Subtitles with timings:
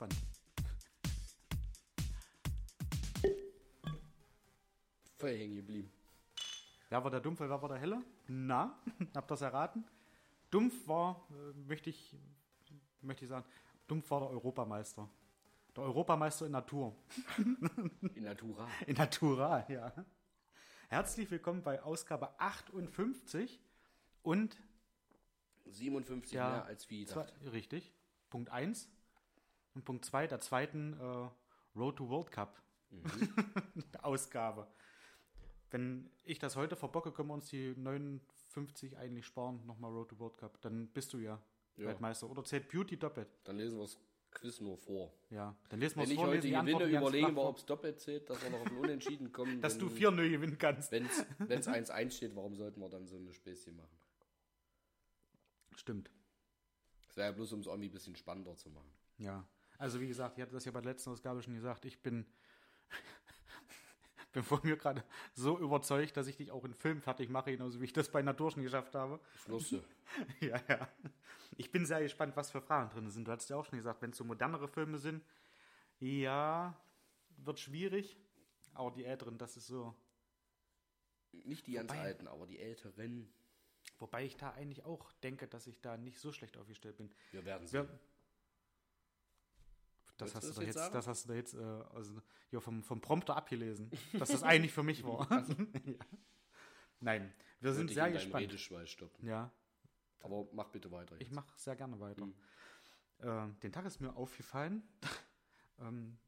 [0.00, 0.16] gespannt.
[5.18, 5.92] Voll hängen geblieben.
[6.90, 8.02] Ja, war der dumpf oder war der helle?
[8.26, 8.78] Na,
[9.14, 9.84] habt das erraten?
[10.50, 12.16] Dumpf war, äh, möchte, ich,
[13.02, 13.44] möchte ich sagen,
[13.86, 15.08] dumpf war der Europameister.
[15.76, 16.96] Der Europameister in Natur.
[18.14, 18.66] In Natura.
[18.86, 19.92] In Natura, ja.
[20.88, 23.60] Herzlich willkommen bei Ausgabe 58
[24.22, 24.56] und
[25.66, 27.32] 57 ja, mehr als wie gedacht.
[27.40, 27.92] Zwei, richtig.
[28.30, 28.88] Punkt 1
[29.74, 31.28] und Punkt 2 der zweiten äh,
[31.78, 32.60] Road to World Cup
[34.02, 34.66] Ausgabe.
[35.70, 40.18] Wenn ich das heute verbocke, können wir uns die 59 eigentlich sparen, nochmal Road to
[40.18, 40.60] World Cup.
[40.62, 41.40] Dann bist du ja,
[41.76, 41.86] Ja.
[41.86, 42.28] Weltmeister.
[42.28, 43.28] Oder zählt Beauty doppelt.
[43.44, 43.96] Dann lesen wir das
[44.32, 45.12] Quiz nur vor.
[45.30, 47.42] Ja, dann lesen wir Wenn es ich vor, heute lesen die gewinne, Antworten überlegen wir,
[47.42, 49.60] ob es doppelt zählt, dass wir noch auf ein Unentschieden kommen.
[49.60, 50.90] Dass du wenn- 4-0 gewinnen kannst.
[50.90, 53.96] Wenn es 1-1 steht, warum sollten wir dann so eine Späßchen machen?
[55.76, 56.10] Stimmt.
[57.08, 58.90] Das wäre ja bloß, um es irgendwie ein bisschen spannender zu machen.
[59.18, 59.44] Ja,
[59.80, 62.26] also wie gesagt, ich hatte das ja bei der letzten Ausgabe schon gesagt, ich bin,
[64.32, 65.02] bin von mir gerade
[65.34, 68.22] so überzeugt, dass ich dich auch in Film fertig mache, genauso wie ich das bei
[68.22, 69.18] Natur schon geschafft habe.
[69.44, 69.74] Schluss.
[70.40, 70.88] Ja, ja.
[71.56, 73.28] Ich bin sehr gespannt, was für Fragen drin sind.
[73.28, 75.24] Du hast ja auch schon gesagt, wenn es so modernere Filme sind,
[76.00, 76.76] ja,
[77.36, 78.16] wird schwierig.
[78.74, 79.94] Aber die älteren, das ist so.
[81.44, 83.32] Nicht die ganz Wobei- Alten, aber die Älteren.
[84.00, 87.12] Wobei ich da eigentlich auch denke, dass ich da nicht so schlecht aufgestellt bin.
[87.30, 87.86] Wir werden sehen.
[87.88, 88.00] Wir,
[90.20, 91.58] das hast, das da jetzt das hast du da jetzt äh,
[91.94, 95.26] also, ja, vom, vom Prompter abgelesen, dass das eigentlich für mich war.
[95.86, 95.94] ja.
[97.00, 98.52] Nein, wir sind ich sehr gespannt.
[99.22, 99.50] Ja,
[100.20, 101.14] Aber mach bitte weiter.
[101.16, 101.34] ich Jetzt.
[101.34, 102.26] mache sehr gerne weiter.
[102.26, 102.34] Mhm.
[103.18, 104.82] Äh, den Tag ist mir aufgefallen,
[105.80, 106.18] ähm,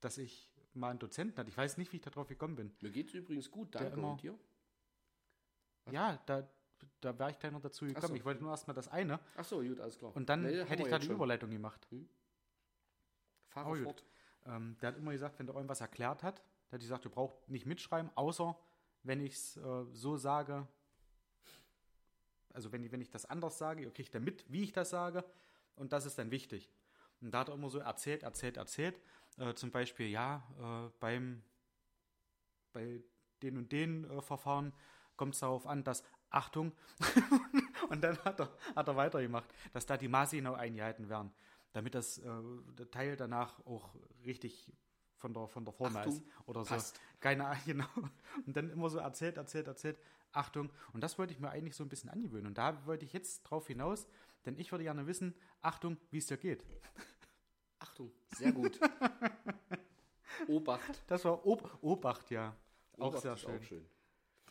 [0.00, 1.48] dass ich mal einen Dozenten hatte.
[1.50, 2.74] Ich weiß nicht, wie ich darauf gekommen bin.
[2.80, 3.94] Mir geht's übrigens gut, danke.
[3.94, 4.38] immer- Und dir?
[5.90, 6.46] Ja, da,
[7.00, 8.08] da wäre ich gleich noch dazu gekommen.
[8.08, 8.14] so.
[8.14, 10.14] Ich wollte nur erstmal das eine Ach so, gut, alles klar.
[10.14, 11.08] und dann Nee, hätte ich da die.
[11.08, 11.86] Überleitung gemacht.
[11.86, 12.04] Fahre
[13.76, 13.84] Gut.
[13.84, 14.04] fort.
[14.46, 16.38] Ähm, der hat immer gesagt, wenn der irgendwas erklärt hat,
[16.70, 18.56] der hat gesagt, du brauchst nicht mitschreiben, außer
[19.02, 20.66] wenn ich es äh, so sage,
[22.52, 24.90] also wenn, ich- wenn ich das anders sage, ihr kriegt dann mit, wie ich das
[24.90, 25.24] sage,
[25.76, 26.70] und das ist dann wichtig.
[27.20, 29.00] Und da hat er immer so erzählt, erzählt, erzählt.
[29.38, 30.42] Äh, zum Beispiel, ja,
[30.88, 31.42] äh, beim,
[32.72, 33.02] bei
[33.42, 34.72] den und den äh, Verfahren
[35.16, 36.72] kommt es darauf an, dass, Achtung,
[37.90, 41.32] und dann hat er, hat er weitergemacht, dass da die Maße genau eingehalten werden,
[41.72, 42.30] damit das äh,
[42.78, 44.72] der Teil danach auch richtig
[45.18, 46.22] von der, von der Form Achtung, ist.
[46.46, 46.74] Oder so.
[46.74, 47.00] passt.
[47.20, 47.88] Keine Ahnung, genau.
[48.46, 49.98] Und dann immer so erzählt, erzählt, erzählt.
[50.32, 50.70] Achtung.
[50.92, 52.46] Und das wollte ich mir eigentlich so ein bisschen angewöhnen.
[52.46, 54.06] Und da wollte ich jetzt drauf hinaus,
[54.46, 56.64] denn ich würde gerne wissen, Achtung, wie es dir geht.
[57.80, 58.78] Achtung, sehr gut.
[60.48, 61.02] Obacht.
[61.06, 62.54] Das war Ob Obacht, ja.
[62.98, 63.58] Auch Obacht sehr ist schön.
[63.58, 63.86] Auch schön.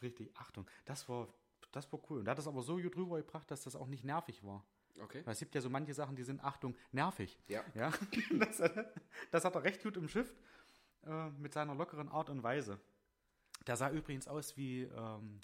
[0.02, 0.66] Richtig, Achtung.
[0.86, 1.28] Das war,
[1.72, 2.20] das war cool.
[2.20, 4.66] Und er hat das aber so gut rübergebracht, dass das auch nicht nervig war.
[5.00, 5.22] Okay.
[5.26, 7.38] Weil es gibt ja so manche Sachen, die sind, Achtung, nervig.
[7.48, 7.64] Ja.
[7.76, 7.92] ja?
[8.40, 8.94] Das, hat-
[9.32, 10.34] das hat er recht gut im Schiff
[11.06, 12.80] äh, mit seiner lockeren Art und Weise.
[13.66, 15.40] Der sah übrigens aus wie, ähm,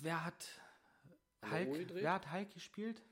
[0.00, 0.48] wer hat
[1.50, 3.02] Hulk, wer hat Hulk gespielt?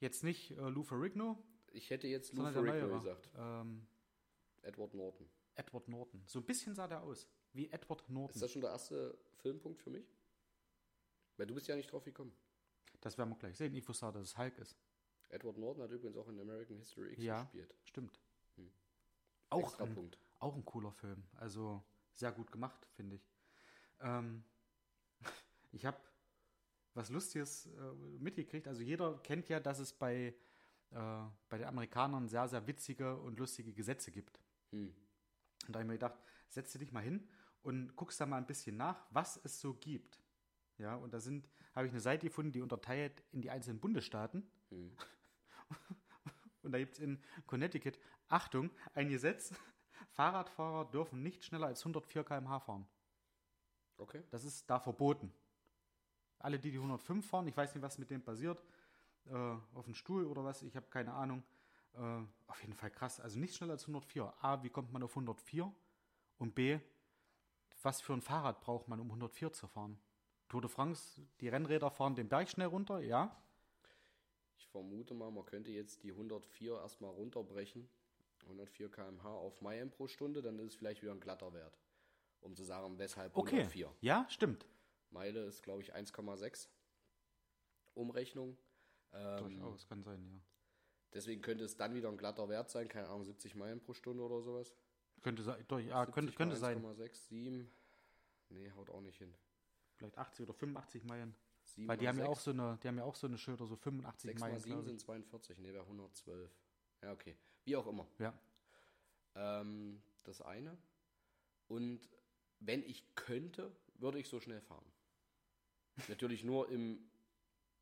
[0.00, 1.38] Jetzt nicht äh, Lou Ferrigno,
[1.72, 3.30] Ich hätte jetzt Lou Ferrigno gesagt.
[3.36, 3.86] Ähm,
[4.62, 5.28] Edward Norton.
[5.54, 6.22] Edward Norton.
[6.26, 7.28] So ein bisschen sah der aus.
[7.52, 8.34] Wie Edward Norton.
[8.34, 10.10] Ist das schon der erste Filmpunkt für mich?
[11.36, 12.32] Weil du bist ja nicht drauf gekommen.
[13.02, 13.74] Das werden wir gleich sehen.
[13.74, 14.78] Ich wusste, dass es Hulk ist.
[15.28, 17.74] Edward Norton hat übrigens auch in American History X Ja, gespielt.
[17.84, 18.20] stimmt.
[19.50, 21.22] Auch Extra ein, auch ein cooler Film.
[21.34, 21.82] Also
[22.14, 23.28] sehr gut gemacht, finde ich.
[24.00, 24.44] Ähm,
[25.72, 25.98] ich habe
[26.94, 28.66] was Lustiges äh, mitgekriegt.
[28.68, 30.34] Also jeder kennt ja, dass es bei,
[30.90, 34.40] äh, bei den Amerikanern sehr, sehr witzige und lustige Gesetze gibt.
[34.70, 34.94] Hm.
[35.66, 36.18] Und da habe ich mir gedacht,
[36.48, 37.28] setz dich mal hin
[37.62, 40.21] und guckst da mal ein bisschen nach, was es so gibt.
[40.82, 44.50] Ja, und da sind, habe ich eine Seite gefunden, die unterteilt in die einzelnen Bundesstaaten.
[46.62, 47.98] Und da gibt es in Connecticut,
[48.28, 49.54] Achtung, ein Gesetz,
[50.10, 52.86] Fahrradfahrer dürfen nicht schneller als 104 km/h fahren.
[53.96, 54.24] Okay.
[54.30, 55.32] Das ist da verboten.
[56.38, 58.62] Alle, die die 105 fahren, ich weiß nicht, was mit dem passiert,
[59.26, 61.44] äh, auf dem Stuhl oder was, ich habe keine Ahnung.
[61.94, 63.20] Äh, auf jeden Fall krass.
[63.20, 64.32] Also nicht schneller als 104.
[64.40, 65.72] A, wie kommt man auf 104?
[66.38, 66.80] Und B,
[67.82, 70.00] was für ein Fahrrad braucht man, um 104 zu fahren?
[70.52, 73.34] Tour de France, die Rennräder fahren den Berg schnell runter, ja.
[74.58, 77.88] Ich vermute mal, man könnte jetzt die 104 erstmal runterbrechen.
[78.42, 81.78] 104 km/h auf Meilen pro Stunde, dann ist es vielleicht wieder ein glatter Wert.
[82.42, 83.60] Um zu sagen, weshalb Okay.
[83.60, 83.94] 104.
[84.02, 84.66] Ja, stimmt.
[85.08, 86.68] Meile ist, glaube ich, 1,6.
[87.94, 88.58] Umrechnung.
[89.14, 90.38] Ähm, Durchaus, kann sein, ja.
[91.14, 94.22] deswegen könnte es dann wieder ein glatter Wert sein, keine Ahnung, 70 Meilen pro Stunde
[94.22, 94.74] oder sowas.
[95.22, 96.84] Könnte sein, durch, ja, könnte, 70 könnte sein.
[96.84, 97.72] 1,6, 7.
[98.50, 99.34] Nee, haut auch nicht hin.
[100.02, 101.34] Vielleicht 80 oder 85 Meilen.
[101.76, 103.76] Weil die haben ja auch so eine, die haben ja auch so eine Schilder, so
[103.76, 104.60] 85 6 mal Meilen.
[104.60, 104.88] 7 glaub ich.
[104.88, 106.50] sind 42, nee, wäre 112.
[107.02, 107.36] Ja, okay.
[107.64, 108.08] Wie auch immer.
[108.18, 108.34] Ja.
[109.36, 110.76] Ähm, das eine.
[111.68, 112.00] Und
[112.58, 114.84] wenn ich könnte, würde ich so schnell fahren.
[116.08, 117.08] Natürlich nur im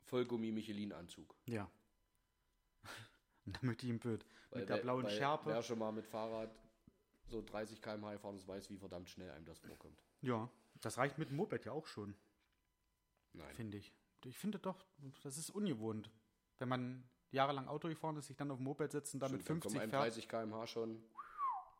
[0.02, 1.34] Vollgummi-Michelin-Anzug.
[1.46, 1.70] Ja.
[3.46, 4.26] Und möchte ich im Bild.
[4.50, 5.48] Weil Mit der blauen weil Schärpe.
[5.48, 6.50] Wer schon mal mit Fahrrad
[7.28, 10.02] so 30 km/h fahren, das weiß, wie verdammt schnell einem das vorkommt.
[10.20, 10.50] Ja,
[10.80, 12.14] das reicht mit dem Moped ja auch schon,
[13.32, 13.54] Nein.
[13.54, 13.92] finde ich.
[14.24, 14.84] Ich finde doch,
[15.22, 16.10] das ist ungewohnt.
[16.58, 19.64] Wenn man jahrelang Auto gefahren ist, sich dann auf dem Moped setzt und damit Stimmt,
[19.64, 20.02] dann 50 kommen einem fährt.
[20.16, 21.02] 30 km/h schon.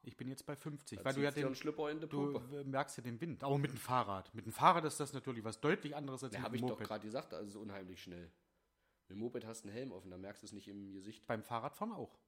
[0.03, 2.97] Ich bin jetzt bei 50, Da weil du ja den, Schlipper in die du merkst
[2.97, 3.45] ja den Wind.
[3.45, 4.35] Aber mit dem Fahrrad.
[4.35, 6.71] Mit dem Fahrrad ist das natürlich was deutlich anderes als Ja, mit habe dem ich
[6.71, 6.87] doch Moped.
[6.89, 8.31] gerade gesagt, also es ist unheimlich schnell.
[9.09, 11.27] Mit dem Moped hast du einen Helm offen, da merkst du es nicht im Gesicht.
[11.27, 12.19] Beim Fahrradfahren auch.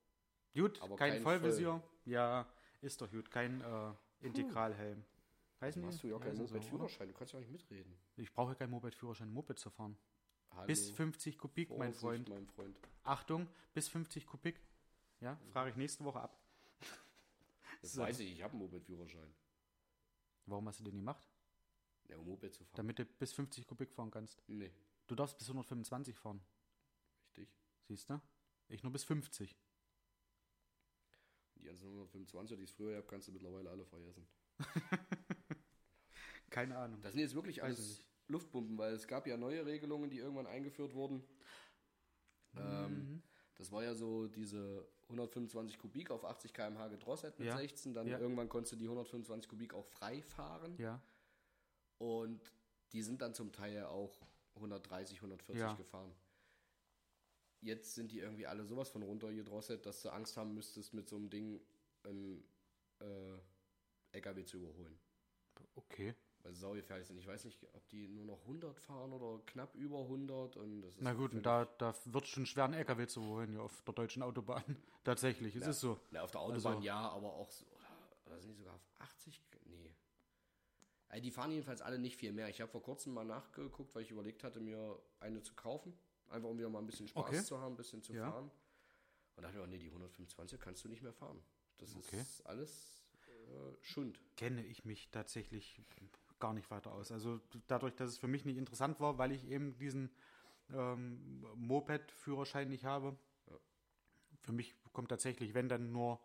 [0.55, 1.83] Gut, Aber kein, kein Vollvisier.
[2.05, 2.47] Ja,
[2.83, 3.31] ist doch gut.
[3.31, 5.03] Kein äh, Integralhelm.
[5.63, 5.87] Nicht.
[5.87, 6.39] hast du ja auch keinen?
[6.39, 7.95] Moped-Führerschein, du kannst ja auch nicht mitreden.
[8.17, 9.97] Ich brauche ja keinen Moped-Führerschein, um Moped zu fahren.
[10.51, 12.29] Hallo, Bis 50 Kubik, mein Freund.
[12.29, 12.77] mein Freund.
[13.05, 14.61] Achtung, bis 50 Kubik.
[15.21, 16.39] Ja, frage ich nächste Woche ab.
[17.81, 18.03] Das So.
[18.03, 19.33] weiß ich, ich habe einen Moped-Führerschein.
[20.47, 21.27] Warum hast du den gemacht?
[22.09, 22.77] Ja, um Moped zu fahren.
[22.77, 24.43] Damit du bis 50 Kubik fahren kannst.
[24.49, 24.71] nee,
[25.07, 26.41] Du darfst bis 125 fahren.
[27.27, 27.49] richtig.
[27.89, 28.21] Siehst du?
[28.69, 29.57] Ich nur bis 50.
[31.57, 34.27] Die ganzen 125, die ich früher habe, kannst du mittlerweile alle vergessen.
[36.53, 37.01] Keine Ahnung.
[37.01, 38.05] Das sind jetzt wirklich alles.
[38.29, 41.23] Luftpumpen, weil es gab ja neue Regelungen, die irgendwann eingeführt wurden.
[42.57, 43.23] Ähm, Mhm.
[43.57, 47.57] das war ja so diese 125 Kubik auf 80 km/h gedrosselt mit Ja.
[47.57, 47.93] 16.
[47.95, 48.19] Dann Ja.
[48.19, 50.77] irgendwann konntest du die 125 Kubik auch frei fahren.
[50.79, 51.03] Ja.
[51.99, 52.53] Und
[52.93, 55.75] die sind dann zum Teil auch 130, 140 Ja.
[55.75, 56.15] gefahren.
[57.61, 61.17] Jetzt sind die irgendwie alle sowas von runtergedrosselt, dass du Angst haben müsstest, mit so
[61.17, 61.61] einem Ding
[62.05, 62.45] einen
[63.01, 63.39] äh,
[64.13, 64.99] LKW zu überholen.
[65.75, 66.15] Okay.
[66.43, 67.19] Weil sie saugefährlich sind.
[67.19, 70.57] Ich weiß nicht, ob die nur noch 100 fahren oder knapp über 100.
[70.57, 73.51] Und das ist Na gut, und da, da wird schon schwer, einen LKW zu holen
[73.53, 74.63] hier auf der deutschen Autobahn.
[75.05, 76.01] Tatsächlich, es ist so.
[76.11, 77.87] Na, auf der Autobahn Also- ja, aber auch so, oder,
[78.27, 79.41] oder sind die sogar auf 80?
[79.67, 79.95] Nee.
[81.09, 82.49] Also die fahren jedenfalls alle nicht viel mehr.
[82.49, 85.97] Ich habe vor kurzem mal nachgeguckt, weil ich überlegt hatte, mir eine zu kaufen.
[86.29, 87.43] Einfach um wieder mal ein bisschen Spaß Okay.
[87.45, 88.31] zu haben, ein bisschen zu Ja.
[88.31, 88.51] fahren.
[89.37, 91.41] Und dachte mir, oh, nee, die 125 kannst du nicht mehr fahren.
[91.79, 92.21] Das Okay.
[92.21, 94.19] ist alles äh, Schund.
[94.37, 95.81] Kenne ich mich tatsächlich
[96.43, 97.13] gar nicht weiter aus.
[97.13, 100.11] Also dadurch, dass es für mich nicht interessant war, weil ich eben diesen
[100.71, 103.17] ähm, Moped-Führerschein nicht habe.
[103.49, 103.57] Ja.
[104.41, 106.21] Für mich kommt tatsächlich, wenn dann nur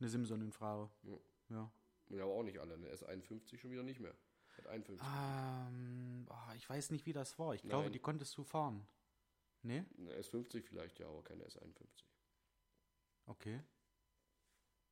[0.00, 0.90] eine Simson in Frage.
[1.02, 1.18] Ja.
[1.50, 1.72] Ja.
[2.08, 2.74] Und aber auch nicht alle.
[2.74, 4.14] Eine S51 schon wieder nicht mehr.
[4.56, 5.06] Hat 51.
[5.06, 7.54] Ähm, ah, ich weiß nicht, wie das war.
[7.54, 7.92] Ich glaube, Nein.
[7.92, 8.86] die konntest du fahren.
[9.62, 9.84] Nee?
[9.98, 11.86] Eine S50 vielleicht, ja, aber keine S51.
[13.26, 13.60] Okay.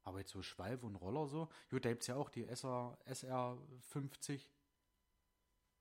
[0.04, 1.48] Aber jetzt so Schwalbe und Roller so.
[1.70, 4.40] Gut, da gibt es ja auch die SR, SR50,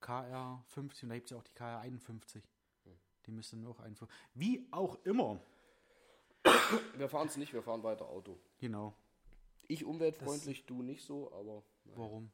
[0.00, 2.42] KR50 und da gibt es ja auch die KR51.
[2.84, 2.98] Hm.
[3.26, 4.08] Die müssen auch einfach.
[4.34, 5.40] Wie auch immer.
[6.96, 8.38] Wir fahren es nicht, wir fahren weiter Auto.
[8.58, 8.94] Genau.
[9.68, 11.96] Ich umweltfreundlich, du nicht so, aber nein.
[11.96, 12.32] Warum?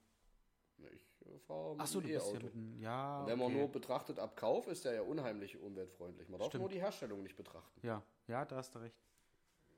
[0.93, 2.81] ich äh, fahre mit Achso, du bist ja mit einem.
[2.81, 3.21] Ja.
[3.21, 3.59] Und Wenn man okay.
[3.59, 6.29] nur betrachtet ab Kauf, ist der ja unheimlich umweltfreundlich.
[6.29, 6.63] Man darf Stimmt.
[6.63, 7.87] nur die Herstellung nicht betrachten.
[7.87, 8.97] Ja, ja, da hast du recht.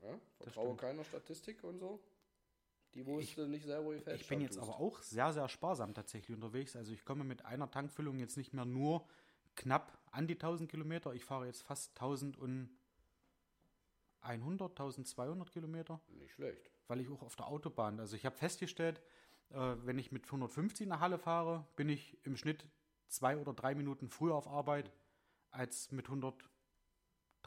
[0.01, 0.19] Ja?
[0.37, 0.81] Vertraue stimmt.
[0.81, 1.99] keiner Statistik und so.
[2.93, 6.75] Die wusste nicht selber, fest Ich bin jetzt aber auch sehr, sehr sparsam tatsächlich unterwegs.
[6.75, 9.07] Also ich komme mit einer Tankfüllung jetzt nicht mehr nur
[9.55, 11.13] knapp an die 1000 Kilometer.
[11.13, 12.69] Ich fahre jetzt fast 1100,
[14.71, 16.69] 1200 Kilometer, Nicht schlecht.
[16.87, 19.01] weil ich auch auf der Autobahn, also ich habe festgestellt,
[19.51, 22.65] äh, wenn ich mit 150 nach Halle fahre, bin ich im Schnitt
[23.07, 24.91] zwei oder drei Minuten früher auf Arbeit
[25.49, 26.09] als mit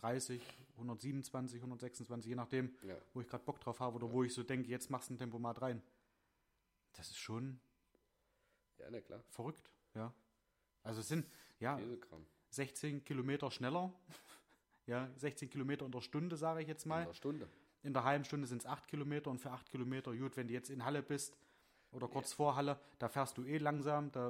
[0.04, 0.42] 130,
[0.76, 2.96] 127, 126, je nachdem, Ja.
[3.12, 5.18] wo ich gerade Bock drauf habe oder wo ich so denke, jetzt machst du ein
[5.18, 5.82] Tempomat rein.
[6.94, 7.60] Das ist schon
[8.78, 9.22] Ja, na klar.
[9.30, 10.12] verrückt, ja.
[10.82, 11.26] Also es sind,
[11.60, 12.26] ja, Käsekram.
[12.50, 13.92] 16 Kilometer schneller.
[14.86, 17.02] ja, 16 Kilometer in der Stunde, sage ich jetzt In mal.
[17.02, 17.48] einer Stunde.
[17.82, 20.54] In der halben Stunde sind es 8 Kilometer und für 8 Kilometer, gut, wenn du
[20.54, 21.36] jetzt in Halle bist
[21.92, 24.28] oder kurz vor Halle, da fährst du eh langsam, da,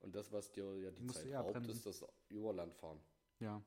[0.00, 3.00] Und das, was dir ja die Zeit raubt, ist das Überlandfahren.
[3.40, 3.60] ja.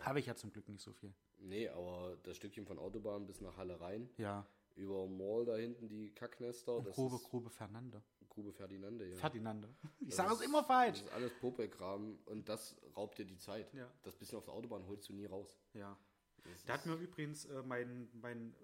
[0.00, 1.12] Habe ich ja zum Glück nicht so viel.
[1.38, 4.46] Nee, aber das Stückchen von Autobahn bis nach Halle rein, Ja,
[4.76, 8.02] über Mall da hinten die Kacknester, und das Grube, ist Grube Fernande.
[8.28, 9.16] Grube Ferdinande, ja.
[9.16, 9.68] Ferdinande.
[10.00, 10.98] Ich sage es immer falsch.
[10.98, 13.72] Das ist alles Popelkram und das raubt dir die Zeit.
[13.72, 13.88] Ja.
[14.02, 15.56] Das bisschen auf der Autobahn holst du nie raus.
[15.74, 15.96] Ja.
[16.42, 18.54] Das Der hat mir übrigens äh, mein, mein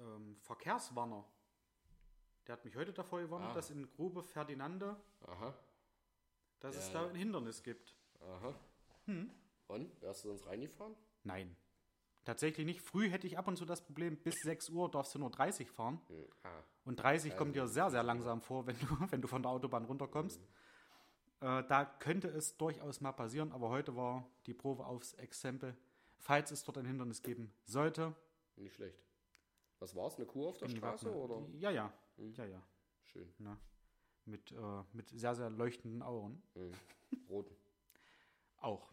[0.00, 1.24] ähm, Verkehrswarner,
[2.46, 3.54] der hat mich heute davor gewarnt, Ah.
[3.54, 5.54] dass in Grube Ferdinande, Aha,
[6.60, 7.08] dass es Ja, da ja.
[7.10, 7.94] ein Hindernis gibt.
[8.20, 8.54] aha.
[9.04, 9.30] Hm.
[9.68, 10.02] Und?
[10.02, 10.94] Wärst du sonst reingefahren?
[11.24, 11.56] Nein.
[12.24, 12.82] Tatsächlich nicht.
[12.82, 15.70] Früh hätte ich ab und zu das Problem, bis 6 Uhr darfst du nur 30
[15.70, 16.00] fahren.
[16.08, 16.24] Hm.
[16.42, 16.62] Ah.
[16.84, 19.84] Und 30 kommt dir sehr, sehr langsam vor, wenn du, wenn du von der Autobahn
[19.84, 20.40] runterkommst.
[21.40, 25.76] Äh, da könnte es durchaus mal passieren, aber heute war die Probe aufs Exempel.
[26.18, 28.14] Falls es dort ein Hindernis geben sollte,
[28.56, 28.98] Nicht schlecht.
[29.78, 30.16] Was war's?
[30.16, 31.46] Eine Kuh auf der Straße oder?
[31.54, 31.92] Ja, ja.
[32.16, 32.34] Hm.
[32.34, 32.62] Ja, ja.
[33.04, 33.32] Schön.
[33.38, 33.56] Na.
[34.24, 36.42] Mit, äh, mit sehr, sehr leuchtenden Augen.
[36.54, 36.72] Mhm.
[37.30, 37.54] Roten.
[38.60, 38.90] Auch.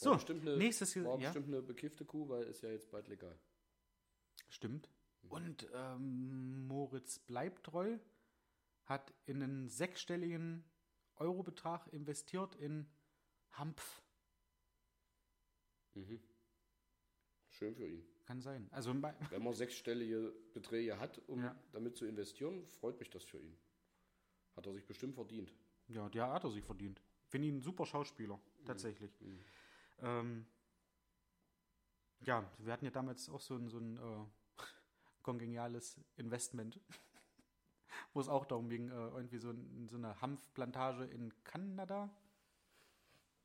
[0.00, 3.08] So, bestimmt eine, nächstes war ja, bestimmt eine bekiffte Kuh, weil ist ja jetzt bald
[3.08, 3.36] legal.
[4.48, 4.88] Stimmt.
[5.28, 7.98] Und ähm, Moritz Bleibtreu
[8.86, 10.64] hat in einen sechsstelligen
[11.16, 12.86] Eurobetrag investiert in
[13.52, 14.00] Hampf.
[15.94, 16.20] Mhm.
[17.50, 18.04] Schön für ihn.
[18.24, 18.68] Kann sein.
[18.70, 18.90] Also
[19.30, 21.56] Wenn man sechsstellige Beträge hat, um Ja.
[21.72, 23.58] damit zu investieren, freut mich das für ihn.
[24.54, 25.52] Hat er sich bestimmt verdient.
[25.88, 27.00] ja, der hat er sich verdient.
[27.26, 29.10] Finde ihn ein super Schauspieler, tatsächlich.
[29.20, 29.40] Mhm.
[30.00, 30.46] Ähm,
[32.20, 34.58] ja, wir hatten ja damals auch so ein, so ein äh,
[35.22, 36.80] kongeniales Investment,
[38.12, 42.10] wo es auch darum ging, äh, irgendwie so, ein, so eine Hanfplantage in Kanada.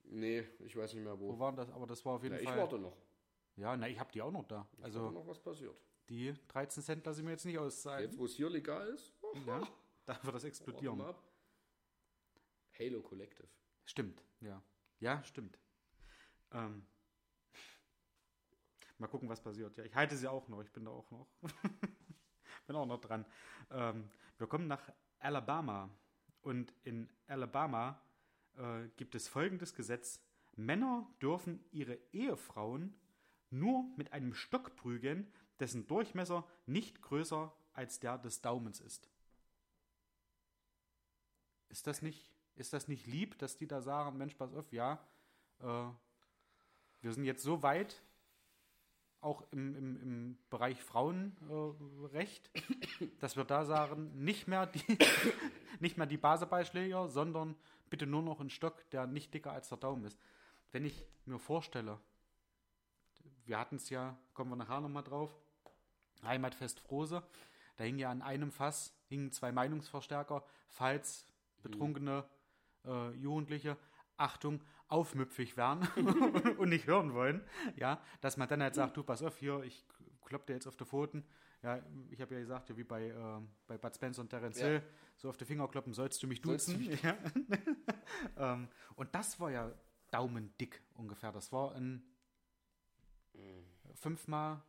[0.06, 1.40] Nee, ich weiß nicht mehr Wo wo.
[1.40, 1.70] war das?
[1.72, 2.58] Aber das war auf jeden Na, ich Fall.
[2.58, 2.98] warte noch.
[3.56, 4.68] Ja, na, ich habe die auch noch da.
[4.78, 5.76] Ich Also noch, was passiert.
[6.10, 8.10] die 13 Cent lasse ich mir jetzt nicht auszahlen.
[8.10, 9.14] Jetzt, wo es hier legal ist,
[9.46, 9.62] Ja,
[10.06, 11.00] da wird das explodieren.
[12.80, 13.48] Halo Collective.
[13.86, 14.62] Stimmt, ja.
[15.00, 15.60] Ja, stimmt.
[16.54, 16.86] Ähm,
[18.98, 19.76] mal gucken, was passiert.
[19.78, 20.62] Ja, ich halte sie auch noch.
[20.62, 21.28] Ich bin da auch noch.
[22.68, 23.26] bin auch noch dran.
[23.72, 24.82] Ähm, wir kommen nach
[25.20, 25.90] Alabama.
[26.42, 28.02] Und in Alabama
[28.58, 30.22] äh, gibt es folgendes Gesetz.
[30.56, 32.96] Männer dürfen ihre Ehefrauen
[33.50, 39.10] nur mit einem Stock prügeln, dessen Durchmesser nicht größer als der des Daumens ist.
[41.70, 45.04] Ist das nicht, ist das nicht lieb, dass die da sagen, Mensch, pass auf, ja,
[45.60, 45.90] äh,
[47.04, 48.02] wir sind jetzt so weit,
[49.20, 52.50] auch im, im, im Bereich Frauenrecht,
[53.20, 54.98] dass wir da sagen, nicht mehr die,
[55.80, 57.56] nicht mehr die Baseballschläger, sondern
[57.90, 60.18] bitte nur noch ein Stock, der nicht dicker als der Daumen ist.
[60.72, 62.00] Wenn ich mir vorstelle,
[63.46, 65.38] wir hatten es ja, kommen wir nachher nochmal drauf,
[66.24, 67.22] Heimatfest Frose,
[67.76, 71.28] da hing ja an einem Fass, hingen zwei Meinungsverstärker, falls
[71.62, 72.24] betrunkene
[72.86, 73.78] äh, Jugendliche,
[74.18, 75.88] Achtung, aufmüpfig werden
[76.58, 77.44] und nicht hören wollen,
[77.76, 79.86] ja, dass man dann halt sagt, du, pass auf, hier, ich
[80.26, 81.26] klopp dir jetzt auf die Pfoten,
[81.62, 84.68] ja, ich habe ja gesagt, ja, wie bei, äh, bei Bud Spencer und Terence Ja.
[84.68, 84.84] Hill,
[85.16, 87.00] so auf die Finger kloppen, sollst du mich Sollst du duzen.
[87.02, 87.18] Ja.
[88.54, 89.72] ähm, und das war ja
[90.12, 92.04] daumendick ungefähr, das war ein
[93.34, 93.66] Mhm.
[93.96, 94.62] 5 mal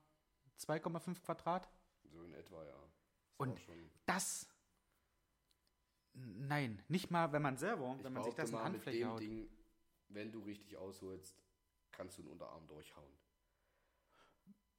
[0.59, 1.69] 2,5 Quadrat.
[2.11, 2.73] So in etwa, ja.
[2.73, 3.61] Das Und
[4.07, 4.49] Das.
[6.15, 8.99] Nein, nicht mal, wenn man selber, ich wenn man sich das in mal, mit Handfläche
[9.01, 9.21] dem haut.
[9.21, 9.49] Ding,
[10.09, 11.37] wenn du richtig ausholst,
[11.91, 13.13] kannst du einen Unterarm durchhauen.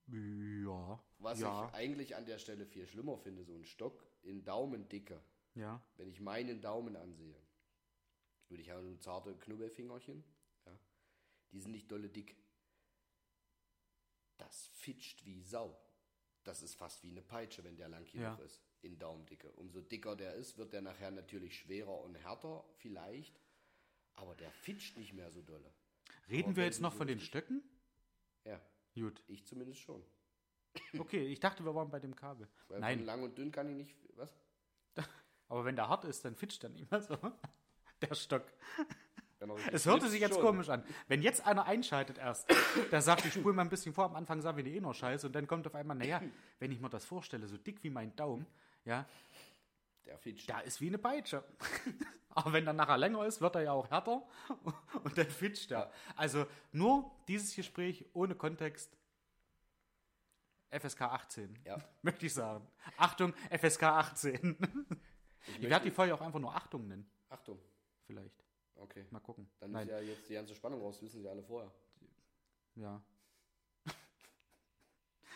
[0.08, 1.04] Ja.
[1.18, 5.22] Was ja, ich eigentlich an der Stelle viel schlimmer finde, so ein Stock in Daumendicke.
[5.56, 5.82] ja.
[5.98, 7.36] Wenn ich meinen Daumen ansehe,
[8.50, 10.24] würde ich haben so zarte Knubbelfingerchen,
[10.65, 10.80] ja,
[11.51, 12.36] die sind nicht dolle dick.
[14.38, 15.75] Das fitscht wie Sau.
[16.44, 18.46] Das ist fast wie eine Peitsche, wenn der lang genug Ja.
[18.46, 19.51] ist, in Daumendicke.
[19.51, 23.39] Umso dicker der ist, wird der nachher natürlich schwerer und härter vielleicht,
[24.15, 25.74] aber der fitscht nicht mehr so dolle.
[26.30, 27.62] Reden Aber wir jetzt noch von den Stöcken?
[28.46, 28.62] Ja,
[28.94, 29.22] Gut.
[29.27, 30.04] ich zumindest schon.
[30.98, 32.48] Okay, ich dachte, wir waren bei dem Kabel.
[32.68, 33.06] Weil Nein.
[33.06, 34.38] lang und dünn kann ich nicht, was?
[35.48, 37.18] Aber wenn der hart ist, dann fitscht er nicht mehr so.
[38.01, 38.44] Der Stock.
[39.72, 40.44] Es hörte sich jetzt schon.
[40.44, 40.84] komisch an.
[41.08, 42.50] Wenn jetzt einer einschaltet erst,
[42.92, 44.94] der sagt, ich spule mal ein bisschen vor, am Anfang sagen wir die eh noch
[44.94, 46.22] Scheiße und dann kommt auf einmal, naja,
[46.60, 48.46] wenn ich mir das vorstelle, so dick wie mein Daumen,
[48.86, 49.06] ja,
[50.06, 50.50] Der fitscht.
[50.50, 51.44] da ist wie eine Peitsche.
[52.30, 54.22] Aber wenn dann nachher länger ist, wird er ja auch härter
[55.04, 55.80] und dann fitscht er.
[55.80, 55.92] Ja.
[56.18, 58.98] Also nur dieses Gespräch ohne Kontext.
[60.72, 61.77] FSK 18, Ja.
[62.01, 62.68] möchte ich sagen.
[62.98, 64.58] Achtung, FSK 18.
[65.48, 67.10] Ich Ich werde die Folge auch einfach nur Achtung nennen.
[67.30, 67.60] Achtung,
[68.06, 68.44] Vielleicht.
[68.75, 69.06] okay.
[69.12, 69.48] Mal gucken.
[69.60, 69.88] Dann Nein.
[69.88, 71.72] ist ja jetzt die ganze Spannung raus, wissen sie alle vorher.
[72.75, 73.01] Ja.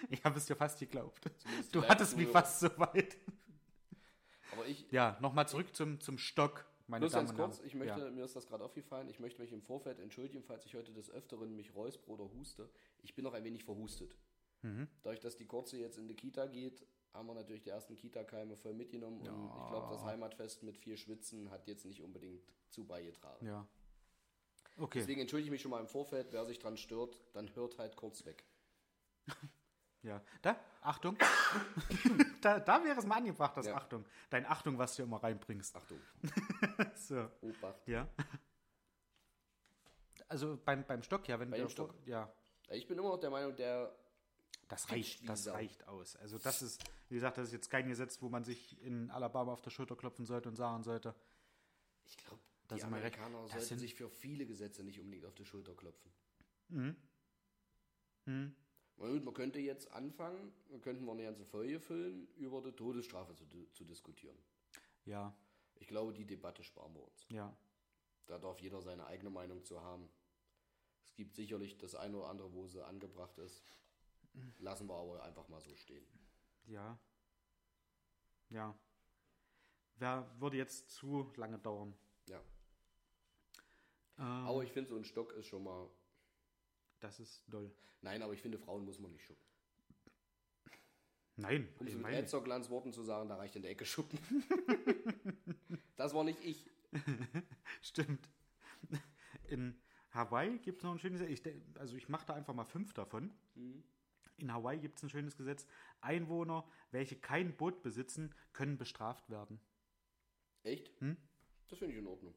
[0.10, 1.30] Ich habe es dir fast geglaubt.
[1.38, 3.18] Zumindest Du hattest mich fast so weit.
[4.52, 8.00] Aber ich, Ja, nochmal zurück zum, zum Stock, meine bloß Damen ganz kurz, ich möchte,
[8.00, 8.12] Ja.
[8.12, 11.10] mir ist das gerade aufgefallen, ich möchte mich im Vorfeld entschuldigen, falls ich heute des
[11.12, 12.70] Öfteren mich räuspere oder huste.
[13.02, 14.18] Ich bin noch ein wenig verhustet.
[14.62, 14.88] Mhm.
[15.04, 18.56] Dadurch, dass die Kurze jetzt in die Kita geht, haben wir natürlich die ersten Kita-Keime
[18.56, 22.86] voll mitgenommen und ich glaube, das Heimatfest mit viel Schwitzen hat jetzt nicht unbedingt zu
[22.86, 23.46] beigetragen.
[23.46, 23.68] ja.
[24.78, 25.00] Okay.
[25.00, 27.98] Deswegen entschuldige ich mich schon mal im Vorfeld, wer sich dran stört, dann hört halt
[27.98, 28.46] kurz weg.
[30.02, 31.18] Ja, da, Achtung.
[32.42, 33.76] da, da wäre es mal angebracht, das Ja.
[33.76, 34.06] Achtung.
[34.30, 35.76] Dein Achtung, was du immer reinbringst.
[35.76, 36.00] Achtung,
[36.96, 37.86] So, Obacht.
[37.88, 38.08] ja.
[40.28, 41.94] Also beim, beim Stock, ja, wenn Bei der Stock.
[42.06, 42.32] Ja,
[42.70, 43.94] Ich bin immer noch der Meinung, der
[44.68, 45.54] das reicht, das Sau.
[45.54, 46.16] reicht aus.
[46.18, 49.52] Also das ist, wie gesagt, das ist jetzt kein Gesetz, wo man sich in Alabama
[49.52, 51.16] auf der Schulter klopfen sollte und sagen sollte,
[52.06, 52.40] Ich glaube,
[52.70, 52.84] die sind.
[52.86, 56.12] Amerikaner sollten sich für viele Gesetze nicht unbedingt auf die Schulter klopfen.
[56.70, 56.96] hm,
[58.26, 58.56] hm,
[59.00, 62.74] Na gut, man könnte jetzt anfangen, wir könnten wir eine ganze Folge füllen, über die
[62.74, 64.38] Todesstrafe zu, zu diskutieren.
[65.06, 65.34] ja,
[65.76, 67.26] Ich glaube, die Debatte sparen wir uns.
[67.32, 67.56] Ja.
[68.28, 70.10] Da darf jeder seine eigene Meinung zu haben.
[71.06, 73.64] Es gibt sicherlich das eine oder andere, wo sie angebracht ist.
[74.60, 76.06] Lassen wir aber einfach mal so stehen.
[76.68, 77.00] Ja.
[78.50, 78.78] Ja.
[79.96, 81.96] Wer würde jetzt zu lange dauern?
[82.28, 82.40] Ja.
[84.18, 85.90] Ähm, Aber ich finde, so ein Stock ist schon mal.
[87.00, 87.72] Das ist doll.
[88.02, 89.44] Nein, aber ich finde, Frauen muss man nicht schuppen.
[91.36, 93.86] Nein, Um es ich mit meine, Herzoglanz Worten zu sagen, da reicht in der Ecke
[93.86, 94.20] schuppen.
[95.96, 96.70] das war nicht ich.
[97.82, 98.30] stimmt.
[99.48, 99.80] In
[100.12, 102.94] Hawaii gibt es noch ein schönes, ich, de- also ich mache da einfach mal fünf
[102.94, 103.34] davon.
[104.38, 105.66] In Hawaii gibt es ein schönes Gesetz.
[106.02, 109.62] Einwohner, welche kein Boot besitzen, können bestraft werden.
[110.64, 110.90] Echt?
[111.00, 111.16] Hm?
[111.70, 112.36] Das finde ich in Ordnung.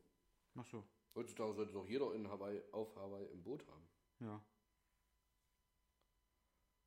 [0.55, 3.89] Ach so, Heutzutage sollte doch jeder in Hawaii, auf Hawaii im Boot haben.
[4.23, 4.43] Ja.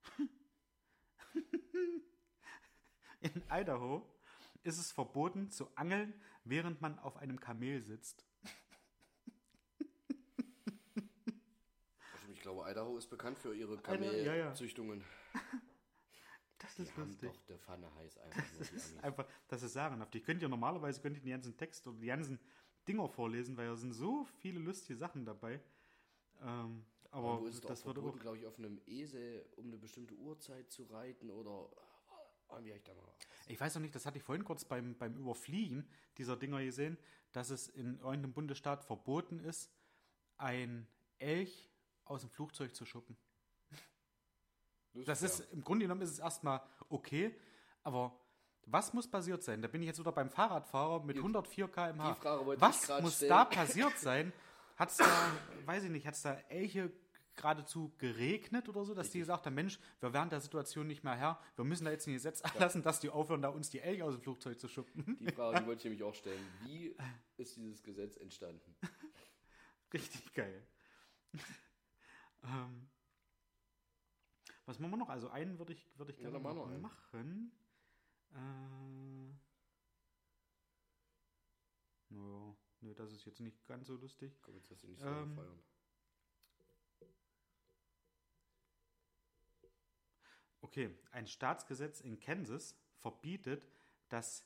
[3.22, 4.08] In Idaho
[4.64, 6.14] ist es verboten zu angeln,
[6.44, 8.26] während man auf einem Kamel sitzt.
[12.12, 14.46] Also ich glaube, Idaho ist bekannt für ihre ja, ja.
[14.46, 15.04] Kamelzüchtungen.
[16.58, 17.30] Das Die ist haben lustig.
[17.34, 19.04] doch der Pfanne heiß einfach nur die Das ist Amis.
[19.04, 20.16] einfach, das ist sagenhaft.
[20.16, 22.40] Ich könnte ja normalerweise könnte ich den ganzen Text oder die ganzen
[22.88, 25.62] Dinger vorlesen, weil da sind so viele lustige Sachen dabei.
[26.42, 29.68] Ähm, aber Irgendwo ist es das auch würde verboten, glaube ich, auf einem Esel um
[29.68, 31.70] eine bestimmte Uhrzeit zu reiten oder
[32.50, 33.16] irgendwie habe ich da mal was.
[33.48, 36.98] Ich weiß noch nicht, das hatte ich vorhin kurz beim, beim Überfliegen dieser Dinger gesehen,
[37.32, 39.72] dass es in irgendeinem Bundesstaat verboten ist,
[40.38, 41.72] ein Elch
[42.04, 43.16] aus dem Flugzeug zu schuppen.
[45.06, 45.30] Das fair.
[45.30, 47.34] ist, im Grunde genommen ist es erstmal okay,
[47.84, 48.20] aber
[48.66, 49.62] was muss passiert sein?
[49.62, 52.18] Da bin ich jetzt wieder beim Fahrradfahrer mit 104 km/h.
[52.60, 53.30] Was muss stellen.
[53.30, 54.34] da passiert sein?
[54.76, 55.06] Hat es da,
[55.66, 56.92] weiß ich nicht, hat es da Elche
[57.36, 61.16] geradezu geregnet oder so, dass die gesagt haben, Mensch, wir werden der Situation nicht mehr
[61.16, 64.04] Herr, wir müssen da jetzt ein Gesetz erlassen, dass die aufhören, da uns die Elche
[64.06, 65.18] aus dem Flugzeug zu schuppen.
[65.20, 66.46] Die Frage, die wollte ich nämlich auch stellen.
[66.64, 66.96] Wie
[67.38, 68.76] ist dieses Gesetz entstanden?
[69.94, 70.66] Richtig geil.
[72.44, 72.90] ähm,
[74.66, 75.10] was machen wir noch?
[75.10, 76.82] Also einen würde ich, würde ich Ja, gerne mach noch einen.
[76.82, 77.52] machen.
[78.34, 79.34] Äh,
[82.10, 84.40] naja, nö, das ist jetzt nicht ganz so lustig.
[84.42, 85.60] Komm, jetzt hast du nicht so Ähm, feiern.
[90.66, 93.68] Okay, ein Staatsgesetz in Kansas verbietet
[94.10, 94.44] das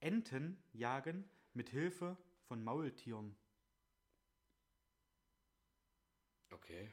[0.00, 3.36] Entenjagen mit Hilfe von Maultieren.
[6.50, 6.92] Okay.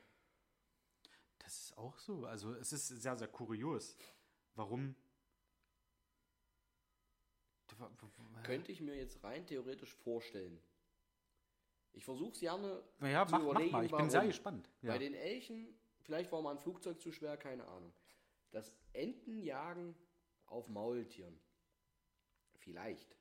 [1.40, 2.28] Das ist auch so.
[2.28, 3.98] Also es ist sehr, sehr kurios.
[4.54, 4.96] Warum?
[8.44, 10.62] Könnte ich mir jetzt rein theoretisch vorstellen.
[11.94, 13.86] Ich versuche es gerne Naja, zu mach, mach überlegen, mal.
[13.86, 14.12] Ich bin warum.
[14.12, 14.70] sehr gespannt.
[14.84, 14.92] Ja.
[14.92, 17.92] Bei den Elchen, vielleicht war mal ein Flugzeug zu schwer, keine Ahnung.
[18.52, 19.96] Das Entenjagen
[20.46, 21.40] auf Maultieren.
[22.56, 23.16] Vielleicht.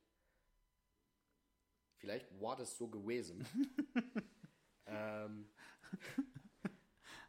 [1.96, 3.46] Vielleicht war das so gewesen.
[4.86, 5.48] ähm,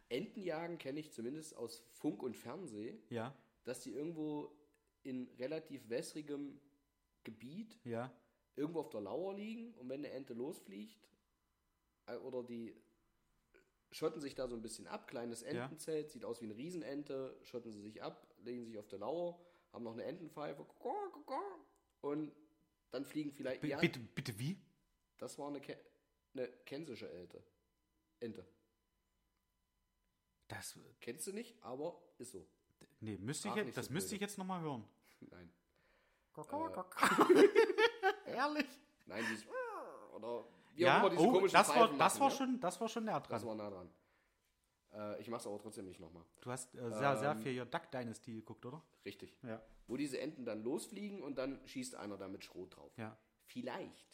[0.08, 4.56] Entenjagen kenne ich zumindest aus Funk und Fernsehen, ja, dass die irgendwo
[5.02, 6.60] in relativ wässrigem
[7.24, 8.12] Gebiet ja.
[8.56, 11.08] irgendwo auf der Lauer liegen und wenn eine Ente losfliegt
[12.06, 12.74] äh, oder die
[13.90, 15.48] schotten sich da so ein bisschen ab, kleines Ja.
[15.48, 19.40] Entenzelt, sieht aus wie eine Riesenente, schotten sie sich ab, legen sich auf der Lauer,
[19.72, 20.66] haben noch eine Entenpfeife
[22.00, 22.32] und
[22.90, 24.58] dann fliegen vielleicht, B ja, Bitte, bitte wie?
[25.18, 25.78] das war eine, Ke
[26.34, 27.42] eine kensische Ente.
[28.20, 28.46] Ente.
[30.48, 32.46] Das, Kennst du nicht, aber ist so.
[33.00, 34.84] nee, müsste ich jetzt, das so müsste ich jetzt nochmal hören.
[35.20, 35.52] Nein.
[38.26, 38.66] Ehrlich?
[39.06, 39.46] Nein, dieses
[40.14, 40.46] oder
[40.78, 42.36] wie auch Ja, immer diese oh, komischen das war, Pfeifen das machen, war ja?
[42.36, 43.30] schon, das war schon näher dran.
[43.30, 43.90] Das war nah dran.
[44.92, 46.24] Äh, ich mach's aber trotzdem nicht nochmal.
[46.40, 48.82] Du hast äh, sehr, sehr Ähm, viel hier Duck Dynasty geguckt, oder?
[49.04, 49.36] Richtig.
[49.42, 49.60] Ja.
[49.86, 52.92] Wo diese Enten dann losfliegen und dann schießt einer da mit Schrot drauf.
[52.96, 53.16] Ja.
[53.44, 54.06] Vielleicht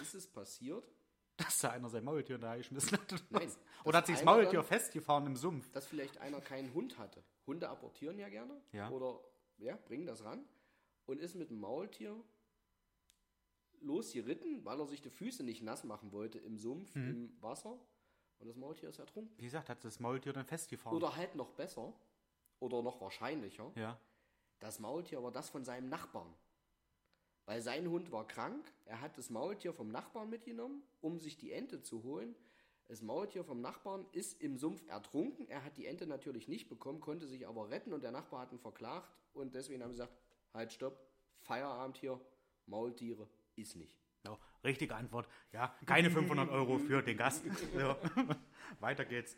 [0.00, 0.90] ist es passiert,
[1.36, 3.12] Dass da einer sein Maultier da geschmissen hat.
[3.12, 3.52] Oder, Nein,
[3.84, 5.70] oder hat sich das Maultier dann- festgefahren im Sumpf.
[5.72, 7.22] dass vielleicht einer keinen Hund hatte.
[7.46, 8.60] Hunde apportieren ja gerne.
[8.72, 8.90] Ja.
[8.90, 9.20] Oder
[9.58, 10.44] ja, bringen das ran.
[11.06, 12.14] Und ist mit dem Maultier
[13.82, 17.08] losgeritten, weil er sich die Füße nicht nass machen wollte im Sumpf, Mhm.
[17.08, 17.78] im Wasser.
[18.38, 19.34] Und das Maultier ist ertrunken.
[19.38, 20.96] Wie gesagt, hat das Maultier dann festgefahren.
[20.96, 21.92] Oder halt noch besser,
[22.60, 23.98] oder noch wahrscheinlicher, ja.
[24.60, 26.32] das Maultier war das von seinem Nachbarn.
[27.46, 31.50] Weil sein Hund war krank, er hat das Maultier vom Nachbarn mitgenommen, um sich die
[31.52, 32.34] Ente zu holen.
[32.86, 35.48] Das Maultier vom Nachbarn ist im Sumpf ertrunken.
[35.48, 38.52] Er hat die Ente natürlich nicht bekommen, konnte sich aber retten und der Nachbar hat
[38.52, 39.10] ihn verklagt.
[39.34, 40.16] Und deswegen haben sie gesagt:
[40.54, 40.98] Halt, stopp,
[41.40, 42.20] Feierabend hier,
[42.66, 43.96] Maultiere ist nicht.
[44.24, 45.28] Ja, richtige Antwort.
[45.52, 47.44] Ja, keine 500 Euro für den Gast.
[47.74, 47.96] So.
[48.80, 49.36] Weiter geht's.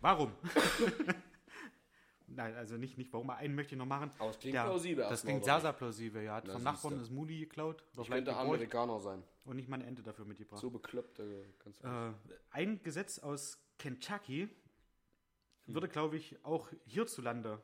[0.00, 0.32] Warum?
[2.28, 3.30] Nein, also nicht, nicht warum.
[3.30, 4.10] Einen möchte ich noch machen.
[4.18, 6.22] Aber es klingt Der- plausibel Das klingt sehr, sehr plausibel.
[6.24, 6.62] Ja, hat Na, vom.
[6.64, 7.84] Nachbarn das Muli geklaut.
[8.00, 8.34] Ich könnte.
[8.36, 9.22] Amerikaner sein.
[9.44, 10.60] und nicht mal eine Ente dafür mitgebracht.
[10.60, 11.20] So bekloppt.
[11.20, 12.12] Äh, ganz Äh,
[12.50, 14.48] ein Gesetz aus Kentucky
[15.66, 17.62] würde, glaube ich, auch hierzulande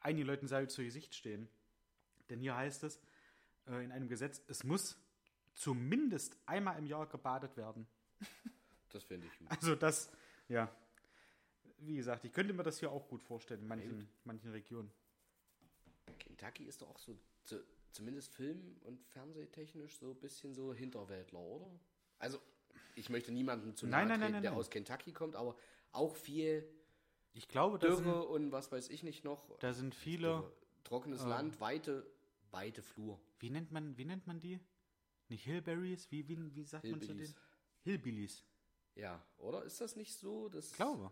[0.00, 1.48] einigen Leuten sehr zu Gesicht stehen.
[2.28, 3.00] Denn hier heißt es
[3.66, 4.98] äh, in einem Gesetz, es muss
[5.60, 7.86] zumindest einmal im Jahr gebadet werden.
[8.88, 9.50] das finde ich gut.
[9.50, 10.10] Also das,
[10.48, 10.74] ja.
[11.78, 14.90] Wie gesagt, ich könnte mir das hier auch gut vorstellen, in manchen, manchen Regionen.
[16.18, 17.58] Kentucky ist doch auch so, so
[17.92, 21.70] zumindest film- und fernsehtechnisch so ein bisschen so Hinterwäldler, oder?
[22.18, 22.40] Also,
[22.94, 25.56] ich möchte niemanden zu nahe Nein, nein, treten, nein, der aus Kentucky kommt, aber
[25.92, 26.66] auch viel
[27.32, 29.58] Ich glaube, Dürre sind, und was weiß ich nicht noch.
[29.58, 30.52] da sind viele, Dürre.
[30.84, 32.06] Trockenes äh, Land, weite,
[32.50, 33.20] weite Flur.
[33.38, 34.58] wie nennt man, wie nennt man die?
[35.30, 37.34] Nicht Hillberries, wie, wie, wie sagt man zu Hillbillies.
[37.34, 37.44] denen?
[37.82, 38.44] Hillbillies.
[38.96, 39.62] Ja, oder?
[39.64, 40.48] Ist das nicht so?
[40.48, 41.10] Das Ich glaube.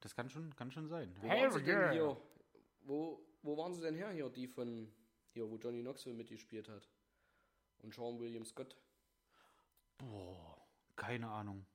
[0.00, 1.12] Das kann schon, kann schon sein.
[1.20, 2.16] Wo waren sie denn hier?
[2.82, 4.92] Wo, wo waren sie denn her hier, die von
[5.32, 6.88] hier, wo Johnny Knoxville mitgespielt hat?
[7.78, 8.76] Und Sean William Scott
[9.98, 11.66] Boah, keine Ahnung.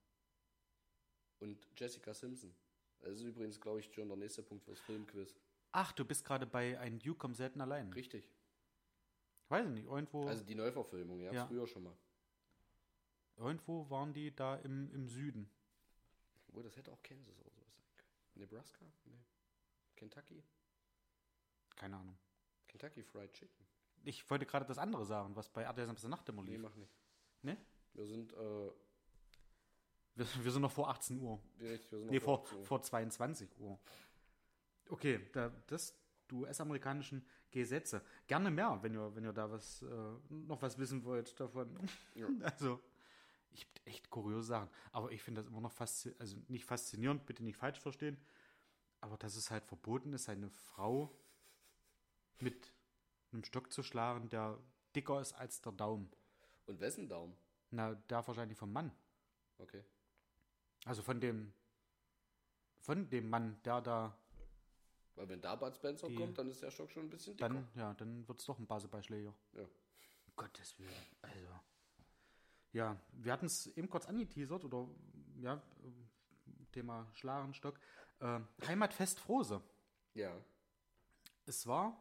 [1.39, 2.56] und Jessica Simpson.
[3.01, 5.36] Das ist übrigens, glaube ich, schon der nächste Punkt fürs Filmquiz.
[5.73, 7.91] Ach, du bist gerade bei Ein Duke kommt selten allein.
[7.91, 8.23] Richtig.
[9.54, 11.46] Weiß ich nicht, irgendwo, Also die Neuverfilmung, habt Ja.
[11.46, 11.96] früher schon mal.
[13.38, 15.48] irgendwo waren die da im, im Süden.
[16.48, 18.10] Obwohl, das hätte auch Kansas oder sowas sein können.
[18.36, 18.86] Nebraska?
[19.06, 19.20] Nee.
[19.96, 20.44] Kentucky?
[21.76, 22.18] Keine Ahnung.
[22.68, 23.66] Kentucky Fried Chicken.
[24.06, 26.92] Ich wollte gerade das andere sagen, was bei RTL Samstag Nacht immer Nee, mach nicht.
[27.44, 27.56] Ne?
[27.94, 28.36] Wir sind, äh,
[30.16, 31.39] Wir, wir sind noch vor 18 Uhr.
[31.58, 32.63] wir, wir sind noch Nee, vor, so.
[32.63, 33.80] vor 22 Uhr.
[34.89, 35.96] Okay, da, das,
[36.30, 38.02] die US-amerikanischen Gesetze.
[38.28, 39.86] Gerne mehr, wenn ihr, wenn ihr da was, äh,
[40.30, 41.70] noch was wissen wollt davon.
[42.16, 42.28] Ja.
[42.42, 42.82] Also,
[43.52, 44.70] ich echt kuriose Sachen.
[44.92, 48.18] Aber ich finde das immer noch faszinierend, also nicht faszinierend, bitte nicht falsch verstehen,
[49.00, 51.16] aber dass es halt verboten ist, eine Frau
[52.39, 52.74] mit
[53.32, 54.60] einem Stock zu schlagen, der
[54.96, 56.10] dicker ist als der Daumen.
[56.66, 57.36] Und wessen Daumen?
[57.70, 58.92] Na, der wahrscheinlich vom Mann.
[59.58, 59.84] Okay.
[60.86, 61.54] Also von dem,
[62.80, 64.18] von dem Mann, der da
[65.15, 67.49] Weil wenn da Bud Spencer Die- kommt, dann ist der Stock schon ein bisschen dicker.
[67.49, 69.34] Dann, ja, dann wird es doch ein Baseballschläger.
[69.54, 69.62] Ja.
[69.63, 70.91] Um Gottes Willen.
[71.21, 71.60] Also.
[72.71, 74.88] Ja, wir hatten es eben kurz angeteasert, oder
[75.39, 75.62] ja,
[76.71, 77.80] Thema Schlagenstock.
[78.19, 79.62] Äh, Heimatfest Frose.
[80.15, 80.36] Ja.
[81.45, 81.99] Es war.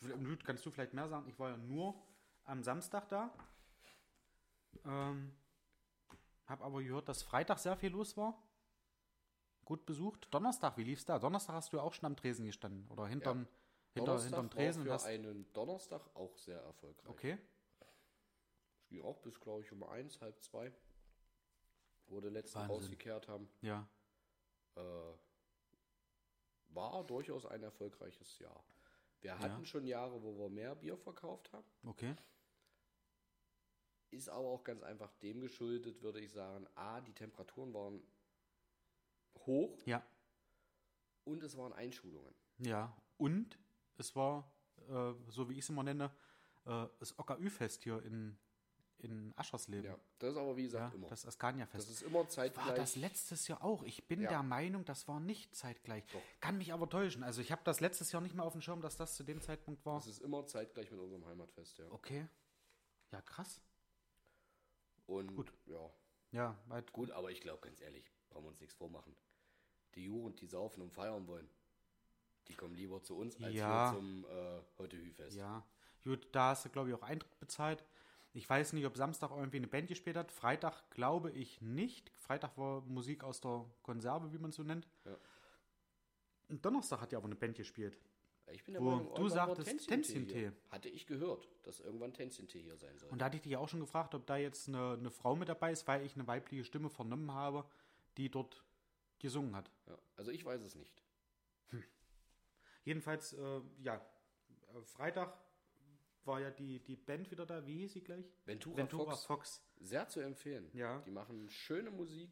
[0.00, 1.26] Lüd, Kannst du vielleicht mehr sagen?
[1.28, 1.94] Ich war ja nur
[2.44, 3.32] am Samstag da.
[4.84, 5.34] Ähm,
[6.46, 8.45] hab aber gehört, dass Freitag sehr viel los war.
[9.66, 10.28] Gut besucht.
[10.30, 11.18] Donnerstag, wie lief's da?
[11.18, 12.88] Donnerstag hast du ja auch schon am Tresen gestanden.
[12.88, 13.48] Oder hinterm,
[13.94, 14.82] hinter, Donnerstag hinterm war Tresen.
[14.82, 17.10] und für hast, einen Donnerstag auch sehr erfolgreich.
[17.10, 17.38] okay.
[18.78, 20.72] Es ging auch bis, glaube ich, um eins, halb zwei.
[22.06, 22.76] Wo die letzten Wahnsinn.
[22.76, 23.48] rausgekehrt haben.
[23.60, 23.88] Ja.
[24.76, 24.80] Äh,
[26.68, 28.64] war durchaus ein erfolgreiches Jahr.
[29.20, 31.66] Wir hatten schon Jahre, wo wir mehr Bier verkauft haben.
[31.84, 32.14] Okay.
[34.12, 36.68] Ist aber auch ganz einfach dem geschuldet, würde ich sagen.
[36.76, 38.00] A, die Temperaturen waren
[39.46, 40.04] hoch Ja.
[41.24, 42.34] und es waren Einschulungen.
[42.58, 42.96] Ja.
[43.18, 43.58] Und
[43.98, 44.50] es war,
[44.88, 46.10] äh, so wie ich es immer nenne,
[46.64, 48.38] äh, das OKÜ-Fest hier in,
[48.98, 49.90] in Aschersleben.
[49.90, 51.06] Ja, das ist aber wie Ja, gesagt immer.
[51.08, 51.84] das Askania-Fest.
[51.88, 52.74] Das ist immer War zeitgleich.
[52.74, 53.82] das letztes Jahr auch?
[53.84, 54.28] Ich bin Ja.
[54.30, 56.04] der Meinung, das war nicht zeitgleich.
[56.12, 56.22] Doch.
[56.40, 57.22] Kann mich aber täuschen.
[57.22, 59.40] Also ich habe das letztes Jahr nicht mehr auf dem Schirm, dass das zu dem
[59.40, 59.96] Zeitpunkt war.
[59.96, 61.90] Das ist immer zeitgleich mit unserem Heimatfest, ja.
[61.90, 62.26] Okay.
[63.12, 63.60] Ja, krass.
[65.06, 65.52] Und Gut.
[65.66, 65.90] ja,
[66.32, 66.92] Ja, weit.
[66.92, 69.14] gut, aber ich glaube, ganz ehrlich, brauchen wir uns nichts vormachen.
[69.96, 71.48] Die Jugend, die saufen und feiern wollen,
[72.48, 73.90] die kommen lieber zu uns als Ja.
[73.90, 75.36] hier zum äh, heute Hü-Fest.
[75.36, 75.64] Ja.
[76.04, 77.84] Gut, da hast du, glaube ich, auch Eintritt bezahlt.
[78.32, 80.30] Ich weiß nicht, ob Samstag irgendwie eine Band gespielt hat.
[80.30, 82.10] Freitag glaube ich nicht.
[82.10, 84.86] Freitag war Musik aus der Konserve, wie man es so nennt.
[85.06, 85.16] Ja.
[86.48, 87.98] Und Donnerstag hat ja aber eine Band gespielt.
[88.52, 90.52] Ich bin der Wo Meinung, du sagtest, Tänzchentee.
[90.70, 93.08] Hatte ich gehört, dass irgendwann Tänzchentee hier sein soll.
[93.08, 95.48] Und da hatte ich dich auch schon gefragt, ob da jetzt eine, eine Frau mit
[95.48, 97.64] dabei ist, weil ich eine weibliche Stimme vernommen habe,
[98.18, 98.62] die dort
[99.18, 99.70] gesungen hat.
[99.86, 101.02] Ja, also ich weiß es nicht.
[102.84, 103.96] Jedenfalls, äh, ja,
[104.74, 105.36] äh, Freitag
[106.24, 107.66] war ja die, die Band wieder da.
[107.66, 108.32] Wie hieß sie gleich?
[108.44, 109.62] Ventura, Ventura Fox, Fox.
[109.80, 110.70] sehr zu empfehlen.
[110.72, 111.00] Ja.
[111.00, 112.30] Die machen schöne Musik,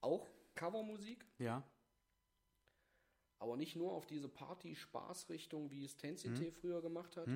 [0.00, 1.62] auch Covermusik, Ja.
[3.38, 6.52] aber nicht nur auf diese Party-Spaß-Richtung, wie es Tänzchentee Hm.
[6.54, 7.28] früher gemacht hat.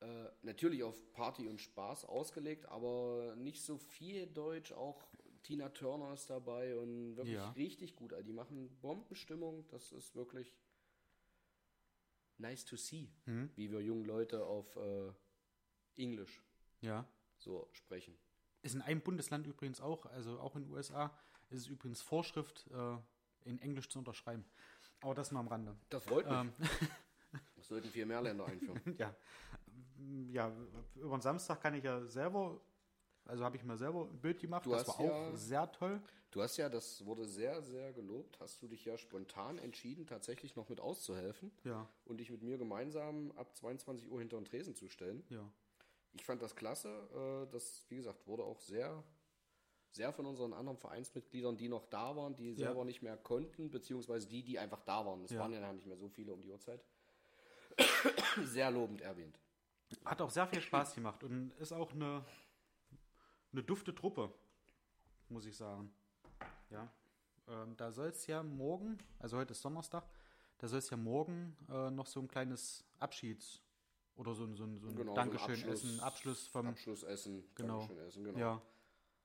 [0.00, 4.72] Äh, natürlich auf Party und Spaß ausgelegt, aber nicht so viel Deutsch.
[4.72, 5.02] Auch
[5.46, 7.50] Tina Turner ist dabei und wirklich Ja.
[7.50, 8.12] richtig gut.
[8.26, 9.64] Die machen Bombenstimmung.
[9.68, 10.52] Das ist wirklich
[12.38, 13.50] nice to see, Hm.
[13.54, 15.12] wie wir jungen Leute auf äh,
[15.96, 16.42] Englisch
[16.80, 17.06] Ja.
[17.36, 18.18] so sprechen.
[18.62, 21.16] Ist in einem Bundesland übrigens auch, also auch in den USA,
[21.50, 22.98] ist es übrigens Vorschrift, äh,
[23.48, 24.44] in Englisch zu unterschreiben.
[25.00, 25.76] Aber das nur am Rande.
[25.90, 26.34] Das freut mich.
[26.34, 26.52] Ähm,
[27.54, 28.80] Das sollten viel mehr Länder einführen.
[28.98, 29.14] ja.
[30.30, 30.52] ja,
[30.96, 32.60] über den Samstag kann ich ja selber,
[33.26, 34.64] also habe ich mir selber ein Bild gemacht.
[34.66, 36.00] Du das war ja- auch sehr toll.
[36.32, 40.54] Du hast ja, das wurde sehr, sehr gelobt, hast du dich ja spontan entschieden, tatsächlich
[40.56, 44.74] noch mit auszuhelfen Ja, und dich mit mir gemeinsam ab 22 Uhr hinter den Tresen
[44.74, 45.24] zu stellen.
[45.30, 45.48] ja.
[46.18, 46.88] Ich fand das klasse.
[47.46, 49.02] Äh, das, wie gesagt, wurde auch sehr,
[49.92, 54.26] sehr von unseren anderen Vereinsmitgliedern, die noch da waren, die selber nicht mehr konnten, beziehungsweise
[54.26, 55.22] die, die einfach da waren.
[55.24, 55.40] Es Ja.
[55.40, 56.82] waren ja nicht mehr so viele um die Uhrzeit.
[58.44, 59.38] sehr lobend erwähnt.
[60.04, 62.24] Hat auch sehr viel Spaß gemacht und ist auch eine,
[63.52, 64.32] eine dufte Truppe,
[65.28, 65.92] muss ich sagen.
[66.70, 66.88] Ja.
[67.48, 70.04] Ähm, da soll es ja morgen, also heute ist Donnerstag,
[70.58, 73.60] da soll es ja morgen äh, noch so ein kleines Abschieds-
[74.16, 76.66] oder so, ein- so, ein- so ein Genau, so ein Dankeschön Abschluss- Abschluss vom.
[76.66, 77.78] Abschlussessen, Genau.
[77.80, 78.38] Dankeschön essen, genau.
[78.38, 78.62] Ja.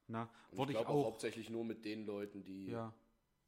[0.08, 2.94] Na, wurde ich ich, glaube auch hauptsächlich nur mit den Leuten, die Ja.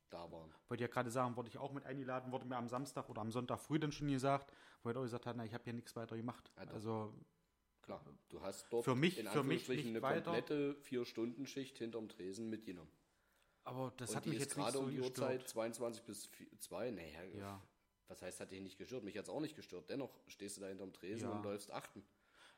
[0.09, 0.49] da waren.
[0.69, 3.31] Wollte ja gerade sagen, wurde ich auch mit eingeladen, wurde mir am Samstag oder am
[3.31, 5.95] Sonntag früh dann schon gesagt, wo ich auch gesagt habe, na, ich habe ja nichts
[5.95, 6.51] weiter gemacht.
[6.55, 6.73] Doch.
[6.73, 7.13] also
[7.83, 12.49] Klar, du hast dort Für mich- in für mich nicht eine komplette Vier-Stunden-Schicht hinterm Tresen
[12.49, 12.89] mitgenommen.
[13.65, 14.99] Aber das Und hat mich jetzt nicht gerade so um die.
[14.99, 16.91] Uhrzeit 22 bis 2.
[16.91, 17.61] Naja, Ja.
[18.07, 19.03] was heißt, hat dich nicht gestört?
[19.03, 19.89] Mich hat es auch nicht gestört.
[19.89, 21.35] Dennoch stehst du da hinterm Tresen Ja.
[21.35, 22.03] und läufst achten.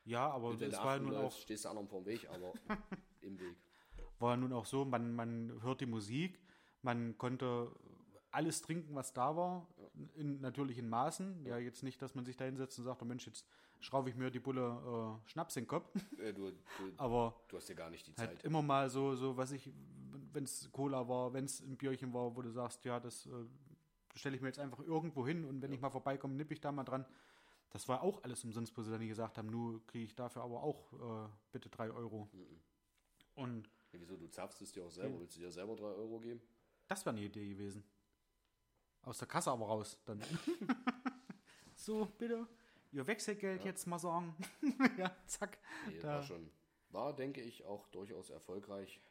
[0.03, 2.53] Ja, aber Und wenn es war nun läufst, auch, stehst du anderen vorm Weg, aber
[3.21, 3.55] im Weg.
[4.19, 6.39] war ja nun auch so, man, man hört die Musik,
[6.83, 7.71] man konnte
[8.29, 9.67] alles trinken, was da war,
[10.13, 11.45] in, natürlich in Maßen.
[11.45, 13.47] Ja, jetzt nicht, dass man sich da hinsetzt und sagt, oh Mensch, jetzt
[13.85, 15.89] schraube ich mir die Bulle äh, Schnaps in den Kopf.
[16.17, 16.57] Äh, du, du,
[16.97, 18.43] Aber du hast ja gar nicht die halt Zeit.
[18.43, 19.71] immer mal so, so was ich,
[20.33, 23.29] wenn es Cola war, wenn es ein Bierchen war, wo du sagst, ja, das äh,
[24.15, 26.71] stelle ich mir jetzt einfach irgendwo hin und wenn ich mal vorbeikomme, nippe ich da
[26.71, 27.05] mal dran.
[27.69, 30.63] Das war auch alles umsonst, wo sie dann gesagt haben, nur kriege ich dafür aber
[30.63, 32.29] auch äh, bitte drei Euro.
[32.31, 32.59] Mhm.
[33.35, 35.19] Und Ja, wieso, du zapfst es dir auch selber?
[35.19, 36.41] Willst du dir selber 3 Euro geben?
[36.87, 37.83] das wäre eine Idee gewesen.
[39.01, 40.21] Aus der Kasse aber raus dann.
[41.75, 42.47] so, bitte.
[42.95, 44.33] Ihr Wechselgeld jetzt mal sagen.
[44.97, 45.57] ja, zack.
[45.89, 46.49] Nee, Da- war schon.
[46.89, 49.01] War, denke ich, auch durchaus erfolgreich.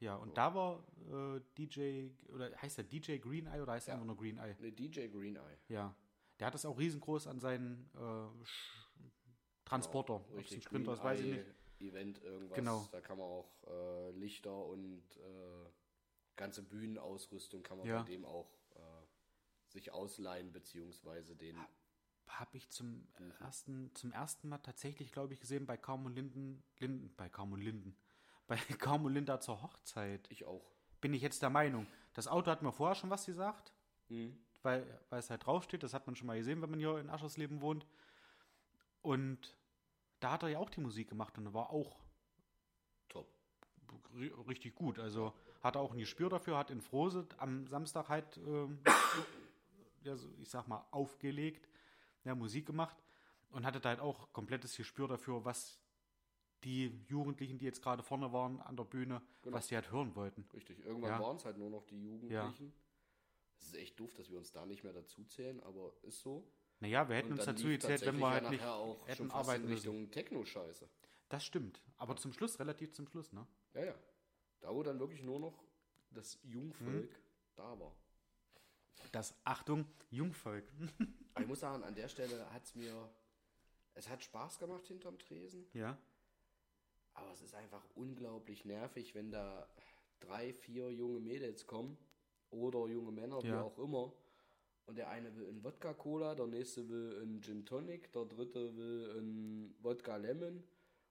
[0.00, 3.92] Ja, und da war äh, DJ, oder heißt der DJ Green Eye oder heißt er
[3.92, 3.94] Ja.
[3.94, 4.56] einfach nur Green Eye?
[4.58, 5.58] Ne, DJ Green Eye.
[5.68, 5.94] Ja.
[6.40, 8.44] Der hat das auch riesengroß an seinen äh,
[9.64, 10.16] Transporter.
[10.30, 11.46] Ein Richtig, Sprinter Green weiß ich nicht.
[11.78, 12.56] Event, irgendwas.
[12.56, 12.88] Genau.
[12.90, 15.70] Da kann man auch äh, Lichter und äh,
[16.34, 18.02] ganze Bühnenausrüstung kann man Ja.
[18.02, 18.80] bei dem auch äh,
[19.68, 21.56] sich ausleihen, beziehungsweise den.
[22.28, 23.06] Habe ich zum
[23.40, 27.52] ersten, zum ersten Mal tatsächlich, glaube ich, gesehen bei Kaum und Linden, Linden, bei Kaum
[27.52, 27.96] und Linden,
[28.46, 30.26] bei Kaum und Linda zur Hochzeit.
[30.30, 30.72] Ich auch.
[31.00, 31.86] Bin ich jetzt der Meinung.
[32.14, 33.72] Das Auto hat mir vorher schon was gesagt,
[34.08, 34.38] Mhm.
[34.62, 35.82] weil, weil es halt draufsteht.
[35.82, 37.86] Das hat man schon mal gesehen, wenn man hier in Aschersleben wohnt.
[39.02, 39.56] Und
[40.20, 41.98] da hat er ja auch die Musik gemacht und war auch
[43.08, 43.28] Top.
[44.14, 44.98] ri- richtig gut.
[44.98, 48.78] Also hat er auch ein Gespür dafür, hat in Frose am Samstag halt, ähm,
[50.04, 51.68] ja, so, ich sag mal, aufgelegt,
[52.26, 52.96] ja, Musik gemacht
[53.50, 55.80] und hatte da halt auch komplettes Gespür dafür, was
[56.64, 59.56] die Jugendlichen, die jetzt gerade vorne waren an der Bühne, Genau.
[59.56, 60.46] was die halt hören wollten.
[60.52, 60.78] Richtig.
[60.84, 61.20] Irgendwann Ja.
[61.20, 62.72] waren es halt nur noch die Jugendlichen.
[63.58, 66.46] Es ist echt doof, dass wir uns da nicht mehr dazu zählen, aber ist so.
[66.80, 69.30] Naja, wir hätten uns dazu gezählt, wenn wir ja halt nicht nachher auch hätten schon
[69.30, 69.88] fast arbeiten in müssen.
[69.90, 70.88] Richtung Techno-Scheiße.
[71.28, 71.80] Das stimmt.
[71.96, 73.46] Aber zum Schluss, relativ zum Schluss, ne?
[73.74, 73.94] Ja, ja.
[74.60, 75.62] Da wo dann wirklich nur noch
[76.10, 77.16] das Jungvolk Mhm.
[77.54, 77.94] da war.
[79.12, 80.64] Das, Achtung, Jungvolk.
[81.34, 83.08] Aber ich muss sagen, an der Stelle hat es mir,
[83.94, 85.96] es hat Spaß gemacht hinterm Tresen, ja.
[87.14, 89.66] aber es ist einfach unglaublich nervig, wenn da
[90.20, 91.96] drei, vier junge Mädels kommen
[92.50, 93.62] oder junge Männer, wie Ja.
[93.62, 94.12] auch immer.
[94.86, 99.10] Und der eine will einen Wodka-Cola, der nächste will einen Gin Tonic, der dritte will
[99.18, 100.62] einen Wodka Lemon.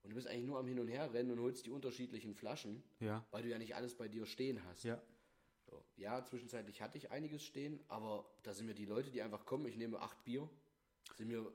[0.03, 2.83] Und du bist eigentlich nur am Hin und Her rennen und holst die unterschiedlichen Flaschen,
[2.99, 3.25] Ja.
[3.31, 4.83] weil du ja nicht alles bei dir stehen hast.
[4.85, 5.01] Ja.
[5.69, 5.83] So.
[5.97, 9.65] Ja, zwischenzeitlich hatte ich einiges stehen, aber da sind mir die Leute, die einfach kommen,
[9.65, 10.47] ich nehme acht Bier,
[11.15, 11.51] sind mir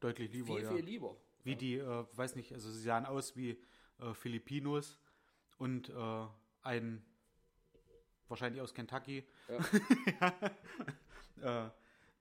[0.00, 0.74] Deutlich lieber, viel, ja.
[0.74, 1.16] viel lieber.
[1.44, 3.58] Wie die, äh, weiß nicht, also sie sahen aus wie
[3.98, 4.98] äh, Filipinos
[5.58, 6.26] und äh,
[6.62, 7.04] ein,
[8.28, 9.24] wahrscheinlich aus Kentucky.
[11.42, 11.68] äh,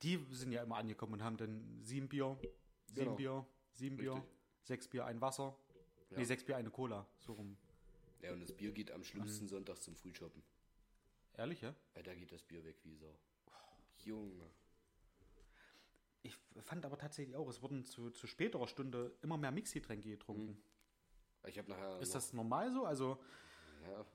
[0.04, 2.38] die sind ja immer angekommen und haben dann sieben Bier,
[2.88, 3.16] sieben Genau.
[3.16, 4.32] Bier, sieben Bier, Richtig.
[4.64, 5.56] sechs Bier, ein Wasser.
[6.10, 6.18] Ja.
[6.18, 7.08] Nee, sechs Bier, eine Cola.
[7.20, 7.58] So rum.
[8.22, 9.06] Ja, und das Bier geht am Mhm.
[9.06, 10.44] schlimmsten sonntags zum Frühshoppen.
[11.42, 11.74] Ehrlich, ja?
[11.96, 13.18] Weil da geht das Bier weg wie Sau.
[14.06, 14.46] Junge.
[16.22, 20.64] Ich fand aber tatsächlich auch, es wurden zu, zu späterer Stunde immer mehr Mixgetränke getrunken.
[21.48, 22.00] Ich habe nachher.
[22.00, 22.86] Ist noch, das normal so?
[22.86, 23.18] Also,
[23.90, 24.06] Ja,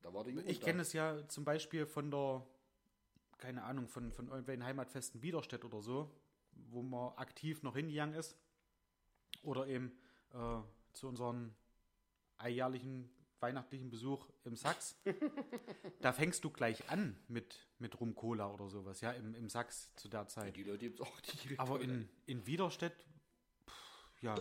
[0.00, 2.46] da war der Jugend Ich kenne es ja zum Beispiel von der,
[3.38, 6.08] keine Ahnung, von, von irgendwelchen Heimatfesten Widerstedt oder so,
[6.52, 8.36] wo man aktiv noch hingegangen ist.
[9.42, 9.98] Oder eben
[10.34, 10.60] äh,
[10.92, 11.52] zu unserem
[12.36, 14.96] alljährlichen weihnachtlichen Besuch im Sachs.
[16.00, 19.94] da fängst du gleich an mit, mit Rum Cola oder sowas, ja, im, im Sachs
[19.96, 20.56] zu der Zeit.
[20.56, 21.20] Die Leute gibt's auch.
[21.20, 22.96] Die Aber in, in Widerstedt,
[23.68, 24.34] pff, ja,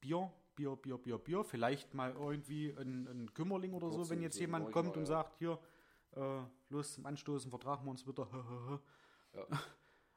[0.00, 1.44] Bier, Bier, Bier, Bier, Bier.
[1.44, 4.96] Vielleicht mal irgendwie ein, ein Kümmerling oder so, Kurz wenn so- jetzt so jemand kommt
[4.96, 5.06] und ja.
[5.06, 5.58] sagt, hier,
[6.12, 8.82] äh, los zum Anstoßen, vertragen wir uns wieder.
[9.36, 9.48] Ja.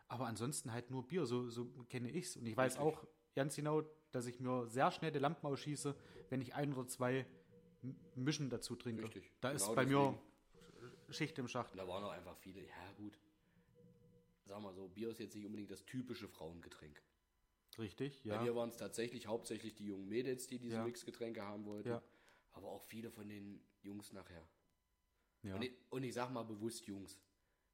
[0.10, 2.38] Aber ansonsten halt nur Bier, so, so kenne ich's.
[2.38, 2.86] Und ich weiß Richtig.
[2.86, 5.96] auch ganz genau, dass ich mir sehr schnell die Lampen ausschieße,
[6.30, 7.26] wenn ich ein oder zwei
[8.16, 9.04] Mischen dazu trinke.
[9.04, 9.32] Richtig.
[9.42, 10.02] Da ist Genau bei deswegen.
[10.12, 11.78] mir Schicht im Schacht.
[11.78, 13.18] Da waren auch einfach viele, ja gut.
[14.46, 17.02] Sag mal so, Bier ist jetzt nicht unbedingt das typische Frauengetränk.
[17.78, 18.42] Richtig, Bei ja.
[18.42, 20.84] mir waren es tatsächlich hauptsächlich die jungen Mädels, die diese Ja.
[20.84, 21.90] Mixgetränke haben wollten.
[21.90, 22.02] Ja.
[22.54, 24.48] Aber auch viele von den Jungs nachher.
[25.44, 25.56] ja.
[25.56, 27.20] Und, ich, und ich sag mal bewusst Jungs.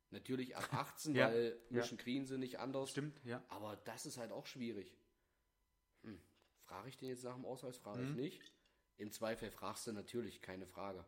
[0.09, 1.27] Natürlich ab 18, Ja.
[1.29, 1.77] weil Ja.
[1.77, 2.89] Mission kriegen sie nicht anders.
[2.89, 3.43] Stimmt, ja.
[3.49, 4.93] Aber das ist halt auch schwierig.
[6.03, 6.19] Hm.
[6.65, 7.77] Frage ich den jetzt nach dem Ausweis?
[7.77, 8.09] Frage Mhm.
[8.09, 8.51] ich nicht.
[8.97, 11.05] Im Zweifel fragst du natürlich, keine Frage.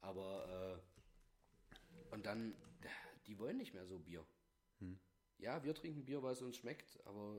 [0.00, 0.80] Aber,
[2.10, 2.54] äh, und dann,
[3.26, 4.24] die wollen nicht mehr so Bier.
[4.78, 4.98] Hm.
[5.38, 7.36] Ja, wir trinken Bier, weil es uns schmeckt, aber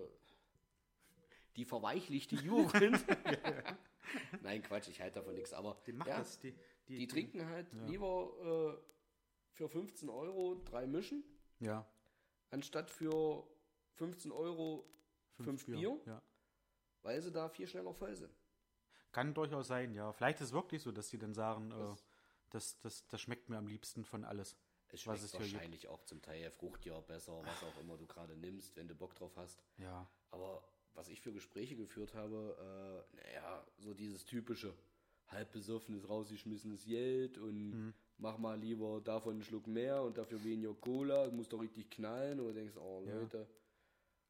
[1.55, 3.03] die verweichlichte Jugend.
[4.41, 5.53] Nein, Quatsch, ich halte davon nichts.
[5.53, 6.39] Aber Die ja, das.
[6.39, 6.53] Die,
[6.87, 11.23] die, die trinken halt lieber äh, für 15 Euro drei Mischen,
[11.59, 11.85] Ja,
[12.51, 13.45] anstatt für
[13.95, 14.87] 15 Euro
[15.43, 16.21] fünf Bier, Ja.
[17.01, 18.31] weil sie da viel schneller voll sind.
[19.17, 20.11] Kann durchaus sein, ja.
[20.13, 22.03] Vielleicht ist es wirklich so, dass die dann sagen, äh, Das-
[22.51, 24.55] das, das, das schmeckt mir am liebsten von alles.
[24.89, 28.37] Es Was schmeckt es wahrscheinlich auch zum Teil fruchtiger, besser, was auch immer du gerade
[28.37, 29.63] nimmst, wenn du Bock drauf hast.
[29.79, 30.07] Ja.
[30.29, 34.71] Aber was ich für Gespräche geführt habe, äh, naja, so dieses typische
[35.29, 37.93] halb besoffenes, rausgeschmissenes Geld und Mhm.
[38.19, 42.39] mach mal lieber davon einen Schluck mehr und dafür weniger Cola, muss doch richtig knallen.
[42.39, 43.15] Und du denkst, oh Ja.
[43.15, 43.45] Leute,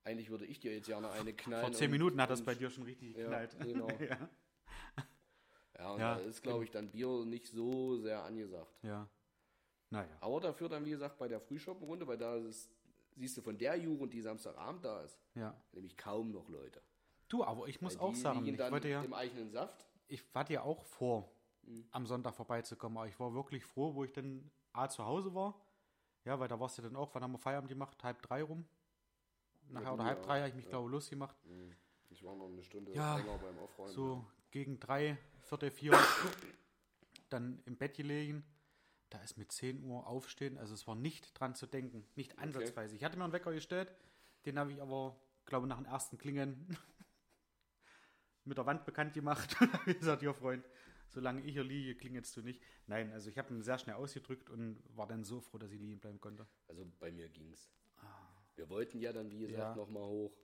[0.06, 1.66] eigentlich würde ich dir jetzt gerne eine knallen.
[1.68, 3.58] Vor zehn und- Minuten hat das bei dir schon richtig Ja, geknallt.
[3.60, 3.88] genau.
[4.02, 4.30] ja.
[5.78, 8.74] Ja, und Ja, da ist, glaube ich, dann Bier nicht so sehr angesagt.
[8.84, 9.08] ja.
[9.90, 10.18] Naja.
[10.20, 12.70] Aber dafür dann, wie gesagt, bei der Frühschoppenrunde, weil da ist,
[13.16, 15.56] siehst du von der Jugend, die Samstagabend da ist, Ja.
[15.72, 16.82] nämlich kaum noch Leute.
[17.30, 19.86] Du, aber ich muss Weil auch die sagen, ich wollte ja, im eigenen Saft.
[20.10, 21.88] ich hatte ja auch vor, Mhm.
[21.92, 25.56] am Sonntag vorbeizukommen, aber ich war wirklich froh, wo ich dann A zu Hause war.
[26.26, 28.04] Ja, weil da warst du dann auch, wann haben wir Feierabend gemacht?
[28.04, 28.66] Halb drei rum.
[29.70, 30.72] Nachher Ja, oder halb drei habe ich mich, ja.
[30.72, 31.38] glaube ich, losgemacht.
[32.10, 33.92] Ich war noch eine Stunde Ja, länger beim Aufräumen.
[33.94, 35.94] So gegen drei, Viertel vier,
[37.30, 38.44] dann im Bett gelegen.
[39.10, 42.94] Da ist mit 10 Uhr aufstehen, also es war nicht dran zu denken, nicht ansatzweise.
[42.96, 43.90] Ich hatte mir einen Wecker gestellt,
[44.46, 46.78] den habe ich aber, glaube nach dem ersten Klingen
[48.44, 50.66] mit der Wand bekannt gemacht und habe gesagt, ja Freund,
[51.08, 52.62] solange ich hier liege, klingelst du nicht.
[52.88, 55.80] Nein, also ich habe ihn sehr schnell ausgedrückt und war dann so froh, dass ich
[55.80, 56.46] liegen bleiben konnte.
[56.68, 57.70] Also bei mir ging's.
[58.56, 59.70] Wir wollten ja dann, wie gesagt, Ah.
[59.70, 59.76] Ja.
[59.76, 60.36] noch mal hoch.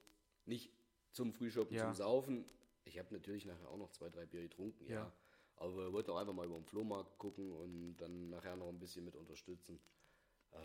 [0.46, 0.72] Nicht
[1.12, 1.84] zum Frühschoppen, Ja.
[1.84, 2.44] zum Saufen.
[2.84, 4.94] Ich habe natürlich nachher auch noch zwei, drei Bier getrunken, ja.
[5.04, 5.12] Ja.
[5.56, 8.78] Aber wir wollten auch einfach mal über den Flohmarkt gucken und dann nachher noch ein
[8.78, 9.80] bisschen mit unterstützen.
[10.50, 10.58] Äh,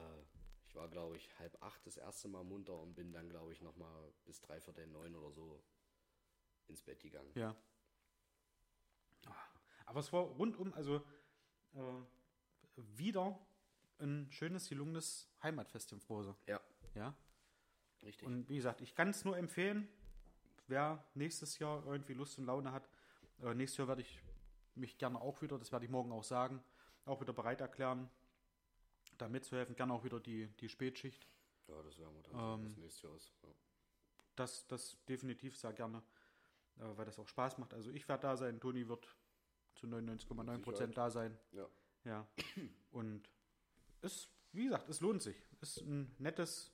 [0.66, 3.62] ich war, glaube ich, halb acht das erste Mal munter und bin dann, glaube ich,
[3.62, 5.64] noch mal bis dreiviertel neun oder so
[6.68, 7.32] ins Bett gegangen.
[7.36, 7.56] Ja.
[9.86, 10.98] Aber es war rundum, also
[11.74, 11.80] äh,
[12.76, 13.40] wieder
[13.98, 16.36] ein schönes, gelungenes Heimatfest im Frose.
[16.46, 16.62] Ja,
[16.94, 17.16] Ja.
[18.04, 18.28] richtig.
[18.28, 19.88] Und wie gesagt, ich kann es nur empfehlen,
[20.70, 22.90] wer nächstes Jahr irgendwie Lust und Laune hat.
[23.42, 24.22] Äh, nächstes Jahr werde ich
[24.76, 26.64] mich gerne auch wieder, das werde ich morgen auch sagen,
[27.06, 28.10] auch wieder bereit erklären,
[29.18, 29.76] da mitzuhelfen.
[29.76, 31.28] Gerne auch wieder die, die Spätschicht.
[31.68, 33.34] ja, das werden wir dann Ähm, sehen, was nächstes Jahr ist.
[33.44, 33.50] Ja.
[34.36, 36.02] Das, das definitiv sehr gerne,
[36.78, 37.74] äh, weil das auch Spaß macht.
[37.74, 39.08] Also ich werde da sein, Toni wird
[39.76, 41.38] zu 99,9 Prozent da sein.
[41.52, 41.68] Ja.
[42.06, 42.28] Ja.
[42.92, 43.30] Und
[44.02, 45.36] es, wie gesagt, es lohnt sich.
[45.62, 46.72] Ist ein nettes,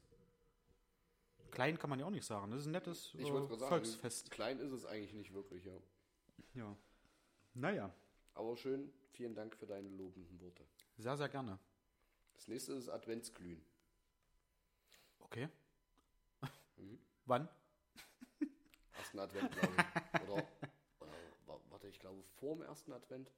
[1.56, 2.52] klein kann man ja auch nicht sagen.
[2.52, 4.30] Das ist ein nettes Ich äh, sagen, Volksfest.
[4.32, 5.74] klein ist es eigentlich nicht wirklich, ja.
[6.54, 6.76] Ja.
[7.54, 7.94] Naja,
[8.34, 10.64] Aber schön, vielen Dank für deine lobenden Worte.
[10.98, 11.58] sehr, sehr gerne.
[12.34, 13.64] Das nächste ist Adventsglühen.
[15.20, 15.50] Okay.
[16.78, 17.00] Mhm.
[17.26, 17.48] Wann?
[18.98, 20.22] Ersten Advent, glaube ich.
[20.24, 20.48] Oder,
[21.00, 21.12] oder
[21.46, 23.32] wa- warte, ich glaube vor dem ersten Advent.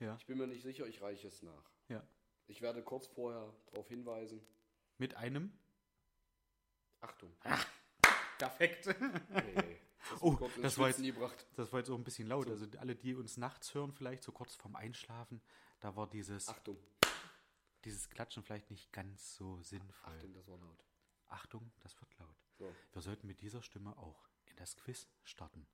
[0.00, 0.16] Ja.
[0.18, 1.70] Ich bin mir nicht sicher, ich reiche es nach.
[1.88, 2.02] Ja.
[2.48, 4.40] Ich werde kurz vorher darauf hinweisen.
[4.98, 5.52] Mit einem?
[7.00, 7.32] Achtung.
[8.38, 8.86] Perfekt.
[9.32, 9.80] Hey,
[10.10, 11.46] das Oh, das war gebracht.
[11.56, 12.48] Das war jetzt auch ein bisschen laut.
[12.48, 15.42] Also alle, die uns nachts hören, vielleicht so kurz vorm Einschlafen,
[15.80, 16.78] da war dieses, Achtung.
[17.84, 20.14] dieses Klatschen vielleicht nicht ganz so sinnvoll.
[20.14, 20.84] Achtung, das war laut.
[21.28, 22.36] Achtung, das wird laut.
[22.58, 22.74] So.
[22.92, 25.66] Wir sollten mit dieser Stimme auch in das Quiz starten.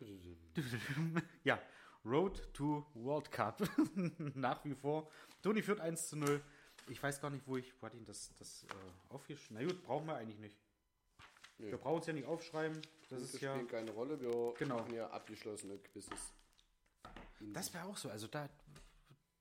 [1.44, 1.60] Ja,
[2.04, 3.62] Road to World Cup.
[4.18, 5.10] Nach wie vor.
[5.42, 6.42] Toni führt 1 zu 0.
[6.88, 9.58] Ich weiß gar nicht, wo ich, wo hat ihn das, das äh, aufgeschrieben?
[9.60, 10.56] Na gut, brauchen wir eigentlich nicht.
[11.58, 11.70] Nö.
[11.70, 12.80] Wir brauchen es ja nicht aufschreiben.
[13.08, 13.52] Das ist ja.
[13.52, 14.20] spielen keine Rolle.
[14.20, 14.78] Wir Genau.
[14.78, 16.32] machen ja abgeschlossene Quizzes.
[17.40, 18.08] Das wäre auch so.
[18.10, 18.48] Also da.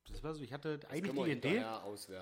[0.09, 1.65] Das war so, ich hatte Das eigentlich die Idee,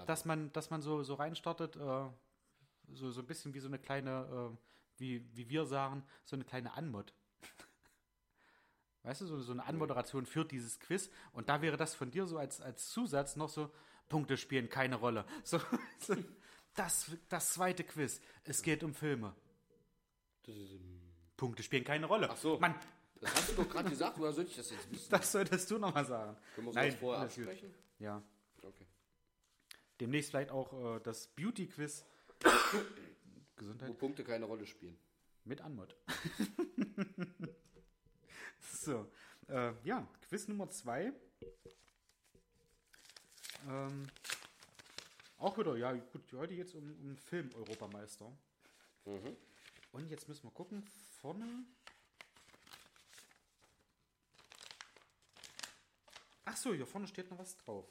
[0.05, 3.79] dass man, dass man so, so reinstartet, äh, so, so ein bisschen wie so eine
[3.79, 4.57] kleine, äh,
[4.97, 7.13] wie, wie wir sagen, so eine kleine Anmod.
[9.03, 11.09] Weißt du, so, so eine Anmoderation für dieses Quiz.
[11.31, 13.71] Und da wäre das von dir so als, als Zusatz noch so,
[14.09, 15.25] Punkte spielen keine Rolle.
[15.43, 15.59] So,
[16.75, 18.21] das, das zweite Quiz.
[18.43, 19.35] Es geht um Filme.
[21.35, 22.29] Punkte spielen keine Rolle.
[22.29, 22.59] Ach so.
[22.59, 22.75] Mann,
[23.19, 25.09] Das hast du doch gerade gesagt, woher soll ich das jetzt wissen?
[25.09, 26.37] das solltest du nochmal sagen.
[26.55, 27.37] Können wir Nein, das vorher gut.
[27.37, 27.73] absprechen?
[27.99, 28.21] Ja.
[28.61, 28.85] Okay.
[29.99, 32.05] Demnächst vielleicht auch äh, das Beauty-Quiz.
[33.55, 33.89] Gesundheit.
[33.89, 34.97] Wo Punkte keine Rolle spielen.
[35.45, 35.95] Mit Anmod.
[38.59, 39.09] so,
[39.47, 41.11] äh, ja, Quiz Nummer zwei.
[43.67, 44.07] Ähm,
[45.37, 48.31] auch wieder, ja, gut, heute jetzt um, um Film-Europameister.
[49.05, 49.35] Mhm.
[49.91, 50.83] Und jetzt müssen wir gucken,
[51.21, 51.65] vorne.
[56.45, 57.85] Ach so, hier vorne steht noch was drauf.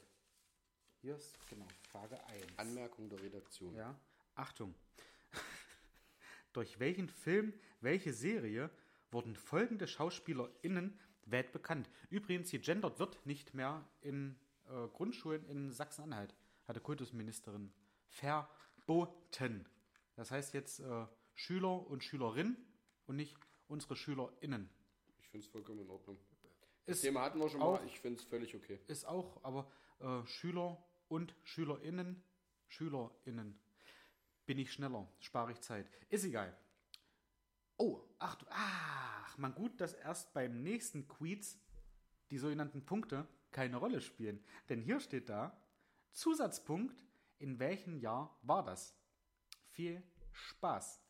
[1.03, 2.59] Hier ist, genau, Frage 1.
[2.59, 3.75] Anmerkung der Redaktion.
[3.75, 3.95] Ja,
[4.35, 4.75] Achtung.
[6.53, 8.71] Durch welchen Film, welche Serie
[9.11, 11.89] wurden folgende SchauspielerInnen weltbekannt?
[12.11, 14.39] Übrigens, gegendert wird nicht mehr in
[14.69, 16.35] äh, Grundschulen in Sachsen-Anhalt,
[16.67, 17.73] hatte Kultusministerin
[18.09, 19.67] verboten.
[20.15, 22.57] Das heißt jetzt äh, Schüler und Schülerinnen
[23.07, 23.37] und nicht
[23.69, 24.69] unsere SchülerInnen.
[25.19, 26.19] Ich finde es vollkommen in Ordnung.
[26.87, 27.87] Das Ist Thema hatten wir schon auch- mal.
[27.87, 28.79] Ich finde es völlig okay.
[28.87, 32.23] ist auch, aber äh, Schüler und SchülerInnen,
[32.69, 33.59] SchülerInnen.
[34.47, 35.91] Bin ich schneller, spare ich Zeit.
[36.09, 36.57] Ist egal.
[37.77, 41.59] Oh, ach, du- ach, man gut, dass erst beim nächsten Quiz
[42.31, 43.27] die sogenannten Punkte
[43.57, 44.39] keine Rolle spielen.
[44.69, 45.59] Denn hier steht da,
[46.13, 47.03] Zusatzpunkt,
[47.39, 48.95] in welchem Jahr war das?
[49.71, 50.03] Viel
[50.33, 51.03] Spaß.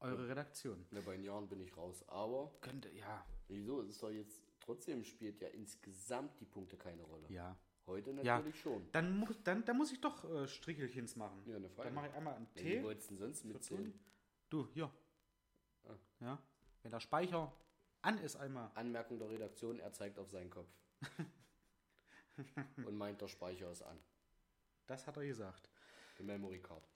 [0.00, 0.84] Eure Redaktion.
[0.90, 2.04] Ne, bei den Jahren bin ich raus.
[2.08, 3.82] Aber Könnte, ja, wieso?
[3.82, 7.26] Es ist doch jetzt trotzdem spielt ja insgesamt die Punkte keine Rolle.
[7.30, 7.56] ja.
[7.86, 8.38] Heute Ja.
[8.38, 8.84] natürlich schon.
[8.90, 11.40] Dann, mu dann, dann muss ich doch äh, Strichelchens machen.
[11.46, 11.86] Ja, eine Frage.
[11.86, 12.80] Dann mache ich einmal einen Ja, T.
[12.80, 13.94] Wie wolltest du denn sonst mitzählen?
[14.50, 14.90] Du, hier.
[15.84, 15.94] Ah.
[16.18, 16.42] Ja.
[16.82, 17.52] Wenn der Speicher
[18.02, 18.72] an ist einmal.
[18.74, 20.68] Anmerkung der Redaktion, er zeigt auf seinen Kopf.
[22.84, 23.98] Und meint, der Speicher ist an.
[24.86, 25.70] Das hat er gesagt.
[26.18, 26.86] Die Memory Card.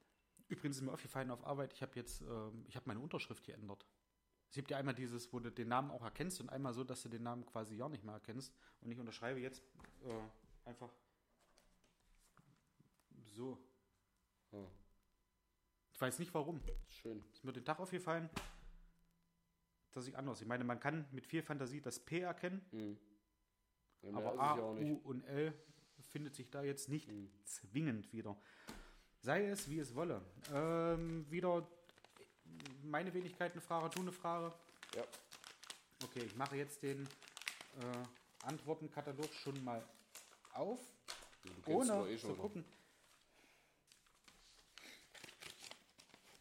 [0.49, 3.87] Übrigens ist mir aufgefallen auf Arbeit, ich habe jetzt, ähm, ich habe meine Unterschrift geändert.
[4.49, 7.03] Es gibt ja einmal dieses, wo du den Namen auch erkennst und einmal so, dass
[7.03, 8.53] du den Namen quasi gar nicht mehr erkennst.
[8.81, 9.63] Und ich unterschreibe jetzt
[10.03, 10.93] äh, einfach
[13.23, 13.59] so.
[14.53, 14.67] Ah,
[15.93, 16.61] Ich weiß nicht warum.
[16.89, 17.23] schön.
[17.33, 18.29] Ist mir den Tag aufgefallen,
[19.93, 20.41] dass ich anders.
[20.41, 22.99] Ich meine, man kann mit viel Fantasie das P erkennen, Hm.
[24.03, 25.53] Ja, aber A, ja U und L
[26.11, 27.31] findet sich da jetzt nicht Hm.
[27.45, 28.37] zwingend wieder.
[29.21, 30.23] Sei es, wie es wolle.
[30.53, 31.67] Ähm, wieder
[32.83, 34.53] meine Wenigkeit eine Frage, du eine Frage.
[34.95, 35.05] Ja.
[36.03, 39.83] Okay, ich mache jetzt den äh, Antwortenkatalog schon mal
[40.55, 40.81] auf,
[41.67, 42.65] doch ohne eh zu gucken.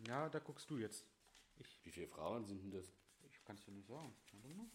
[0.07, 1.03] Ja, da guckst du jetzt.
[1.60, 2.86] Ich, Wie viele Fragen sind denn das?
[3.32, 4.14] ich kann es dir nicht sagen.
[4.32, 4.66] Warte mal.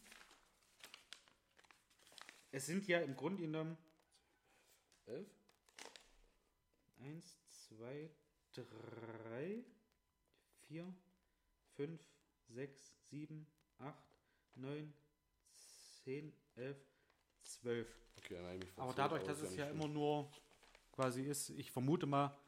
[2.55, 3.77] Es sind ja im Grunde genommen
[5.07, 5.29] Elf?
[7.01, 8.09] 1, 2,
[8.53, 9.65] 3,
[10.69, 10.95] 4,
[11.75, 12.01] 5,
[12.51, 13.45] 6, 7,
[13.79, 13.95] 8,
[14.55, 14.95] 9,
[16.05, 16.77] 10, 11,
[17.43, 17.89] 12.
[18.19, 20.31] Okay, mich Aber dadurch, das dass es ja immer nur
[20.93, 22.39] quasi ist, ich vermute mal,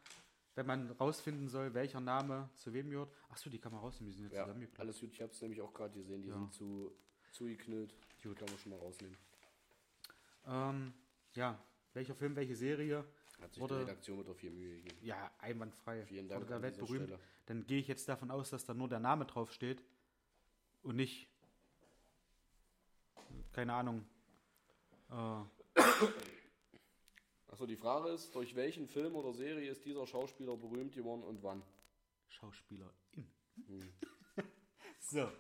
[0.55, 3.13] wenn man rausfinden soll, welcher Name zu wem gehört.
[3.29, 4.81] Achso, die kann man rausnehmen, die sind ja Ja, zusammengeklappt.
[4.83, 5.13] alles gut.
[5.13, 6.23] Ich habe es nämlich auch gerade gesehen.
[6.23, 6.39] Die Ja.
[6.39, 6.97] sind zu
[7.33, 7.93] zugeknüllt.
[8.23, 9.19] Die kann man schon mal rausnehmen.
[10.47, 10.93] Ähm,
[11.35, 11.59] ja,
[11.95, 13.05] welcher Film, welche Serie?
[13.41, 14.99] Hat sich Wurde- die Redaktion wieder viel Mühe gegeben.
[15.05, 16.05] Ja, einwandfrei.
[16.07, 17.05] Vielen Dank Wurde der an Welt dieser berühmt.
[17.09, 17.21] Stelle.
[17.47, 19.83] Dann gehe ich jetzt davon aus, dass da nur der Name drauf steht
[20.83, 21.29] und nicht,
[23.53, 24.07] keine Ahnung,
[25.11, 25.43] äh,
[27.49, 31.43] Achso, die Frage ist, durch welchen Film oder Serie ist dieser Schauspieler berühmt geworden und
[31.43, 31.63] wann?
[32.29, 32.93] Schauspielerin.
[33.67, 33.93] Hm.
[34.99, 35.31] So,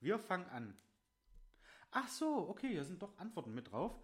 [0.00, 0.76] wir fangen an.
[1.90, 3.98] Ach so, okay, hier sind doch Antworten mit drauf.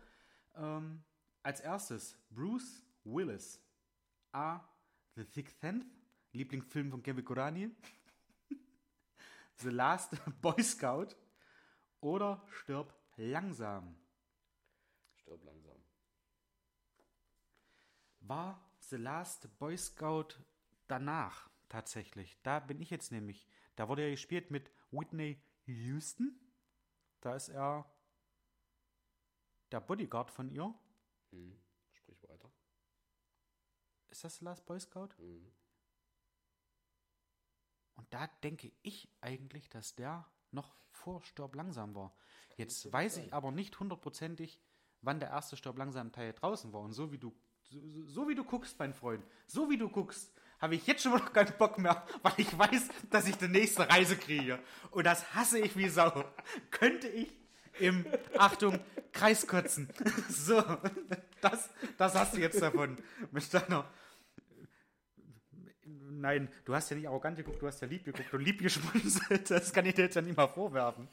[0.55, 1.03] Ähm,
[1.43, 3.61] als erstes Bruce Willis.
[4.33, 4.61] A.
[5.15, 5.87] The Sixth Sense,
[6.33, 7.71] Lieblingsfilm von Kevin Korani.
[9.57, 11.17] The Last Boy Scout.
[12.01, 13.95] Oder Stirb langsam.
[15.15, 15.77] Stirb langsam.
[18.21, 20.39] War The Last Boy Scout
[20.89, 22.41] danach tatsächlich.
[22.43, 23.47] Da bin ich jetzt nämlich.
[23.77, 26.39] Da wurde er gespielt mit Whitney Houston.
[27.21, 27.92] Da ist er
[29.73, 30.75] der Bodyguard von ihr.
[31.31, 31.59] Hm.
[31.93, 32.51] Sprich weiter.
[34.11, 35.09] Ist das The Last Boy Scout?
[35.17, 35.53] Hm.
[37.95, 42.15] Und da denke ich eigentlich, dass der noch vor Stirb langsam war.
[42.57, 43.27] Jetzt weiß sein.
[43.27, 44.61] ich aber nicht hundertprozentig,
[45.01, 46.81] wann der erste Stirb langsam Teil draußen war.
[46.81, 50.33] Und so wie du, so, so, wie du guckst, mein Freund, so wie du guckst,
[50.59, 53.49] habe ich jetzt schon mal noch keinen Bock mehr, weil ich weiß, dass ich die
[53.49, 54.63] nächste Reise kriege.
[54.91, 56.25] Und das hasse ich wie Sau.
[56.71, 57.33] Könnte ich
[57.81, 58.07] im,
[58.37, 58.79] Achtung,
[59.13, 59.89] Kreiskotzen.
[60.29, 60.63] So,
[61.41, 62.99] das, das hast du jetzt davon.
[63.31, 63.89] Mit deiner.
[65.85, 69.51] Nein, du hast ja nicht arrogant geguckt, du hast ja lieb geguckt und lieb geschmunzelt.
[69.51, 71.09] Das kann ich dir jetzt ja nicht mal vorwerfen.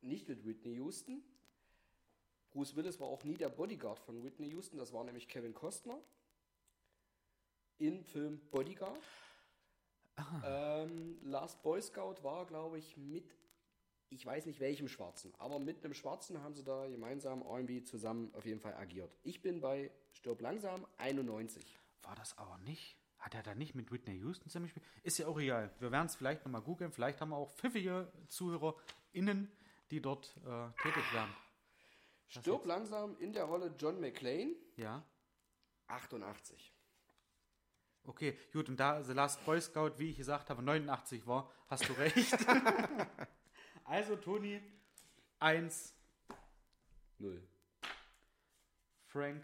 [0.00, 1.22] nicht mit Whitney Houston.
[2.52, 6.00] Bruce Willis war auch nie der Bodyguard von Whitney Houston, das war nämlich Kevin Costner.
[7.76, 8.98] Im Film Bodyguard.
[10.44, 13.30] Ähm, Last Boy Scout war, glaube ich, mit,
[14.10, 18.32] ich weiß nicht welchem Schwarzen, aber mit einem Schwarzen haben sie da gemeinsam irgendwie zusammen
[18.34, 19.16] auf jeden Fall agiert.
[19.22, 21.78] Ich bin bei Stirb langsam 91.
[22.02, 22.96] War das aber nicht?
[23.18, 24.84] Hat er da nicht mit Whitney Houston zusammen gespielt?
[25.02, 25.70] Ist ja auch egal.
[25.78, 26.90] Wir werden es vielleicht nochmal googeln.
[26.90, 29.50] Vielleicht haben wir auch pfiffige ZuhörerInnen,
[29.90, 31.30] die dort äh, tätig werden.
[32.28, 35.04] Stirb langsam in der Rolle John McClane, Ja.
[35.88, 36.72] 88.
[38.04, 38.68] Okay, gut.
[38.68, 42.36] Und da The Last Boy Scout, wie ich gesagt habe, 89 war, hast du recht.
[43.90, 44.60] also, Toni,
[45.40, 45.94] 1,
[47.18, 47.42] Null.
[49.06, 49.42] Frank,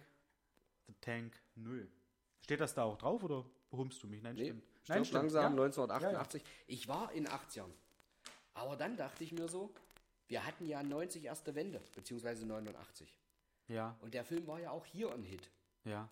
[0.86, 1.88] The Tank, 0.
[2.40, 4.22] Steht das da auch drauf oder beruhmst du mich?
[4.22, 4.62] Nein, Nee, stimmt.
[4.88, 5.14] Nein, stimmt.
[5.22, 5.62] langsam ja.
[5.64, 6.42] 1988.
[6.68, 7.70] Ich war in 80ern.
[8.54, 9.74] Aber dann dachte ich mir so,
[10.28, 13.12] wir hatten ja 90 erste Wende, beziehungsweise 89.
[13.68, 15.50] Ja, Und der Film war ja auch hier ein Hit.
[15.84, 16.08] ja.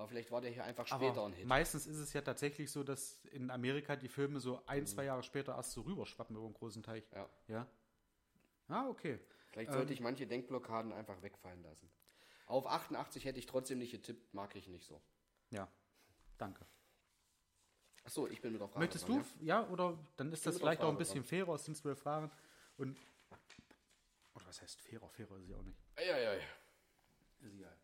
[0.00, 1.46] Aber vielleicht war der hier einfach später Aber ein Hit.
[1.46, 5.22] meistens ist es ja tatsächlich so, dass in Amerika die Filme so ein, zwei Jahre
[5.22, 7.04] später erst so rüberschwappen über den großen Teich.
[7.12, 7.28] Ja.
[7.48, 7.66] Ja.
[8.68, 9.20] Ah, okay.
[9.50, 11.90] Vielleicht sollte ich manche Denkblockaden einfach wegfallen lassen.
[12.46, 15.02] Auf 88 hätte ich trotzdem nicht getippt, mag ich nicht so.
[15.50, 15.68] Ja.
[16.38, 16.64] Danke.
[18.04, 19.44] Achso, ich bin mit auf Frage Möchtest dran, du?
[19.44, 19.68] Ja?
[19.68, 22.30] oder dann ist das vielleicht auch ein bisschen fairer, es sind zwölf Fragen.
[22.78, 22.96] Und.
[24.34, 25.10] Oder was heißt fairer?
[25.10, 25.78] Fairer ist sie auch nicht.
[25.98, 26.04] Ja?
[26.04, 26.46] Ja, ja, ja.
[27.42, 27.76] Ist egal.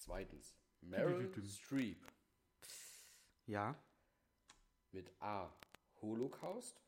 [0.00, 1.30] Zweitens, Meryl.
[1.46, 2.02] Streep
[3.46, 3.74] Ja.
[4.92, 5.52] mit A.
[6.00, 6.80] Holocaust,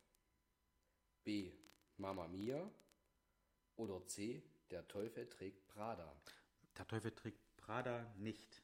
[1.23, 1.53] B.
[1.99, 2.71] Mamma Mia
[3.77, 4.43] oder C.
[4.71, 6.17] Der Teufel trägt Prada.
[6.79, 8.63] Der Teufel trägt Prada nicht.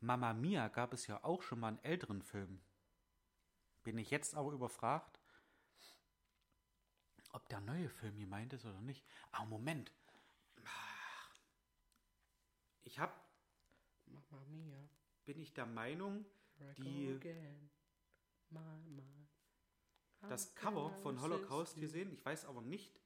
[0.00, 2.60] Mamma Mia gab es ja auch schon mal einen älteren Film.
[3.84, 5.18] Bin ich jetzt aber überfragt,
[7.32, 9.02] ob der neue Film gemeint ist oder nicht.
[9.32, 9.90] Aber Moment.
[12.82, 13.27] Ich hab, Mamma Mia,
[15.24, 16.24] bin ich der Meinung,
[16.76, 17.18] Die-
[20.28, 22.12] das Cover von Holocaust gesehen.
[22.12, 23.00] Ich weiß aber nicht.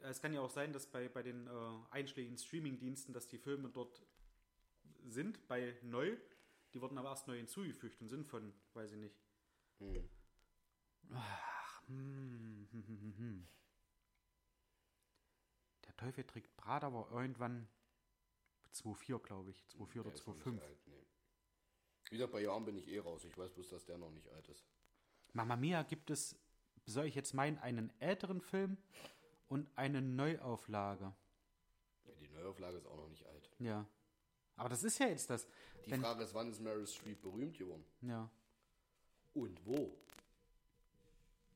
[0.00, 1.50] Es kann ja auch sein, dass bei, bei den äh,
[1.90, 4.02] einschlägigen Streaming-Diensten, dass die Filme dort
[5.08, 6.16] sind, bei neu.
[6.72, 9.16] Die wurden aber erst neu hinzugefügt und sind von, weiß ich nicht.
[9.80, 10.08] Hm.
[11.12, 13.48] Ach, hm, hm, hm, hm, hm.
[15.86, 17.68] Der Teufel trägt Prada war irgendwann
[18.74, 19.64] 2,4, glaube ich.
[19.76, 20.60] 2,4 oder Der ist noch nicht 2,5.
[20.62, 21.06] alt, nee.
[22.10, 23.24] Wie gesagt, bei Jahren bin ich eh raus.
[23.24, 24.64] Ich weiß bloß, dass der noch nicht alt ist.
[25.32, 26.34] Mama Mia gibt es,
[26.86, 28.76] soll ich jetzt meinen, einen älteren Film
[29.48, 31.12] und eine Neuauflage.
[32.04, 33.48] Ja, die Neuauflage ist auch noch nicht alt.
[33.58, 33.86] Ja.
[34.56, 35.46] Aber das ist ja jetzt das.
[35.86, 37.84] Die Wenn- Frage ist, wann ist Meryl Streep berühmt geworden?
[38.02, 38.28] Ja.
[39.34, 39.96] Und wo?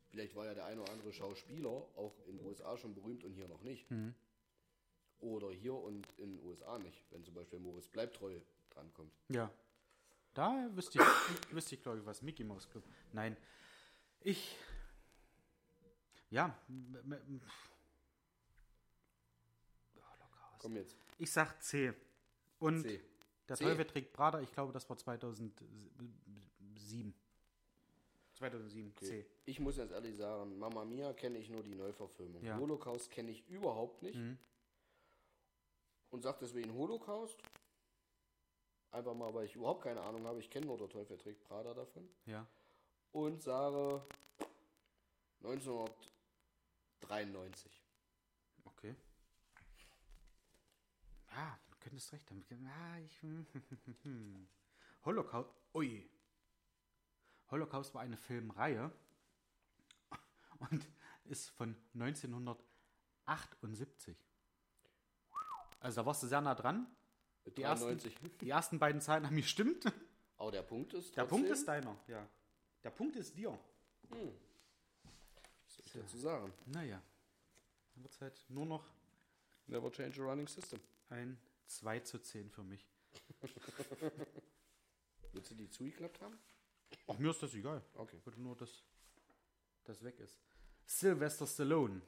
[0.08, 3.32] Vielleicht war ja der eine oder andere Schauspieler auch in den USA schon berühmt und
[3.34, 3.90] hier noch nicht.
[3.90, 4.14] Mhm.
[5.20, 8.38] Oder hier und in den USA nicht, wenn zum Beispiel Moritz Bleibtreu
[8.70, 9.12] drankommt.
[9.28, 9.50] Ja.
[10.34, 11.04] Da wüsste ich,
[11.54, 12.22] wüsste ich glaube ich, was.
[12.22, 12.84] Mickey Mouse Club.
[13.12, 13.36] Nein.
[14.20, 14.56] Ich.
[16.30, 16.56] Ja.
[20.58, 20.96] Komm jetzt.
[21.18, 21.92] Ich sag C.
[22.58, 23.00] Und C.
[23.48, 23.56] der.
[23.56, 25.54] Teufel trägt Prada, ich glaube, das war 2007.
[28.34, 29.26] 2007, C.
[29.46, 32.42] Ich muss jetzt ehrlich sagen, Mama Mia kenne ich nur die Neuverfilmung.
[32.42, 32.58] Ja.
[32.58, 34.16] Holocaust kenne ich überhaupt nicht.
[34.16, 34.38] Mhm.
[36.14, 37.42] Und sage deswegen Holocaust.
[38.92, 40.38] Einfach mal, weil ich überhaupt keine Ahnung habe.
[40.38, 42.08] Ich kenne nur der Teufel trägt Prada davon.
[42.24, 42.46] Ja.
[43.10, 44.06] Und sage
[45.42, 47.82] 1993.
[48.62, 48.94] Okay.
[51.32, 52.46] Ja, du könntest recht haben.
[52.68, 53.20] Ah, ich,
[55.04, 55.50] Holocaust.
[55.74, 56.08] Ui.
[57.50, 58.92] Holocaust war eine Filmreihe
[60.70, 60.86] und
[61.24, 64.16] ist von 1978.
[65.84, 66.86] Also da warst du sehr nah dran.
[67.44, 68.16] Die ersten, 93.
[68.40, 69.84] die ersten beiden Zahlen haben gestimmt.
[70.38, 72.26] Aber der Punkt ist Der trotzdem, Punkt ist deiner, ja.
[72.82, 73.58] Der Punkt ist dir.
[75.68, 76.50] ich dazu sagen.
[76.64, 77.02] Naja.
[77.94, 78.84] Dann wird es halt nur noch
[79.66, 80.80] Never change a running system.
[81.10, 82.86] ein 2 zu 10 für mich.
[85.32, 86.38] Willst du die zugeklappt haben?
[87.08, 87.82] Ach, mir ist das egal.
[87.94, 88.16] Okay.
[88.16, 88.82] Ich wollte nur, dass
[89.84, 90.38] das weg ist.
[90.86, 92.00] Sylvester Stallone.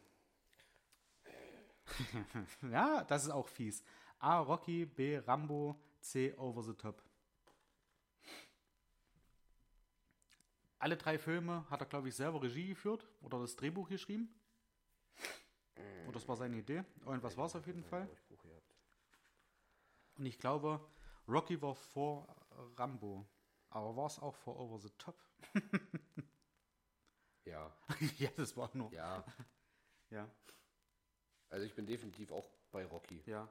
[2.71, 3.83] ja, das ist auch fies.
[4.19, 4.39] A.
[4.41, 5.19] Rocky, B.
[5.19, 6.35] Rambo, C.
[6.37, 7.03] Over the Top.
[10.79, 14.29] Alle drei Filme hat er, glaube ich, selber Regie geführt oder das Drehbuch geschrieben.
[16.07, 16.85] Und das war seine Idee.
[17.05, 18.09] Irgendwas war es auf jeden Fall.
[20.17, 20.81] Und ich glaube,
[21.27, 22.27] Rocky war vor
[22.77, 23.27] Rambo.
[23.71, 25.19] Aber war es auch vor Over the Top?
[27.47, 27.73] Ja,
[28.19, 28.93] ja, das war nur.
[28.93, 29.25] ja.
[30.11, 30.29] Ja,
[31.51, 33.23] Also ich bin definitiv auch bei Rocky.
[33.27, 33.49] ja.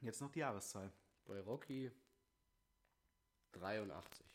[0.00, 0.90] Jetzt noch die Jahreszahl.
[1.26, 1.92] Bei Rocky
[3.52, 4.26] 83.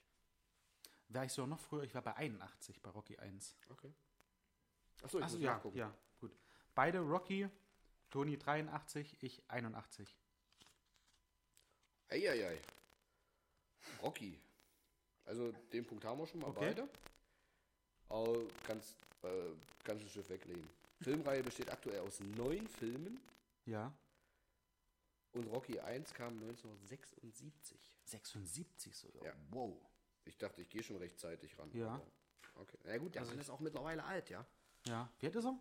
[1.10, 3.56] Wäre ich sogar noch früher, ich war bei 81 bei Rocky 1.
[3.70, 3.94] Okay.
[5.04, 5.78] Achso, ich Achso, muss ja, nachgucken.
[5.78, 6.32] ja, gut.
[6.74, 7.50] Beide Rocky,
[8.10, 10.18] Toni 83, ich 81.
[12.10, 12.62] Eieiei.
[14.02, 14.40] Rocky.
[15.26, 16.60] Also den Punkt haben wir schon mal Okay.
[16.74, 16.90] beide.
[18.10, 19.28] Aber kannst äh,
[19.84, 20.68] ganz ein Schiff weglegen.
[21.02, 23.20] Filmreihe besteht aktuell aus neun Filmen
[23.66, 23.94] Ja.
[25.34, 27.78] und Rocky 1 kam 1976.
[28.06, 29.24] 76 sogar.
[29.26, 29.34] Ja.
[29.52, 29.78] Wow.
[30.26, 31.70] Ich dachte, ich gehe schon rechtzeitig ran.
[31.74, 31.88] Ja.
[31.96, 32.06] aber-
[32.60, 32.78] Okay.
[32.86, 34.44] Na gut, der Also Mann ist auch mittlerweile alt, ja?
[34.88, 35.12] Ja.
[35.20, 35.60] Wie alt ist er?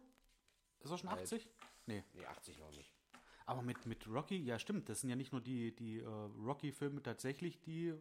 [0.80, 1.20] Ist er schon Alt.
[1.24, 1.46] 80?
[1.84, 2.02] Nee.
[2.14, 2.90] Nee, 80 noch nicht.
[3.44, 7.02] Aber mit, mit Rocky, ja stimmt, das sind ja nicht nur die, die äh, Rocky-Filme
[7.02, 7.92] tatsächlich, die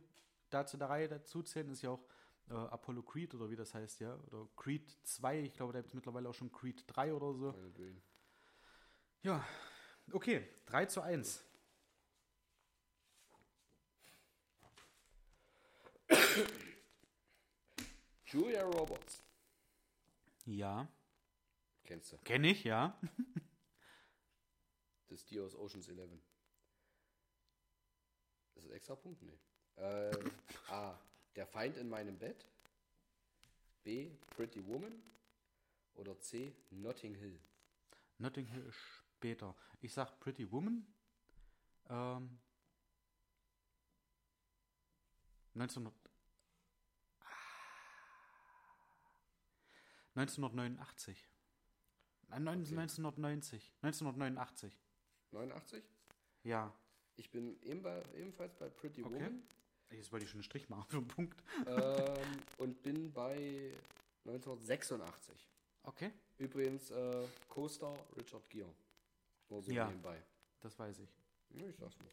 [0.49, 2.05] da zu der Reihe dazu zählen, ist ja auch
[2.49, 4.15] äh, Apollo Creed oder wie das heißt, ja.
[4.27, 7.53] Oder Creed 2, ich glaube, da gibt es mittlerweile auch schon Creed 3 oder so.
[9.21, 9.45] Ja,
[10.11, 11.43] okay, 3 zu 1.
[18.25, 19.23] Julia Roberts.
[20.45, 20.87] Ja,
[21.83, 22.17] Kennst du.
[22.19, 22.99] kenne ich, ja.
[25.07, 26.11] Das ist die aus Ocean's 11.
[28.55, 29.21] Ist das extra Punkt?
[29.21, 29.39] Nee.
[29.75, 30.11] Äh,
[30.69, 30.99] A.
[31.35, 32.45] Der Feind in meinem Bett.
[33.83, 34.09] B.
[34.35, 35.01] Pretty Woman.
[35.95, 36.53] Oder C.
[36.71, 37.39] Notting Hill.
[38.17, 38.77] Notting Hill ist
[39.17, 39.55] später.
[39.81, 40.85] Ich sag Pretty Woman.
[41.89, 42.39] Ähm,
[45.53, 45.93] 1900,
[50.15, 51.29] 1989.
[52.29, 52.75] Nein, neun- Okay.
[52.75, 53.73] 1990.
[53.81, 54.77] 1989.
[55.31, 55.83] 89?
[56.43, 56.73] Ja.
[57.17, 59.13] Ich bin ebenfalls bei Pretty Okay.
[59.13, 59.43] Woman.
[59.91, 61.43] Jetzt wollte ich schon einen Strich machen für einen Punkt.
[61.67, 63.71] ähm, und bin bei
[64.25, 65.47] 1986.
[65.83, 68.69] Okay, Übrigens, äh, Co-Star Richard Gere.
[69.49, 69.87] Nur so Ja.
[69.87, 70.21] nebenbei.
[70.59, 71.09] das weiß ich.
[71.51, 72.11] Ich sag's nur.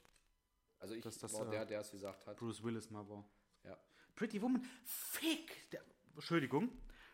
[0.78, 2.36] Also ich Dass das, war äh, der, der es gesagt hat.
[2.36, 3.24] Bruce Willis mal war.
[3.64, 3.76] Ja.
[4.14, 4.62] Pretty Woman.
[4.84, 5.70] Fick!
[5.70, 5.82] Der,
[6.14, 6.70] Entschuldigung.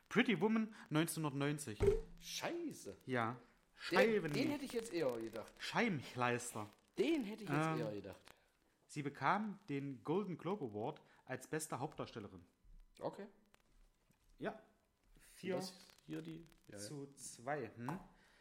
[0.09, 1.79] Pretty Woman 1990.
[2.21, 2.97] Scheiße.
[3.07, 3.37] Ja.
[3.91, 5.53] Den, den hätte ich jetzt eher gedacht.
[5.59, 6.69] Scheibenkleister.
[6.99, 8.21] Den hätte ich jetzt Ähm, eher gedacht.
[8.89, 12.45] Sie bekam den Golden Globe Award als beste Hauptdarstellerin.
[13.01, 13.29] Okay.
[14.39, 14.59] Ja.
[15.35, 15.63] Vier
[16.07, 16.49] hier die.
[16.69, 17.71] Ja, zu zwei.
[17.77, 17.99] Hm?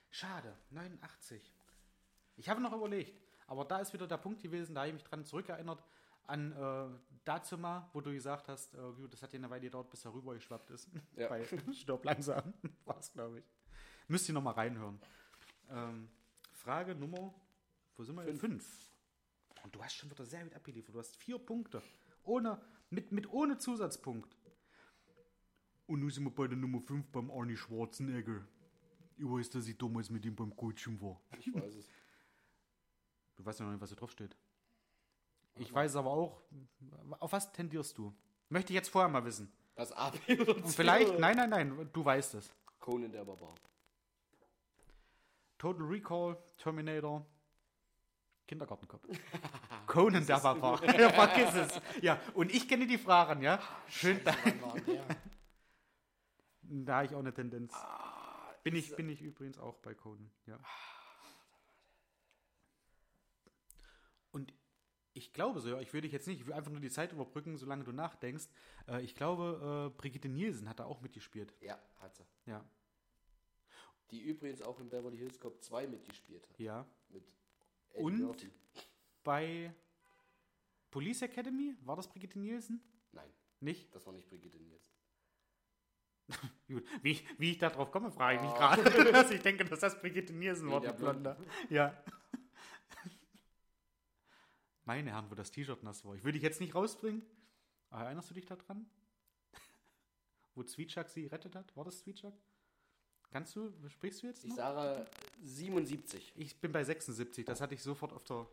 [0.10, 0.58] Schade.
[0.72, 1.54] 89.
[2.38, 5.04] Ich habe noch überlegt, aber da ist wieder der Punkt gewesen, da habe ich mich
[5.04, 5.84] dran zurückerinnert
[6.28, 9.62] an äh, dazu mal, wo du gesagt hast, äh, gut, das hat ja eine Weile
[9.62, 10.89] gedauert, bis er rübergeschwappt ist.
[11.16, 11.28] Ja.
[11.30, 12.54] Bei Stirb langsam.
[12.86, 13.45] War es, glaube ich.
[14.08, 15.00] Müsst ihr noch mal reinhören.
[15.70, 16.10] Ähm,
[16.52, 17.34] Frage Nummer,
[17.95, 18.24] wo sind wir?
[18.24, 18.39] Fünf.
[18.39, 18.87] Fünf.
[19.68, 20.95] Und du hast schon wieder sehr gut abgeliefert.
[20.95, 21.84] Du hast vier Punkte.
[22.24, 22.57] Ohne,
[22.89, 24.34] mit, mit ohne Zusatzpunkt.
[25.88, 28.47] Und nun sind wir bei der Nummer 5 beim Arnie Schwarzenegger.
[29.18, 31.20] Ich weiß, dass ich damals mit ihm beim Coaching war.
[31.38, 31.89] Ich weiß es.
[33.36, 34.38] Du weißt ja noch nicht, was da drauf steht.
[35.55, 36.41] Ich weiß aber auch,
[37.20, 38.15] auf was tendierst du?
[38.47, 39.51] Möchte ich jetzt vorher mal wissen.
[39.76, 40.61] Das A, B oder C?
[40.61, 42.49] Und vielleicht, nein, nein, nein, du weißt es.
[42.80, 43.53] Conan der Barbar.
[45.57, 47.26] Total Recall, Terminator,
[48.48, 49.04] Kindergartenkopf.
[49.88, 50.84] Conan der Barbar.
[51.00, 51.82] ja, vergiss es.
[52.02, 53.60] Ja, und ich kenne die Fragen, ja.
[53.88, 54.36] Schön, der?
[56.62, 57.74] da habe ich auch eine Tendenz.
[58.64, 60.60] Bin ich, bin ich übrigens auch bei Conan, ja.
[64.32, 64.54] Und
[65.14, 67.58] ich glaube so, ja, ich dich jetzt nicht, ich will einfach nur die Zeit überbrücken,
[67.58, 68.50] solange du nachdenkst.
[68.88, 71.54] Äh, ich glaube, äh, Brigitte Nielsen hat da auch mitgespielt.
[71.62, 72.24] Ja, hat sie.
[72.45, 72.64] Ja,
[74.12, 76.60] Die übrigens auch in Beverly Hills Cop 2 mitgespielt hat.
[76.60, 76.86] ja.
[77.10, 77.24] Mit
[77.98, 78.50] Und?
[79.24, 79.74] Bei
[80.91, 82.82] Police Academy, war das Brigitte Nielsen?
[83.12, 83.30] Nein,
[83.60, 83.93] Nicht?
[83.93, 84.88] das war nicht Brigitte Nielsen.
[86.68, 86.86] Gut.
[87.02, 88.84] Wie, ich- wie ich da drauf komme, frage ich mich gerade.
[89.12, 91.38] Dass ich denke, dass das Brigitte Nielsen war, die Blonde.
[91.70, 92.02] Ja.
[94.86, 96.16] Meine Herren, wo das T-Shirt nass war.
[96.16, 97.22] Ich will dich jetzt nicht rausbringen.
[97.89, 98.86] Aber erinnerst du dich daran?
[100.56, 101.76] wo Zwietschak sie rettet hat.
[101.78, 102.34] War das Zwietschak?
[103.32, 104.58] Kannst du, sprichst du jetzt Ich noch?
[104.58, 105.06] sage
[105.44, 106.34] 77.
[106.36, 108.48] Ich bin bei 76, das hatte ich sofort auf der,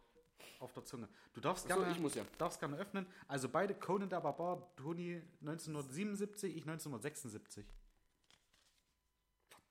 [0.58, 1.08] auf der Zunge.
[1.32, 2.24] Du darfst Achso, gerne, ich muss ja.
[2.38, 3.06] darfst gerne öffnen.
[3.28, 7.64] Also beide Conan der Barbar, Toni 1977, ich 1976.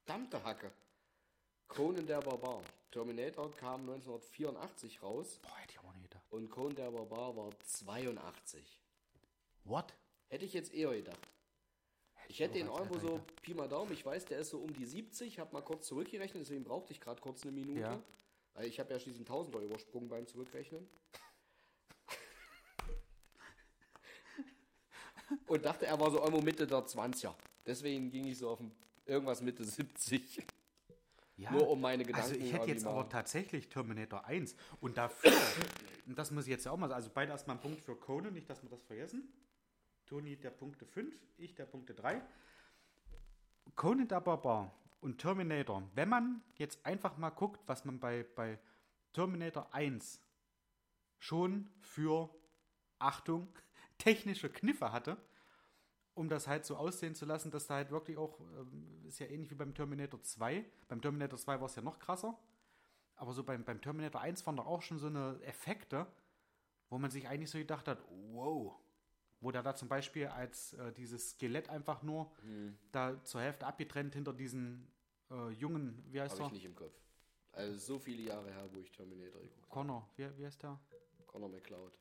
[0.05, 0.71] Verdammte Hacke.
[1.67, 2.61] Conan der Barbar.
[2.91, 6.23] Terminator kam 1984 raus Boah, hätte ich aber nicht gedacht.
[6.29, 8.79] und Conan der Barbar war 82.
[9.63, 9.93] What?
[10.29, 11.17] Hätte ich jetzt eher gedacht.
[12.27, 14.85] Ich hätte als irgendwo so Pi mal Daumen, ich weiß, der ist so um die
[14.85, 17.81] 70, hab mal kurz zurückgerechnet, deswegen brauchte ich gerade kurz eine Minute.
[17.81, 17.99] Ja.
[18.53, 20.87] Weil ich habe ja schließlich einen Tausender übersprungen beim Zurückrechnen.
[25.47, 27.33] Und dachte, er war so irgendwo Mitte der 20er.
[27.65, 28.71] Deswegen ging ich so auf ein,
[29.05, 30.45] irgendwas Mitte 70.
[31.35, 35.31] Ja, Nur um meine Gedanken Also ich hätte jetzt aber tatsächlich Terminator 1 und dafür,
[36.05, 37.95] und das muss ich jetzt ja auch mal sagen, also beide erstmal einen Punkt für
[37.95, 39.33] Conan, nicht, dass wir das vergessen.
[40.05, 42.21] Toni der Punkte 5, ich der Punkte 3.
[43.75, 48.59] Conan der Barbar und Terminator, wenn man jetzt einfach mal guckt, was man bei, bei
[49.13, 50.21] Terminator 1
[51.19, 52.29] schon für,
[52.99, 53.47] Achtung,
[53.97, 55.17] technische Kniffe hatte,
[56.15, 59.27] um das halt so aussehen zu lassen, dass da halt wirklich auch, ähm, ist ja
[59.27, 60.63] ähnlich wie beim Terminator 2.
[60.87, 62.37] Beim Terminator 2 war es ja noch krasser.
[63.15, 66.07] Aber so beim, beim Terminator 1 waren da auch schon so eine Effekte,
[66.89, 68.75] wo man sich eigentlich so gedacht hat, wow.
[69.43, 72.77] Wo der da zum Beispiel als äh, dieses Skelett einfach nur Hm.
[72.93, 74.87] da zur Hälfte abgetrennt hinter diesen
[75.29, 76.47] äh, jungen, wie heißt Habe er?
[76.47, 76.95] ich nicht im Kopf.
[77.51, 79.69] Also so viele Jahre her, wo ich Terminator geguckt habe.
[79.69, 80.79] Connor, wie, wie heißt der?
[81.27, 81.91] Connor McCloud.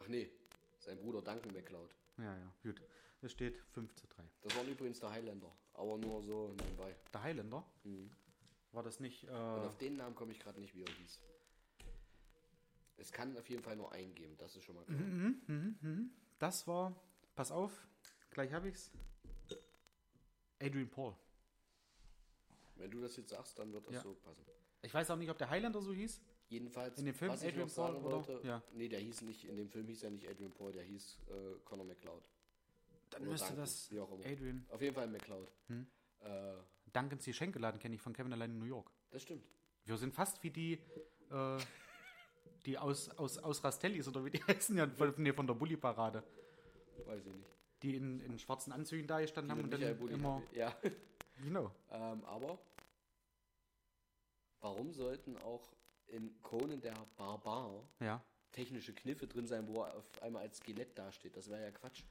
[0.00, 0.30] Ach nee,
[0.78, 1.94] sein Bruder Duncan McCloud.
[2.18, 2.80] Ja, ja, gut.
[3.22, 4.22] Es steht 5 zu 3.
[4.42, 5.50] Das war übrigens der Highlander.
[5.74, 6.94] Aber nur so nebenbei.
[7.12, 7.64] Der Highlander?
[7.84, 8.10] Mhm.
[8.72, 9.24] War das nicht.
[9.24, 11.20] Und Äh, auf den Namen komme ich gerade nicht, wie er hieß.
[12.98, 14.98] Es kann auf jeden Fall nur einen geben, das ist schon mal klar.
[14.98, 16.10] Mhm.
[16.38, 16.94] das war.
[17.34, 17.86] Pass auf,
[18.30, 18.90] gleich habe ich's.
[20.60, 21.14] Adrian Paul.
[22.76, 24.00] Wenn du das jetzt sagst, dann wird das Ja.
[24.02, 24.44] so passen.
[24.82, 26.20] Ich weiß auch nicht, ob der Highlander so hieß.
[26.48, 28.26] Jedenfalls, In dem Film Adrian Paul, oder?
[28.26, 28.62] wollte, Ja.
[28.72, 31.58] nee, der hieß nicht, in dem Film hieß er nicht Adrian Paul, der hieß äh,
[31.64, 32.22] Connor McCloud.
[33.10, 34.24] Dann Oder müsste Duncan, das wie auch immer.
[34.24, 34.66] Adrian.
[34.70, 35.48] Auf jeden Fall McCloud.
[35.68, 35.86] Hm.
[36.20, 36.54] Äh,
[36.92, 38.90] Duncan's Geschenkeladen kenne ich von Kevin allein in New York.
[39.10, 39.44] das stimmt.
[39.84, 40.72] Wir sind fast wie die.
[41.30, 41.58] Äh,
[42.66, 46.22] die aus, aus, aus Rastellis oder wie die heißen ja von, nee, von der Bulli-Parade.
[47.06, 47.50] Weiß ich nicht.
[47.82, 50.42] Die in, in schwarzen Anzügen da gestanden haben und dann Bulli- immer.
[50.52, 50.74] Ja.
[51.40, 51.70] Genau.
[51.92, 52.58] Ähm, aber
[54.60, 55.68] warum sollten auch
[56.08, 58.20] in Conan der Barbar Ja.
[58.52, 61.36] technische Kniffe drin sein, wo er auf einmal als Skelett dasteht?
[61.36, 62.02] Das wäre ja Quatsch.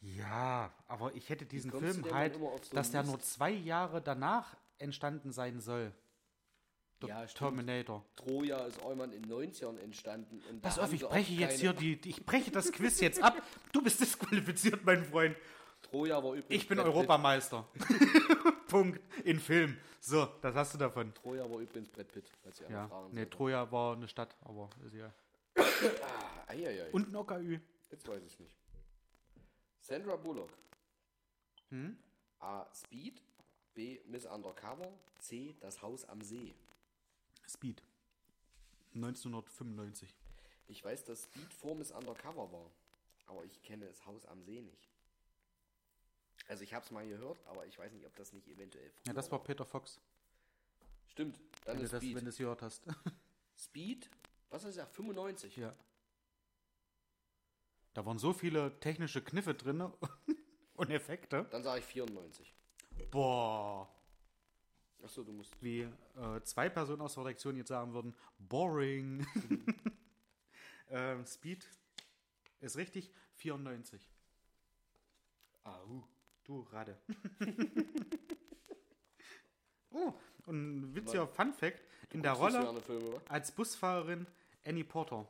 [0.00, 5.32] Ja, aber ich hätte diesen Film halt, so dass der nur zwei Jahre danach entstanden
[5.32, 5.92] sein soll.
[7.06, 7.26] Der Ja.
[7.26, 8.04] Terminator.
[8.16, 10.42] Troja ist irgendwann in den 90ern entstanden.
[10.50, 13.40] Und Pass auf, ich breche jetzt hier die, die, ich breche das Quiz jetzt ab.
[13.72, 15.36] Du bist disqualifiziert, mein Freund.
[15.82, 16.62] Troja war übrigens.
[16.62, 16.86] Ich bin Brad.
[16.88, 17.68] Europameister.
[18.68, 19.00] Punkt.
[19.24, 19.76] In Film.
[20.00, 21.14] So, das hast du davon.
[21.14, 22.72] Troja war übrigens Brad Pitt, falls ihr Ja.
[22.82, 22.88] ja.
[22.88, 23.26] fragen Nee.
[23.26, 25.12] Troja war eine Stadt, aber ist egal.
[25.56, 26.52] Ah.
[26.92, 27.58] Und ein OKÜ.
[27.90, 28.56] Jetzt weiß ich nicht.
[29.80, 30.50] Sandra Bullock.
[31.70, 31.96] Hm?
[32.40, 32.66] A.
[32.74, 33.22] Speed.
[33.74, 34.00] B.
[34.06, 34.92] Miss Undercover.
[35.18, 35.56] C.
[35.60, 36.54] Das Haus am See.
[37.48, 37.82] Speed.
[38.94, 40.14] 1995.
[40.66, 42.70] Ich weiß, dass Speed vor Miss Undercover war.
[43.26, 44.88] Aber ich kenne das Haus am See nicht.
[46.46, 49.14] Also ich habe es mal gehört, aber ich weiß nicht, ob das nicht eventuell Ja,
[49.14, 49.98] das war Peter Fox.
[51.06, 52.16] Stimmt, dann Wenn du ist das, Speed.
[52.16, 52.82] wenn du es gehört hast.
[53.56, 54.10] Speed?
[54.50, 54.94] Was hast du gesagt?
[54.94, 55.56] 95?
[55.56, 55.74] ja.
[57.94, 59.80] Da waren so viele technische Kniffe drin
[60.74, 61.46] und Effekte.
[61.50, 62.52] Dann sage ich 94.
[63.10, 63.88] Boah.
[65.04, 65.52] Achso, du musst.
[65.60, 69.26] Wie äh, zwei Personen aus der Redaktion jetzt sagen würden, boring.
[70.90, 71.68] ähm, Speed
[72.60, 74.08] ist richtig, 94.
[75.64, 76.02] Au.
[76.44, 76.98] Du Rade.
[79.90, 80.12] oh,
[80.46, 81.82] und ein witziger Fun Fact:
[82.12, 84.26] In der Rolle Filme, als Busfahrerin
[84.64, 85.26] Annie Porter.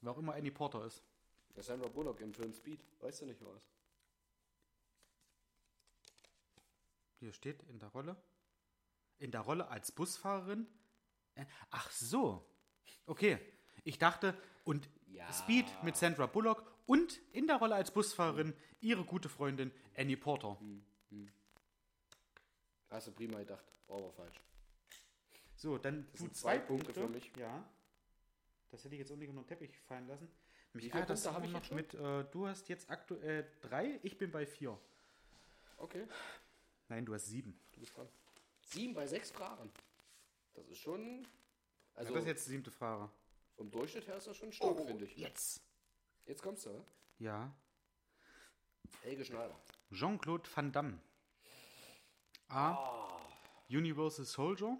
[0.00, 1.02] Wer auch immer Annie Porter ist.
[1.54, 2.80] Der Sandra Bullock im Film Speed.
[3.00, 3.62] Weißt du nicht was?
[7.20, 8.16] Hier steht in der Rolle.
[9.18, 10.66] In der Rolle als Busfahrerin.
[11.34, 12.44] Äh, Ach so.
[13.06, 13.38] Okay.
[13.84, 15.32] Ich dachte, und Ja.
[15.32, 20.58] Speed mit Sandra Bullock und in der Rolle als Busfahrerin ihre gute Freundin Annie Porter.
[22.90, 23.64] Hast du prima gedacht.
[23.88, 24.40] War aber falsch.
[25.56, 27.30] So, dann Das du sind zwei Punkte für mich.
[27.36, 27.64] Ja.
[28.70, 30.28] Das hätte ich jetzt nicht unter den Teppich fallen lassen.
[30.72, 33.98] Mich ärgert das Punkte hab immer ich noch mit, äh, du hast jetzt aktuell drei,
[34.02, 34.78] ich bin bei vier.
[35.78, 36.06] Okay,
[36.88, 37.58] Nein, du hast sieben.
[37.72, 38.08] du bist dran.
[38.66, 39.70] Sieben bei sechs Fragen.
[40.54, 41.26] Das ist schon.
[41.94, 43.08] Also ja, das ist jetzt die siebte Frage.
[43.56, 45.16] vom Durchschnitt her ist das schon stark, finde ich.
[45.16, 45.62] Jetzt.
[46.26, 46.84] Jetzt kommst du, oder?
[47.18, 47.54] Ja.
[49.02, 49.58] Helge Schneider.
[49.92, 50.98] Jean-Claude Van Damme.
[52.48, 53.08] A.
[53.68, 54.78] Universal Soldier.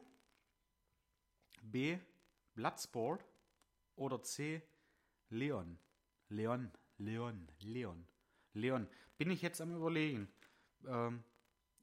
[1.62, 1.98] B.
[2.54, 3.24] Bloodsport.
[3.94, 4.60] Oder C.
[5.30, 5.78] Leon.
[6.28, 8.06] Leon, Leon, Leon.
[8.52, 8.88] Leon.
[9.16, 10.28] Bin ich jetzt am Überlegen.
[10.86, 11.22] Ähm,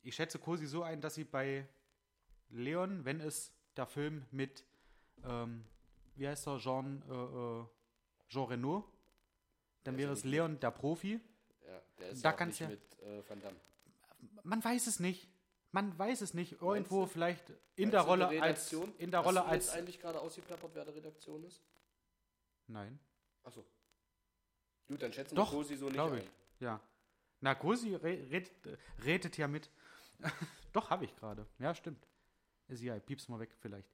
[0.02, 1.68] ich schätze Cosi so ein, dass sie bei
[2.54, 4.64] Leon, wenn es der Film mit,
[5.24, 5.66] ähm,
[6.16, 7.66] wie heißt er, Jean, äh, äh,
[8.30, 8.84] Jean Reno,
[9.84, 11.20] dann wäre es Leon der Profi.
[11.66, 13.60] Ja, der ist Da ja auch nicht ja- mit äh, Van Damme.
[14.44, 15.30] Man weiß es nicht.
[15.72, 16.62] Man weiß es nicht.
[16.62, 17.08] Irgendwo du?
[17.08, 20.96] vielleicht in Meinst der Rolle als in der Rolle als eigentlich gerade ausgeplappert, wer der
[20.96, 21.62] Redaktion ist?
[22.68, 23.00] Nein.
[23.44, 23.66] Achso.
[24.88, 26.22] Gut, dann schätzen Doch, wir Cosi so nicht glaube ein.
[26.22, 26.30] ich.
[26.60, 26.80] Ja.
[27.42, 29.70] Na, Cosi re redet, äh, redet ja mit.
[30.74, 31.48] Doch, habe ich gerade.
[31.60, 32.06] Ja, stimmt.
[32.68, 33.88] Ist ja, piepst mal weg vielleicht.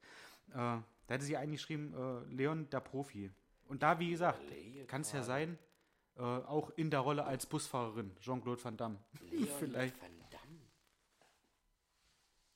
[0.50, 3.32] Äh, da hätte sie eigentlich geschrieben, äh, Leon der Profi.
[3.68, 4.42] Und da, wie gesagt,
[4.88, 5.58] kann es ja sein,
[6.16, 9.00] äh, auch in der Rolle als Busfahrerin, Jean-Claude Van Damme.
[9.32, 10.02] Leon Vielleicht.
[10.02, 10.60] Van Damme.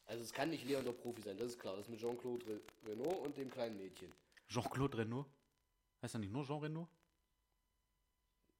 [0.05, 1.75] Also es kann nicht Leon der Profi sein, das ist klar.
[1.75, 4.11] Das ist mit Jean-Claude Re Renault und dem kleinen Mädchen.
[4.47, 5.25] Jean-Claude Renault?
[6.01, 6.89] Heißt er nicht nur Jean Renault?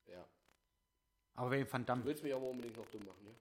[0.08, 0.26] Ja.
[1.36, 2.06] Aber wer Van Du Damme?
[2.06, 3.34] willst mich aber unbedingt noch dumm machen, ja?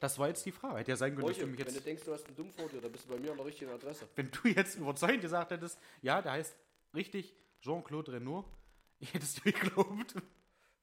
[0.00, 0.78] Das war jetzt die Frage.
[0.78, 2.50] Hätte ja sein können, dass du mich wenn du jetzt, denkst, du hast einen Dumm
[2.52, 4.08] vor dir, dann bist du bei mir an der richtigen Adresse.
[4.16, 6.56] wenn du jetzt überzeugend gesagt hättest, ja, der heißt
[6.94, 8.46] richtig Jean-Claude Renault,
[8.98, 10.14] ich hätte es dir geglaubt.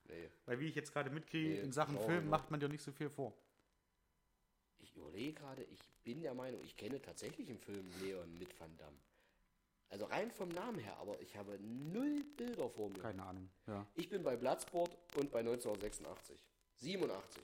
[0.06, 0.30] Nee.
[0.46, 2.32] Weil wie ich jetzt gerade mitkriege, Nee, in Sachen Jean Film Renault.
[2.32, 3.34] macht man dir nicht so viel vor.
[4.80, 8.76] Ich überlege gerade, ich bin der Meinung, ich kenne tatsächlich im Film Leon mit Van
[8.78, 8.98] Damme.
[9.90, 13.00] Also rein vom Namen her, aber ich habe null Bilder vor mir.
[13.00, 13.50] Keine Ahnung.
[13.68, 13.86] Ja.
[13.96, 16.48] Ich bin bei Bloodsport und bei 1986.
[16.78, 17.42] 87.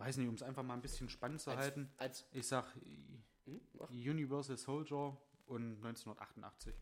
[0.00, 1.92] Weiß nicht, um es einfach mal ein bisschen spannend zu Als, halten.
[1.98, 2.74] als Ich sag
[3.44, 3.60] hm.
[3.90, 6.74] Universal Soldier und 1988.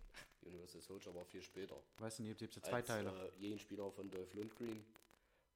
[0.42, 1.82] Universal Soldier war viel später.
[1.96, 3.10] Weiß nicht, gibt es ja zwei als, Teile.
[3.10, 4.84] Äh, jeden Spieler von Dolph Lundgren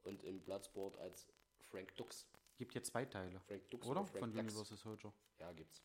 [0.02, 1.28] und im Bloodsport als
[1.70, 2.26] Frank Dux.
[2.58, 3.40] Gibt ja zwei Teile.
[3.46, 4.04] Frank Dux Oder?
[4.06, 4.42] Frank Von Dux.
[4.42, 5.12] Universal Soldier.
[5.38, 5.84] Ja, gibt's.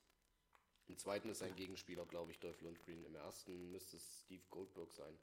[0.87, 3.05] Im zweiten ist sein Gegenspieler, glaube ich, Dolph Lundgren.
[3.05, 5.15] Im ersten müsste es Steve Goldberg sein.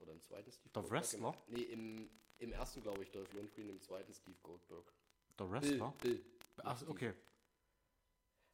[0.00, 1.02] Oder im zweiten Steve Der Goldberg?
[1.02, 1.34] Wrestler?
[1.46, 4.92] Im, nee, im, im ersten, glaube ich, Dolph Lundgren, im zweiten Steve Goldberg.
[5.40, 5.94] Der Wrestler?
[6.00, 6.24] Bill, Bill.
[6.64, 6.90] Ach, Steve.
[6.90, 7.14] okay.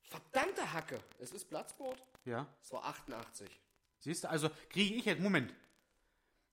[0.03, 1.01] Verdammte Hacke!
[1.18, 2.01] Es ist Bloodsport.
[2.24, 2.47] Ja.
[2.62, 3.49] Es war 88.
[3.99, 5.53] Siehst du, also kriege ich jetzt, Moment,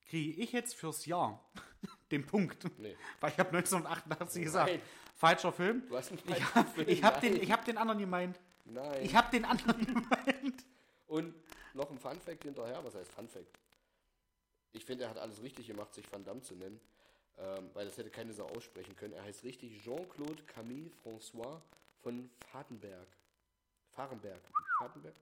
[0.07, 1.43] kriege ich jetzt fürs Jahr
[2.11, 2.65] den Punkt.
[2.79, 2.95] Nee.
[3.19, 4.69] Weil ich habe 1988 gesagt.
[4.71, 4.81] Nein.
[5.15, 5.87] Falscher Film.
[5.87, 6.89] Du hast einen Ich falschen habe Film.
[6.89, 8.39] ich hab den, ich hab den anderen gemeint.
[8.65, 9.03] Nein.
[9.03, 10.65] Ich habe den anderen gemeint.
[11.05, 11.35] Und
[11.75, 12.83] noch ein Funfact hinterher.
[12.83, 13.59] Was heißt Funfact?
[14.71, 16.79] Ich finde, er hat alles richtig gemacht, sich Van Damme zu nennen.
[17.39, 19.13] Ähm, weil das hätte keine so aussprechen können.
[19.13, 21.61] Er heißt richtig Jean-Claude Camille François
[22.01, 23.07] von Fadenberg.
[23.91, 24.41] Fahrenberg.
[24.79, 25.15] Fadenberg?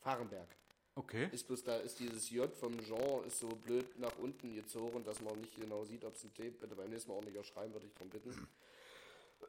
[0.00, 0.48] Fahrenberg.
[0.94, 1.28] Okay.
[1.32, 5.20] Ist bloß da, ist dieses J vom Jean ist so blöd nach unten gezogen, dass
[5.20, 6.50] man nicht genau sieht, ob es ein T.
[6.50, 8.48] Bitte beim nächsten Mal ordentlicher schreiben, würde ich darum bitten.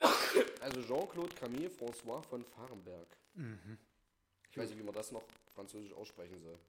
[0.59, 3.07] Also Jean-Claude Camille François von Fahrenberg.
[4.51, 5.23] Ich weiß nicht, wie man das noch
[5.55, 6.59] französisch aussprechen soll.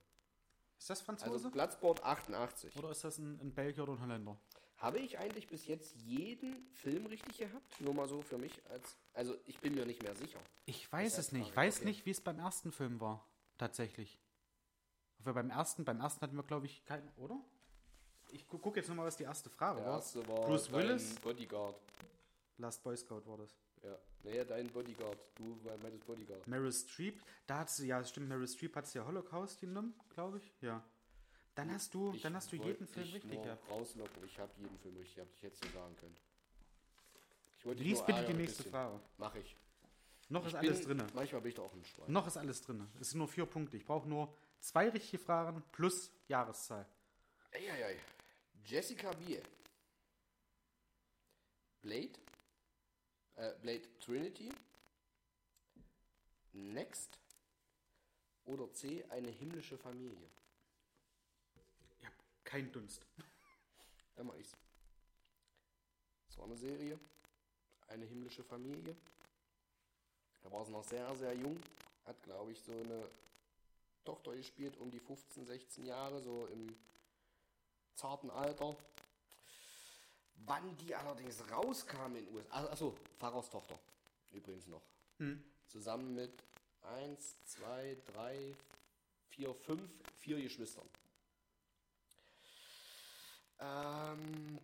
[0.78, 1.50] Ist das Also Franzose?
[1.50, 2.76] Platzboard 88.
[2.76, 4.38] Oder ist das ein, ein Belgier oder ein Holländer?
[4.78, 7.80] Habe ich eigentlich bis jetzt jeden Film richtig gehabt?
[7.80, 8.96] Nur mal so für mich als.
[9.12, 10.38] Also ich bin mir nicht mehr sicher.
[10.66, 11.48] Ich weiß Das es nicht.
[11.48, 11.86] Ich weiß okay.
[11.86, 13.26] nicht, wie es beim ersten Film war.
[13.58, 14.20] Tatsächlich.
[15.20, 17.40] Aber beim ersten, beim ersten hatten wir, glaube ich, keinen, oder?
[18.30, 19.96] Ich gu gucke jetzt nochmal, was die erste Frage Der war.
[19.96, 21.14] erste war Bruce Willis?
[21.16, 21.74] Bodyguard.
[22.58, 23.56] Last Boy Scout war das.
[23.82, 23.98] Ja.
[24.22, 25.18] Nee, dein Bodyguard.
[25.36, 26.46] Du meintest Bodyguard.
[26.46, 30.38] Meryl Streep, da hat sie, ja, stimmt, Meryl Streep hat sie ja Holocaust genommen, glaube
[30.38, 30.52] ich.
[30.60, 30.84] Ja.
[31.58, 33.68] Dann hast du, Ich dann hast du jeden Film richtig gehabt.
[33.68, 34.24] rauslocken.
[34.24, 35.32] Ich habe jeden Film richtig gehabt.
[35.34, 36.16] Ich hätte es dir sagen können.
[37.80, 38.62] Lies bitte die nächste.
[38.62, 39.00] Frage.
[39.16, 39.56] Mach ich.
[40.28, 41.10] Noch ist Ich alles bin- drin.
[41.14, 42.12] Manchmal bin ich da auch ein Schwein.
[42.12, 42.86] Noch ist alles drin.
[43.00, 43.76] Es sind nur vier Punkte.
[43.76, 46.86] Ich brauche nur zwei richtige Fragen plus Jahreszahl.
[47.52, 47.96] Eieiei.
[48.64, 49.42] Jessica Biel.
[51.82, 52.12] Blade.
[53.34, 54.52] Äh, Blade Trinity.
[56.52, 57.18] Next.
[58.44, 59.04] Oder C.
[59.08, 60.28] Eine himmlische Familie.
[62.48, 63.04] Keinen Dunst.
[64.16, 64.56] Dann mach ich's.
[66.28, 66.98] Das war eine Serie.
[67.88, 68.96] Eine himmlische Familie.
[70.42, 71.60] Da war sie noch sehr, sehr jung.
[72.06, 73.06] Hat, glaube ich, so eine
[74.02, 76.74] Tochter gespielt, um die 15, 16 Jahre, so im
[77.94, 78.74] zarten Alter.
[80.46, 82.64] Wann die allerdings rauskam in den USA.
[82.64, 83.78] Achso, Pfarrers Tochter.
[84.30, 84.82] Übrigens noch.
[85.18, 85.44] Hm.
[85.66, 86.32] Zusammen mit
[86.80, 88.54] 1, 2, 3,
[89.32, 89.82] 4, 5,
[90.16, 90.88] vier Geschwistern.
[93.60, 94.58] Ähm.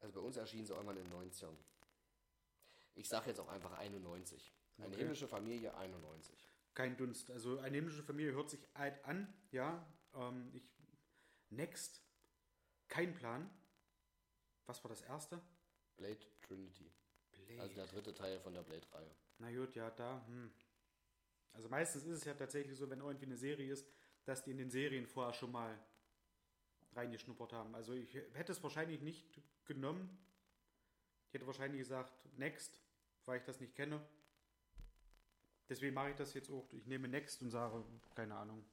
[0.00, 1.56] Also bei uns erschien sie irgendwann in den 90ern.
[2.94, 4.52] Ich sage jetzt auch einfach 91.
[4.78, 4.96] Eine Okay.
[4.98, 6.48] himmlische Familie 91.
[6.74, 7.30] Kein Dunst.
[7.30, 9.84] Also eine himmlische Familie hört sich alt an, ja.
[10.14, 10.62] Ähm, ich,
[11.50, 12.02] next,
[12.88, 13.50] kein Plan.
[14.66, 15.40] Was war das erste?
[15.96, 16.92] Blade Trinity.
[17.32, 17.60] Blade.
[17.62, 19.10] Also der dritte Teil von der Blade-Reihe.
[19.38, 20.24] Na gut, ja, da.
[20.26, 20.52] Hm.
[21.52, 23.86] Also meistens ist es ja tatsächlich so, wenn irgendwie eine Serie ist,
[24.24, 25.78] dass die in den Serien vorher schon mal
[26.94, 27.74] reingeschnuppert haben.
[27.74, 30.18] Also ich hätte es wahrscheinlich nicht genommen.
[31.28, 32.80] Ich hätte wahrscheinlich gesagt, next,
[33.24, 34.00] weil ich das nicht kenne.
[35.68, 36.72] Deswegen mache ich das jetzt auch.
[36.72, 37.84] Ich nehme next und sage,
[38.14, 38.64] keine Ahnung.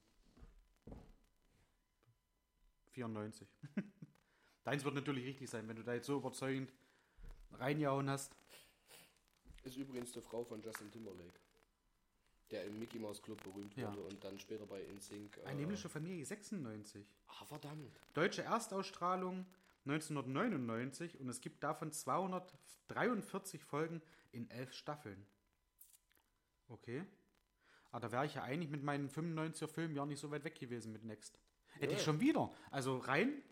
[2.92, 3.48] 94.
[4.64, 6.72] Deins wird natürlich richtig sein, wenn du da jetzt so überzeugend
[7.52, 8.34] reingehauen hast.
[9.64, 11.43] Ist übrigens die Frau von Justin Timberlake.
[12.50, 13.90] Der im Mickey Mouse Club berühmt Ja.
[13.90, 15.36] wurde und dann später bei InSync.
[15.38, 17.06] Äh, Eine himmlische Familie 96.
[17.28, 17.98] Ah, verdammt.
[18.12, 19.46] Deutsche Erstausstrahlung
[19.86, 25.26] 1999 und es gibt davon 243 Folgen in elf Staffeln.
[26.68, 27.04] Okay.
[27.90, 30.58] Aber da wäre ich ja eigentlich mit meinen 95er Filmen ja nicht so weit weg
[30.58, 31.38] gewesen mit Next.
[31.78, 31.98] Hätte Ja.
[31.98, 32.50] ich schon wieder.
[32.70, 33.42] Also rein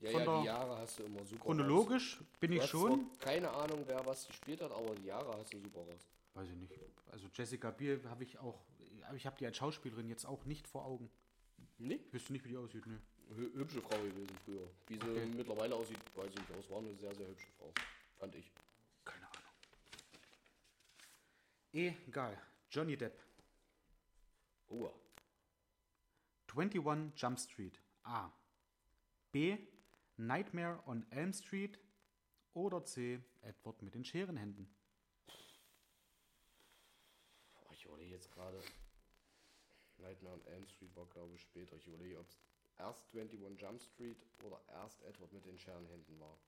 [0.00, 2.64] Ja, Von ja, der die Jahre hast du immer super chronologisch bin raus.
[2.64, 3.18] ich Du hast schon.
[3.18, 6.06] keine Ahnung, wer was gespielt hat, aber die Jahre hast du super raus.
[6.38, 6.72] Weiß ich nicht.
[7.10, 8.62] Also Jessica Biel habe ich auch.
[9.06, 11.10] aber Ich habe die als Schauspielerin jetzt auch nicht vor Augen.
[11.78, 11.96] Nee?
[12.06, 12.86] Ich wüsste nicht, wie die aussieht.
[12.86, 13.00] Ne.
[13.30, 14.70] Hü- Hübsche Frau gewesen früher.
[14.86, 15.26] Wie sie Okay.
[15.26, 16.50] mittlerweile aussieht, weiß ich nicht.
[16.50, 17.72] Aber es war eine sehr, sehr hübsche Frau.
[18.18, 18.52] Fand ich.
[19.04, 19.52] Keine Ahnung.
[21.72, 22.40] Egal.
[22.70, 23.20] Johnny Depp.
[24.68, 24.90] Oh,
[26.54, 27.80] 21 Jump Street.
[28.04, 28.30] A.
[29.32, 29.58] B.
[30.16, 31.80] Nightmare on Elm Street.
[32.54, 33.20] Oder C.
[33.42, 34.68] Edward mit den Scherenhänden.
[37.54, 38.60] Boah, ich überlege jetzt gerade.
[39.98, 41.74] Nightmare on Elm Street war, glaube ich, später.
[41.76, 42.38] Ich überlege, ob es
[42.78, 46.38] erst 21 Jump Street oder erst Edward mit den Scherenhänden war.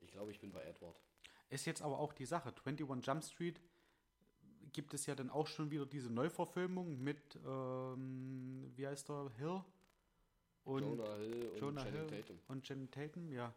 [0.00, 1.00] Ich glaube, ich bin bei Edward.
[1.48, 2.52] Ist jetzt aber auch die Sache.
[2.64, 3.60] 21 Jump Street
[4.72, 9.64] gibt es ja dann auch schon wieder diese Neuverfilmung mit, ähm, wie heißt der, Hill?
[10.64, 12.40] Und Jonah Hill und Jonah Channing Hill Tatum.
[12.48, 13.54] und Channing Tatum, ja.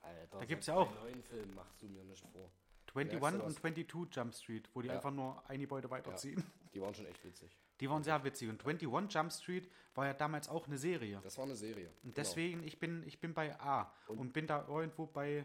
[0.00, 2.50] Alter, Da gibt's so ja auch- einen neuen Film machst du mir nicht vor.
[2.96, 3.60] 21 Merkst du und was?
[3.60, 4.94] 22 Jump Street, wo die Ja.
[4.94, 6.42] einfach nur ein Gebäude weiterziehen.
[6.74, 7.56] Die waren schon echt witzig.
[7.80, 8.48] Die waren sehr witzig.
[8.48, 11.20] Und 21 Jump Street war ja damals auch eine Serie.
[11.22, 11.92] Das war eine Serie.
[12.02, 15.44] Und deswegen, ich bin, ich bin bei A und, bin da irgendwo bei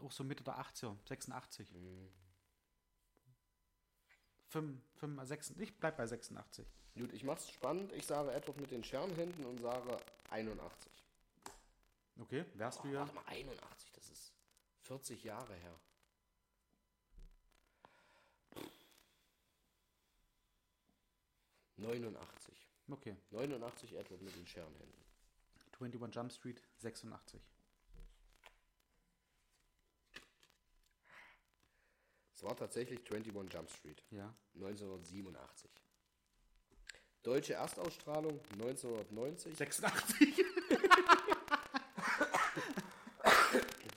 [0.00, 1.72] auch so Mitte der 80er, 86.
[1.72, 2.08] Mhm.
[4.48, 6.66] 5, 5, 6, ich bleib bei 86.
[6.96, 7.92] Gut, ich mach's spannend.
[7.92, 9.96] Ich sage Edward mit den Scherenhänden und sage
[10.30, 10.92] 81.
[12.20, 13.00] Okay, wärst du Oh, ja.
[13.00, 14.32] Warte mal, 81, das ist
[14.82, 15.74] 40 Jahre her.
[21.76, 22.54] Neunundachtzig.
[22.88, 25.04] Okay, 89 Edward mit den Scherenhänden.
[25.80, 27.40] 21 Jump Street, 86.
[32.34, 34.34] Es war tatsächlich 21 Jump Street, Ja.
[34.54, 35.70] 1987.
[37.22, 39.56] Deutsche Erstausstrahlung 1990.
[39.56, 40.44] 86?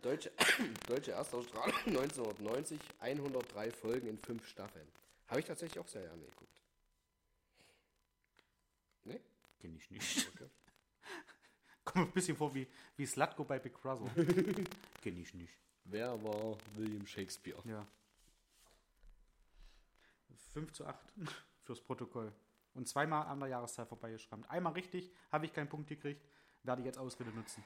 [0.02, 0.32] Deutsche,
[0.88, 4.88] Deutsche Erstausstrahlung 1990, 103 Folgen in 5 Staffeln.
[5.28, 6.62] Habe ich tatsächlich auch sehr gerne geguckt.
[9.58, 9.70] Ne?
[9.70, 10.28] Kenn ich nicht.
[10.36, 10.50] Okay.
[11.84, 14.10] Kommt mir ein bisschen vor wie, wie Slutko bei Big Brother.
[15.02, 15.54] Kenn ich nicht.
[15.86, 17.62] Wer war William Shakespeare?
[17.66, 17.88] Ja.
[20.54, 21.00] 5 zu 8
[21.62, 22.34] fürs Protokoll.
[22.74, 24.50] Und zweimal an der Jahreszahl vorbeigeschrammt.
[24.50, 26.24] Einmal richtig, habe ich keinen Punkt gekriegt,
[26.64, 27.64] werde ich jetzt Ausrede nutzen.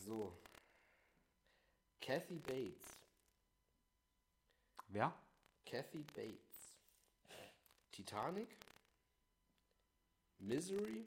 [0.00, 0.36] So.
[2.00, 2.98] Kathy Bates.
[4.88, 5.14] Wer?
[5.66, 6.48] Kathy Bates.
[7.98, 8.56] Titanic,
[10.38, 11.04] Misery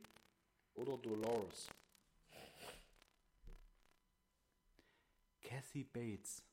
[0.76, 1.70] oder Dolores?
[5.42, 6.44] Kathy Bates.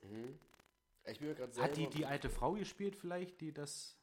[1.05, 3.97] Ich bin mir gerade Hat die die alte Frau gespielt vielleicht, die das,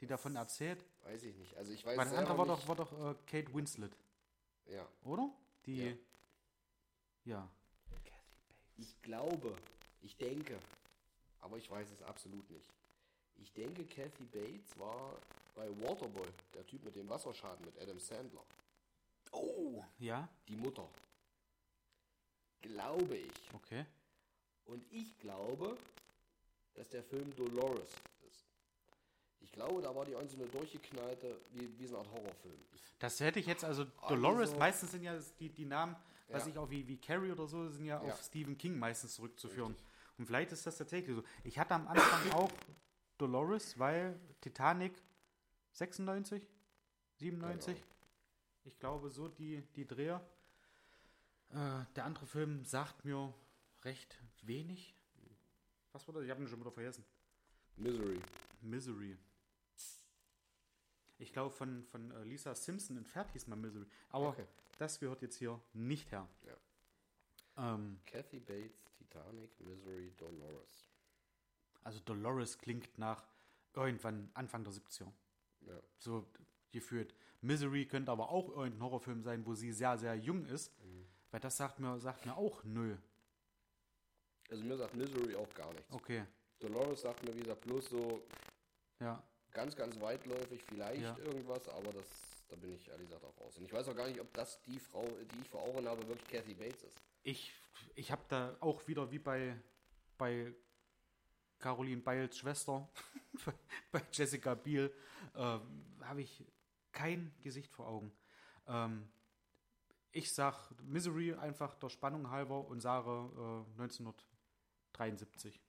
[0.00, 0.84] die davon erzählt?
[1.04, 1.56] Weiß ich nicht.
[1.56, 2.62] Also ich weiß Weil das andere war nicht.
[2.62, 3.92] doch, war doch äh, Kate Winslet,
[4.66, 4.86] Ja.
[5.02, 5.30] oder?
[5.66, 5.84] Die.
[5.84, 5.96] Ja.
[7.24, 7.50] Ja.
[8.76, 9.56] Ich glaube,
[10.02, 10.56] ich denke,
[11.40, 12.70] aber ich weiß es absolut nicht.
[13.36, 15.16] Ich denke, Kathy Bates war
[15.56, 18.44] bei Waterboy, der Typ mit dem Wasserschaden mit Adam Sandler.
[19.32, 19.84] Oh!
[19.98, 20.88] Ja, Die Mutter.
[22.60, 23.54] Glaube ich.
[23.54, 23.86] okay.
[24.64, 25.76] Und ich glaube,
[26.74, 27.90] dass der Film Dolores
[28.26, 28.44] ist.
[29.40, 32.58] Ich glaube, da war die eine durchgeknallte, wie, wie so eine Art Horrorfilm.
[32.98, 34.58] Das hätte ich jetzt, also Ah, Dolores, wieso?
[34.58, 35.96] meistens sind ja die, die Namen,
[36.28, 36.50] weiß Ja.
[36.50, 38.12] ich auch, wie, wie Carrie oder so, sind ja, Ja.
[38.12, 39.76] auf Stephen King meistens zurückzuführen.
[40.18, 41.22] Und vielleicht ist das tatsächlich so.
[41.44, 42.50] Ich hatte am Anfang auch
[43.16, 44.92] Dolores, weil Titanic
[45.72, 46.46] 96,
[47.18, 47.86] 97, Genau.
[48.68, 50.24] Ich glaube so die, die Dreher.
[51.50, 53.32] Äh, der andere Film sagt mir
[53.82, 54.94] recht wenig.
[55.92, 56.24] Was war das?
[56.24, 57.04] Ich habe ihn schon wieder vergessen.
[57.76, 58.20] Misery.
[58.60, 59.16] Misery.
[61.18, 63.86] Ich glaube, von, von äh, Lisa Simpson entfernt hieß mal Misery.
[64.10, 64.46] Aber Okay.
[64.78, 66.28] das gehört jetzt hier nicht her.
[67.56, 70.88] Ähm, Kathy Bates, Titanic, Misery, Dolores.
[71.82, 73.24] also Dolores klingt nach
[73.74, 75.10] irgendwann Anfang der 70er.
[75.62, 75.80] Ja.
[75.98, 76.24] So
[76.70, 77.14] gefühlt.
[77.40, 80.72] Misery könnte aber auch irgendein Horrorfilm sein, wo sie sehr, sehr jung ist.
[81.30, 82.96] Weil das sagt mir, sagt mir auch nö.
[84.50, 85.92] Also mir sagt Misery auch gar nichts.
[85.92, 86.24] Okay.
[86.58, 88.22] Dolores sagt mir, wie gesagt, bloß so
[88.98, 89.22] Ja.
[89.52, 91.16] ganz, ganz weitläufig vielleicht Ja.
[91.18, 92.06] irgendwas, aber das,
[92.48, 93.56] da bin ich ehrlich gesagt auch raus.
[93.58, 96.06] Und ich weiß auch gar nicht, ob das die Frau, die ich vor Augen habe,
[96.08, 96.98] wirklich Kathy Bates ist.
[97.22, 97.52] Ich,
[97.94, 99.54] ich habe da auch wieder wie bei,
[100.16, 100.52] bei
[101.58, 102.88] Caroline Beils Schwester,
[103.92, 104.92] bei Jessica Biel,
[105.36, 106.42] ähm, habe ich
[106.92, 108.12] kein Gesicht vor Augen.
[108.66, 109.08] Ähm,
[110.12, 115.60] ich sag Misery einfach der Spannung halber und sage äh, 1973.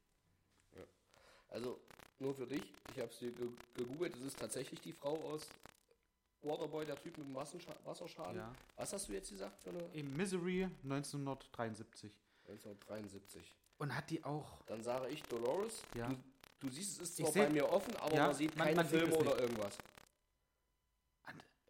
[1.51, 1.79] Also
[2.19, 2.61] nur für dich,
[2.93, 5.47] ich habe es dir ge gegoogelt, es ist tatsächlich die Frau aus
[6.43, 8.35] Waterboy, der Typ mit dem Wasserschaden.
[8.37, 8.53] Ja.
[8.75, 12.11] Was hast du jetzt gesagt für eine Im Misery 1973.
[12.47, 13.55] 1973?
[13.79, 14.61] Und hat die auch.
[14.67, 15.81] Dann sage ich Dolores.
[15.95, 16.07] Ja.
[16.09, 16.15] Du,
[16.59, 18.83] du siehst, es ist zwar seh- bei mir offen, aber Ja, man sieht man- keine
[18.83, 19.77] man es oder irgendwas.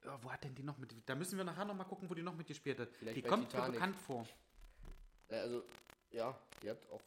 [0.10, 0.93] Äh, wo hat denn die noch mit.
[1.05, 2.89] Da müssen wir nachher noch mal gucken, wo die noch mitgespielt hat.
[2.97, 4.28] Vielleicht die kommt mir bekannt vor.
[5.30, 5.64] Ja, also,
[6.12, 7.01] ja, die hat auch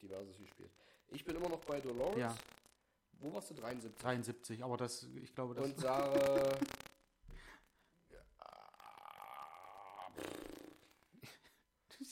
[0.00, 0.70] diverses gespielt.
[1.08, 2.18] Ich bin immer noch bei Dolores.
[2.18, 2.36] Ja.
[3.20, 3.54] Wo warst du?
[3.54, 4.02] 73.
[4.02, 5.64] 73, aber das, ich glaube, das.
[5.64, 5.84] Und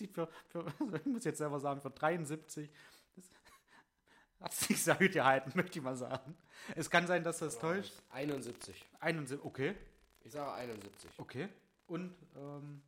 [0.03, 2.71] sieht für, für, also ich muss jetzt selber sagen, für 73,
[3.15, 3.25] das
[4.41, 6.37] hat sich sehr gut gehalten, möchte ich mal sagen.
[6.75, 7.93] Es kann sein, dass das täuscht.
[8.11, 8.89] 71.
[9.01, 9.77] 71, okay,
[10.25, 11.11] Ich sage 71.
[11.19, 11.49] okay.
[11.87, 12.83] Und ähm,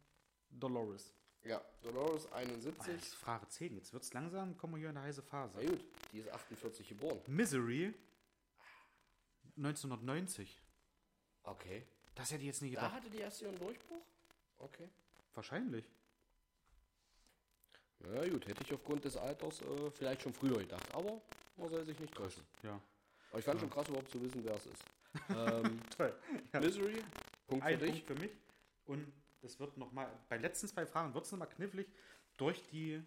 [0.51, 1.13] Dolores.
[1.43, 2.75] Ja, Dolores Ah, 71.
[2.87, 5.59] das ist Frage 10, jetzt wird es langsam, kommen wir hier in eine heiße Phase.
[5.61, 7.21] Na gut, die ist 48 geboren.
[7.27, 7.93] Misery
[9.57, 10.61] 1990.
[11.43, 11.87] Okay.
[12.15, 12.97] Das hätte ich jetzt nicht Da gedacht.
[12.97, 14.03] hatte die erst ihren Durchbruch?
[14.59, 14.89] Okay.
[15.35, 15.85] Wahrscheinlich.
[17.99, 20.95] Na gut, hätte ich aufgrund des Alters äh, vielleicht schon früher gedacht.
[20.95, 21.21] Aber
[21.57, 22.43] man soll sich nicht täuschen.
[22.63, 22.81] Ja.
[23.31, 24.85] Aber ich fand schon krass, überhaupt zu wissen, wer es ist.
[25.31, 26.15] ähm, Toll.
[26.53, 26.61] Ja.
[26.61, 27.03] Misery,
[27.47, 27.91] Punkt für Ein dich.
[27.91, 28.31] Punkt für mich.
[28.87, 31.87] Und es wird nochmal, bei letzten zwei Fragen wird es nochmal knifflig
[32.37, 33.03] durch die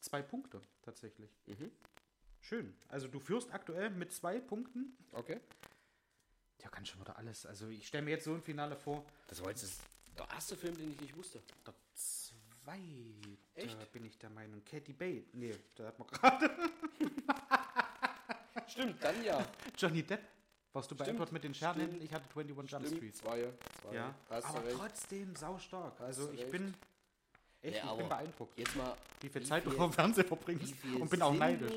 [0.00, 1.30] zwei Punkte tatsächlich.
[1.46, 1.70] Mhm.
[2.40, 2.74] Schön.
[2.88, 4.96] Also du führst aktuell mit zwei Punkten.
[5.12, 5.40] Okay.
[6.62, 7.46] Ja, kann schon wieder alles.
[7.46, 9.04] Also ich stelle mir jetzt so ein Finale vor.
[9.28, 9.78] Das war jetzt das,
[10.16, 11.42] der erste Film, den ich nicht wusste.
[11.66, 12.78] Der zweite
[13.54, 13.92] Echt?
[13.92, 14.64] bin ich der Meinung.
[14.64, 15.32] Katie Bates.
[15.34, 16.50] Nee, da hat man gerade.
[18.66, 19.46] Stimmt, dann ja.
[19.76, 20.22] Johnny Depp.
[20.72, 21.86] Warst du bei Stimmt, Edward mit den Schernen?
[21.88, 23.16] stimmt, Ich hatte 21 Jump Street.
[23.16, 23.48] zwei.
[23.82, 23.94] zwei.
[23.94, 24.76] Ja, aber recht.
[24.76, 26.00] trotzdem saustark.
[26.00, 26.50] Also ich recht.
[26.52, 26.74] bin
[27.62, 28.58] echt, Ja, ich bin beeindruckt.
[28.58, 31.72] Jetzt mal, Wie viel Zeit du dem Fernsehen verbringst und bin auch neidisch.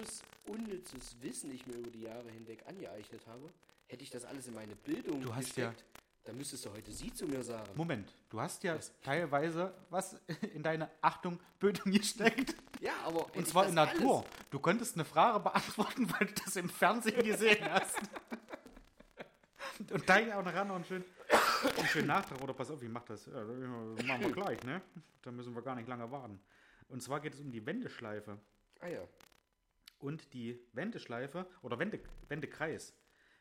[0.45, 3.49] unnützes Wissen ich mir über die Jahre hinweg angeeignet habe,
[3.88, 5.85] hätte ich das alles in meine Bildung Du hast ja- gesteckt,
[6.26, 7.72] dann müsstest du heute sie zu mir sagen.
[7.76, 10.15] Moment, du hast ja teilweise was
[10.53, 12.55] in deine Achtung Bildung gesteckt.
[12.81, 14.26] Ja, aber Und zwar in alles- Natur.
[14.51, 17.95] Du konntest eine Frage beantworten, weil du das im Fernsehen gesehen hast.
[19.91, 21.05] Und da ja auch noch einen schönen,
[21.77, 22.41] einen schönen Nachtrag.
[22.41, 23.26] Oder pass auf, ich mach das.
[23.26, 24.81] Ja, das machen wir gleich, ne?
[25.22, 26.39] Da müssen wir gar nicht lange warten.
[26.88, 28.39] Und zwar geht es um die Wendeschleife.
[28.80, 29.01] Ah ja.
[29.99, 32.93] Und die Wendeschleife oder Wende, Wendekreis.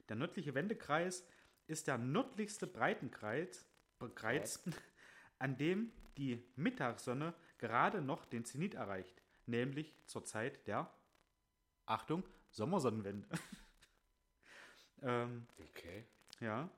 [0.08, 1.24] Der nördliche Wendekreis
[1.66, 3.66] ist der nördlichste Breitenkreis,
[4.14, 4.62] Kreis,
[5.38, 10.90] an dem die Mittagssonne gerade noch den Zenit erreicht, nämlich zur Zeit der,
[11.86, 13.28] Achtung, Sommersonnenwende.
[15.02, 16.04] ähm, Okay.
[16.40, 16.68] Ja,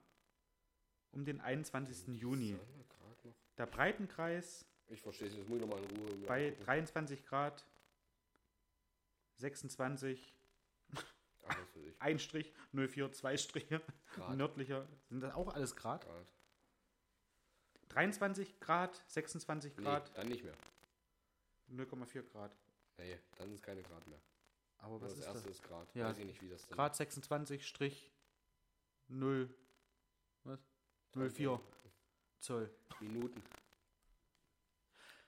[1.13, 2.09] um den 21.
[2.21, 2.51] Juni.
[2.53, 3.35] Sonne grad noch.
[3.59, 6.17] Der Breitenkreis Ich verstehe es, das muss ich nochmal in Ruhe.
[6.27, 6.65] bei angucken.
[6.65, 7.67] 23 Grad,
[9.37, 10.35] 26
[11.45, 12.01] Alles für dich.
[12.01, 13.81] Ein Strich, 04, zwei Striche.
[14.15, 14.37] Grad.
[14.37, 14.87] Nördlicher.
[15.09, 16.05] Sind das auch alles Grad?
[16.07, 16.33] Grad.
[17.91, 20.55] 23 Grad, 26 Nee, Grad, dann nicht mehr.
[21.71, 22.57] 0,4 Grad.
[22.99, 24.21] Nee, dann ist keine Grad mehr.
[24.79, 25.59] Aber das was ist erste das?
[25.59, 25.95] ist Grad.
[25.95, 26.09] Ja.
[26.09, 28.12] Weiß ich nicht, wie das denn Grad 26 Strich
[29.09, 29.49] 0.
[30.45, 30.61] Was?
[31.15, 31.61] 04
[32.39, 32.71] Zoll.
[33.01, 33.43] Minuten.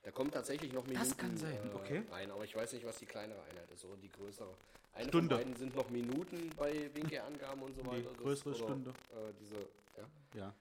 [0.02, 2.02] Da kommen tatsächlich noch Minuten Das kann sein, äh, okay.
[2.10, 4.54] rein, aber ich weiß nicht, was die kleinere Einheit ist oder die größere.
[4.92, 5.34] Eine Stunde.
[5.34, 8.10] von beiden sind noch Minuten bei Winkelangaben und so Die weiter.
[8.10, 8.90] Das- größere oder, Stunde.
[8.90, 9.56] Äh, diese,
[9.96, 10.54] ja, Ja.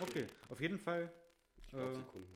[0.00, 1.12] Okay, auf jeden Fall
[1.58, 2.34] ich glaube Äh, Sekunden,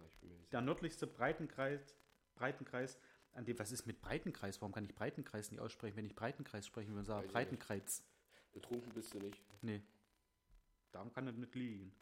[0.52, 1.96] der nördlichste Breitenkreis,
[2.34, 2.98] Breitenkreis,
[3.32, 4.60] an dem, was ist mit Breitenkreis?
[4.60, 7.04] Warum kann ich Breitenkreis nicht aussprechen, wenn ich Breitenkreis sprechen will?
[7.04, 8.02] Sage Weiß ich Breitenkreis.
[8.56, 9.38] Betrunken bist du nicht.
[9.60, 9.82] Nee.
[10.92, 11.92] Darum kann das nicht liegen.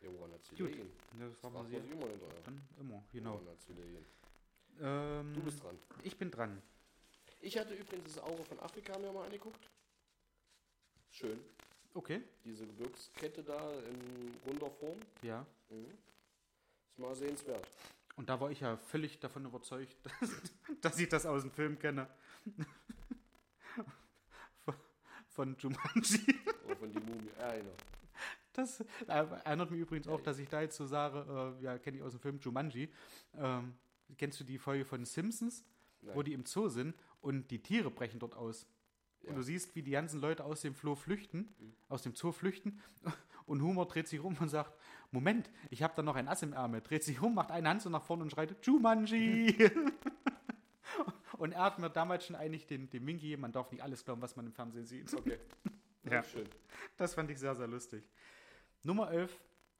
[0.00, 0.70] Ja, woran hat sie Gut.
[0.70, 0.92] liegen?
[1.18, 2.42] Ja, das Das sich sich immer hinterher.
[2.44, 3.32] dann immer, genau.
[3.34, 4.06] Woran hat sie liegen?
[4.80, 5.76] Ähm, Du bist dran.
[6.04, 6.62] Ich bin dran.
[7.40, 9.68] Ich hatte übrigens das Auge von Afrika mir mal angeguckt.
[11.10, 11.40] Schön.
[11.94, 12.22] Okay.
[12.44, 14.98] Diese Gebirgskette da in runder Form.
[15.22, 15.44] Ja.
[15.70, 17.66] Ist mal sehenswert.
[18.16, 19.96] Und da war ich ja völlig davon überzeugt,
[20.82, 22.08] dass ich das aus dem Film kenne.
[25.36, 26.34] Von Jumanji.
[26.64, 27.28] Oder von die Mumie.
[27.38, 27.70] Äh, genau.
[28.54, 31.98] Das äh, erinnert mich übrigens auch, dass ich da jetzt so sage, äh, ja, kenne
[31.98, 32.88] ich aus dem Film Jumanji.
[33.36, 33.74] Ähm,
[34.16, 35.62] kennst du die Folge von Simpsons,
[36.00, 36.24] wo Nein.
[36.24, 38.66] die im Zoo sind und die Tiere brechen dort aus?
[39.20, 39.28] Ja.
[39.28, 41.54] Und du siehst, wie die ganzen Leute aus dem Floh flüchten,
[41.90, 42.80] aus dem Zoo flüchten.
[43.44, 44.76] Und Humor dreht sich rum und sagt,
[45.12, 46.80] Moment, ich habe da noch ein Ass im Ärmel.
[46.80, 49.54] Dreht sich rum, macht eine Hand so nach vorne und schreit, Jumanji!
[51.38, 54.04] und er hat mir damals schon eigentlich den, den Wink gegeben, man darf nicht alles
[54.04, 55.12] glauben, was man im Fernsehen sieht.
[55.14, 55.38] Okay.
[56.08, 56.22] Ja.
[56.22, 56.48] Schön.
[56.96, 58.08] Das fand ich sehr, sehr lustig.
[58.84, 59.36] Nummer 11,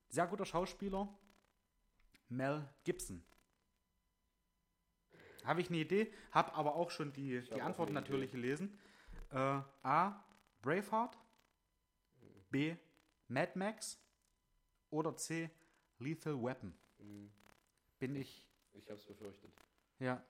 [0.08, 1.08] sehr guter Schauspieler,
[2.28, 3.22] Mel Gibson.
[5.44, 8.76] Habe ich eine Idee, habe aber auch schon die, hab die Antworten natürlich gelesen.
[9.30, 10.24] Äh, A.
[10.62, 11.16] Braveheart.
[12.50, 12.74] B.
[13.28, 14.00] Mad Max.
[14.90, 15.48] Oder C.
[16.00, 16.74] Lethal Weapon.
[16.98, 17.30] Hm,
[18.00, 19.52] Bin ich, Ich hab's befürchtet.
[20.00, 20.20] ja,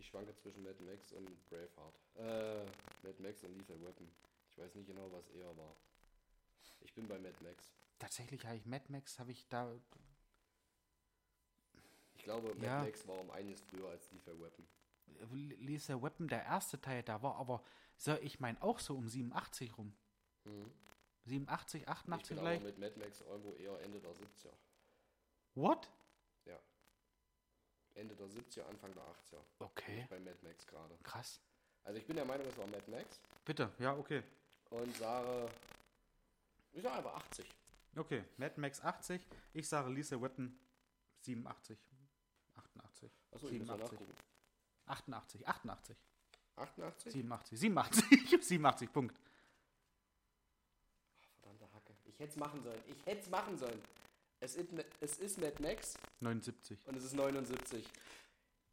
[0.00, 2.00] Ich schwanke zwischen Mad Max und Braveheart.
[2.16, 2.64] Äh,
[3.06, 4.10] Mad Max und Lethal Weapon.
[4.50, 5.76] Ich weiß nicht genau, was eher war.
[6.80, 7.70] Ich bin bei Mad Max.
[7.98, 9.70] tatsächlich habe ich Mad Max, habe ich da,
[12.14, 12.82] Ich glaube, Mad Ja.
[12.82, 14.66] Max war um einiges früher als Lethal Weapon.
[15.60, 17.62] Lethal Weapon, der erste Teil, da war aber,
[17.98, 19.94] so, ich meine auch so um 87 rum.
[20.44, 20.70] Mhm.
[21.26, 22.62] 87, Ich 88 bin vielleicht.
[22.62, 24.52] aber mit Mad Max irgendwo eher Ende der 70er.
[25.56, 25.90] What?
[28.00, 29.30] Ende der 70er, Anfang der 80er.
[29.58, 30.96] Bin Okay, bei Mad Max gerade.
[31.02, 31.40] krass.
[31.84, 33.20] Also ich bin der Meinung, es war Mad Max.
[33.44, 34.22] Bitte, ja, okay.
[34.70, 35.48] Und sage,
[36.72, 37.46] ich sage einfach 80.
[37.96, 40.56] Okay, Mad Max 80, ich sage Lisa Weapon
[41.20, 41.78] 87.
[42.56, 43.10] 88.
[43.32, 43.92] Achso, ich muss mal 87.
[43.98, 44.14] nachgucken.
[44.86, 45.96] 88, 88,
[46.56, 47.12] 88?
[47.12, 48.04] 87, 87,
[48.44, 49.20] 87, Punkt.
[51.40, 51.94] Verdammte Hacke.
[52.04, 52.82] Ich hätte es machen sollen.
[52.86, 53.82] Ich hätte es machen sollen.
[54.40, 54.68] Es ist,
[55.00, 56.78] es ist Mad Max 79.
[56.86, 57.84] und es ist 79.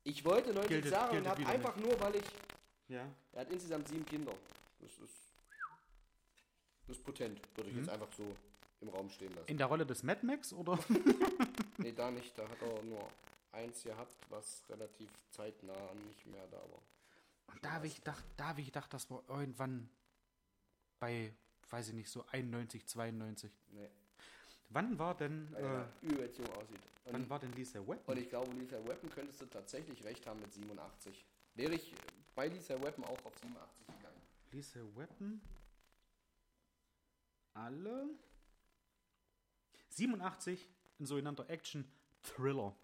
[0.04, 2.24] Ich wollte 90 Gilt- sagen gilt und habe einfach nur, weil ich.
[2.88, 3.06] Ja.
[3.34, 4.34] Er hat insgesamt sieben Kinder.
[4.80, 5.14] Das ist.
[6.88, 7.42] Das ist potent.
[7.58, 7.82] Würde ich Mhm.
[7.84, 8.34] jetzt einfach so
[8.80, 9.48] im Raum stehen lassen.
[9.50, 10.80] In der Rolle des Mad Max oder?
[11.80, 12.38] nee, da nicht.
[12.38, 13.06] Da hat er nur
[13.52, 16.82] eins gehabt, was relativ zeitnah nicht mehr da war.
[17.48, 19.90] Und da habe ich gedacht, da habe ich gedacht, das war irgendwann
[21.00, 21.34] bei,
[21.70, 23.52] weiß ich nicht, so 91, 92.
[23.72, 23.90] Nee,
[24.70, 26.80] Wann war denn, äh, übelst jung aussieht.
[27.06, 28.00] wann Und, war denn Lisa Weapon?
[28.08, 31.26] und ich glaube, Lethal Weapon könntest du tatsächlich recht haben mit 87.
[31.56, 31.94] Wäre ich
[32.36, 34.22] bei Lethal Weapon auch auf 87 gegangen.
[34.52, 35.42] Lisa Weapon.
[37.54, 38.10] Alle.
[39.90, 40.70] 87,
[41.00, 42.76] ein sogenannter Action-Thriller.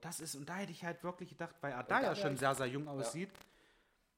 [0.00, 2.54] Das ist, und da hätte ich halt wirklich gedacht, weil er da ja schon sehr,
[2.54, 3.30] sehr jung aussieht,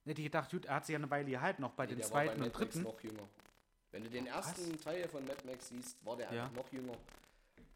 [0.04, 2.02] hätte ich gedacht, gut, er hat sich ja eine Weile gehalten, noch bei Nee, den
[2.02, 2.82] zweiten bei und dritten.
[2.82, 3.28] noch jünger.
[3.92, 6.44] Wenn du den ersten Teil von Mad Max siehst, war der Ja.
[6.44, 6.96] einfach noch jünger.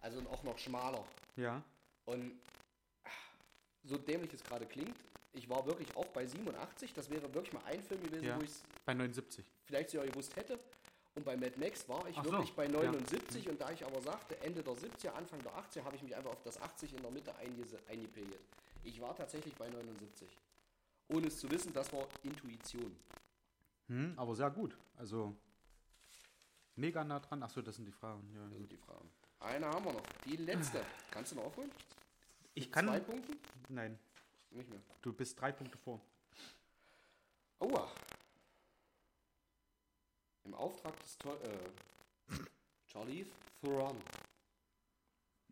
[0.00, 1.04] Also auch noch schmaler.
[1.36, 1.62] Ja.
[2.06, 2.32] Und
[3.04, 3.08] ah,
[3.84, 4.96] so dämlich es gerade klingt,
[5.32, 6.94] ich war wirklich auch bei 87.
[6.94, 8.38] Das wäre wirklich mal ein Film gewesen, Ja.
[8.38, 9.44] wo ich es Bei 79.
[9.64, 10.58] vielleicht sogar gewusst hätte.
[11.14, 12.70] Und bei Mad Max war ich Ach so, wirklich bei ja.
[12.72, 16.14] 79 und da ich aber sagte, Ende der 70er, Anfang der 80er, habe ich mich
[16.14, 18.40] einfach auf das 80 in der Mitte eingepegelt.
[18.84, 20.28] Ich war tatsächlich bei 79.
[21.08, 22.94] Ohne es zu wissen, das war Intuition.
[23.88, 24.76] Hm, aber sehr gut.
[24.98, 25.34] Also
[26.76, 27.42] mega nah dran.
[27.42, 28.22] Achso, das sind die Fragen.
[28.34, 29.10] Ja, Das sind die Fragen.
[29.40, 30.02] Eine haben wir noch.
[30.24, 30.84] Die letzte.
[31.10, 31.70] Kannst du noch aufholen?
[32.54, 32.86] Ich kann.
[32.86, 33.32] Zwei Punkte?
[33.68, 33.98] Nein,
[34.50, 34.80] Nicht mehr.
[35.02, 36.00] du bist drei Punkte vor.
[37.58, 37.90] Aua.
[40.44, 42.38] Im Auftrag des Teu äh,
[42.86, 43.26] Charlie
[43.60, 44.00] Theron.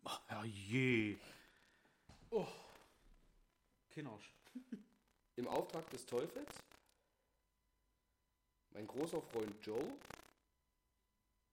[0.03, 1.17] Oh, herrje.
[2.31, 2.47] Oh.
[3.91, 4.29] Kindersch.
[5.35, 6.49] Im Auftrag des Teufels.
[8.71, 9.93] Mein großer Freund Joe.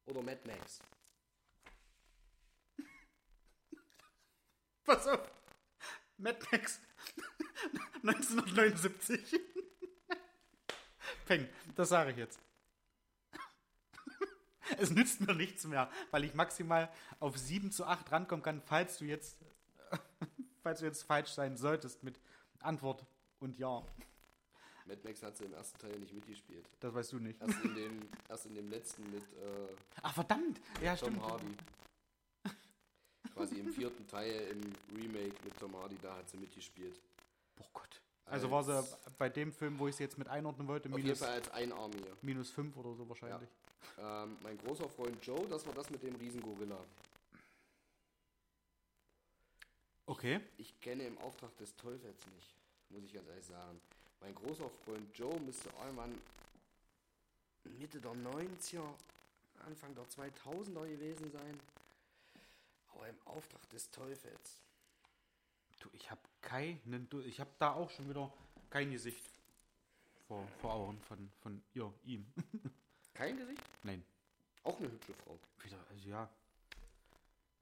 [0.06, 0.80] Oder Mad Max.
[4.84, 5.30] Pass auf.
[6.18, 6.80] Mad Max
[8.02, 9.40] 1979.
[11.26, 12.40] Peng, das sage ich jetzt.
[14.78, 18.98] Es nützt mir nichts mehr, weil ich maximal auf 7 zu 8 rankommen kann, falls
[18.98, 19.36] du jetzt,
[20.62, 22.18] falls du jetzt falsch sein solltest mit
[22.60, 23.04] Antwort
[23.38, 23.84] und Ja.
[24.92, 26.66] Mad Max hat sie im ersten Teil nicht mitgespielt.
[26.80, 27.40] Das weißt du nicht.
[27.40, 31.22] Erst in dem, erst in dem letzten mit äh, Ach verdammt, ja Tom stimmt.
[31.22, 31.56] Hardy.
[33.32, 34.60] Quasi im vierten Teil im
[34.94, 37.00] Remake mit Tom Hardy, da hat sie mitgespielt.
[37.58, 38.02] Oh Gott.
[38.26, 40.96] Also war Als- sie bei dem Film, wo ich sie jetzt mit einordnen wollte, Auf
[40.96, 42.12] jeden minus, Fall als Einarmiger.
[42.20, 43.48] minus 5 oder so wahrscheinlich.
[43.98, 46.78] Ähm, mein großer Freund Joe, das war das mit dem Riesengorilla.
[50.06, 50.40] Okay.
[50.58, 52.54] Ich kenne im Auftrag des Teufels nicht.
[52.90, 53.80] muss ich ganz ehrlich sagen.
[54.22, 56.20] Mein großer Freund Joe müsste irgendwann
[57.78, 58.84] Mitte der 90er,
[59.66, 61.60] Anfang der 2000er gewesen sein.
[62.94, 64.58] Aber im Auftrag des Teufels.
[65.80, 68.32] Du, ich habe keinen, du, ich habe da auch schon wieder
[68.70, 69.22] kein Gesicht
[70.28, 72.26] vor, vor Augen von, von ihr, ihm.
[73.14, 73.60] Kein Gesicht?
[73.82, 74.02] Nein.
[74.64, 75.38] Auch eine hübsche Frau.
[75.62, 76.30] Wieder, also ja.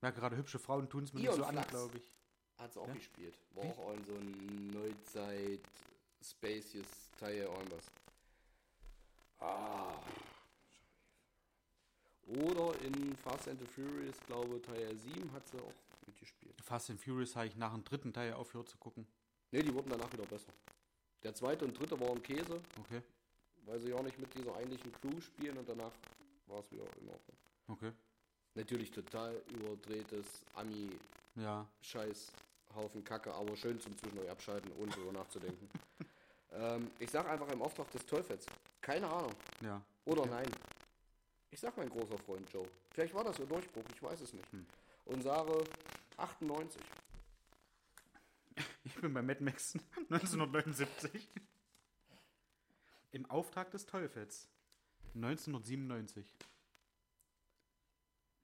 [0.01, 1.71] Ja, gerade hübsche Frauen tun es mir Ion nicht so an, Flachs.
[1.71, 2.05] glaube ich.
[2.59, 2.95] Hat sie auch Ja?
[2.95, 3.37] gespielt.
[3.55, 3.69] War Wie?
[3.71, 5.61] auch in so ein Neuzeit
[6.23, 6.87] Spacious
[7.19, 7.85] Teil irgendwas.
[9.41, 9.95] Ah.
[12.27, 15.73] Oder in Fast and the Furious, glaube Teil 7 hat sie auch
[16.07, 16.55] mitgespielt.
[16.63, 19.07] Fast and Furious habe ich nach dem dritten Teil aufgehört zu gucken.
[19.51, 20.53] Ne, die wurden danach wieder besser.
[21.23, 23.03] Der zweite und dritte waren Käse, Okay,
[23.67, 25.93] weil sie ja auch nicht mit dieser eigentlichen Crew spielen und danach
[26.47, 27.37] war es wieder in Ordnung.
[27.69, 27.93] okay.
[28.55, 35.69] Natürlich total überdrehtes Ami-Scheiß, Ja, Haufen Kacke, aber schön zum Zwischendurch abschalten, ohne darüber nachzudenken.
[36.61, 38.47] ähm, ich sag einfach im Auftrag des Teufels.
[38.81, 39.33] Keine Ahnung.
[39.63, 39.81] ja.
[40.05, 40.31] Oder Okay.
[40.31, 40.51] nein.
[41.51, 42.69] Ich sag mein großer Freund Joe.
[42.93, 44.51] Vielleicht war das ihr Durchbruch, ich weiß es nicht.
[44.53, 44.67] Hm.
[45.07, 45.65] Und sage
[46.17, 46.81] 98.
[48.85, 51.29] Ich bin bei Mad Max 1979.
[53.13, 54.49] Im Auftrag des Teufels
[55.15, 56.35] 1997.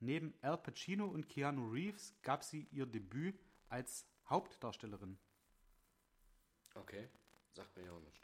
[0.00, 5.18] Neben Al Pacino und Keanu Reeves gab sie ihr Debüt als Hauptdarstellerin.
[6.74, 7.08] Okay.
[7.56, 8.20] Sagt mir ja auch nicht.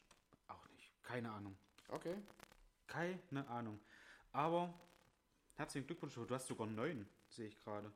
[0.49, 0.91] Auch nicht.
[1.03, 1.57] Keine Ahnung.
[1.89, 2.15] Okay.
[2.87, 3.81] Keine Ahnung.
[4.31, 4.75] Aber
[5.55, 7.91] herzlichen Glückwunsch, du hast sogar 9, sehe ich gerade.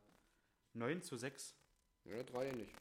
[0.73, 1.55] 9 zu 6.
[2.05, 2.73] Ja, drei nicht.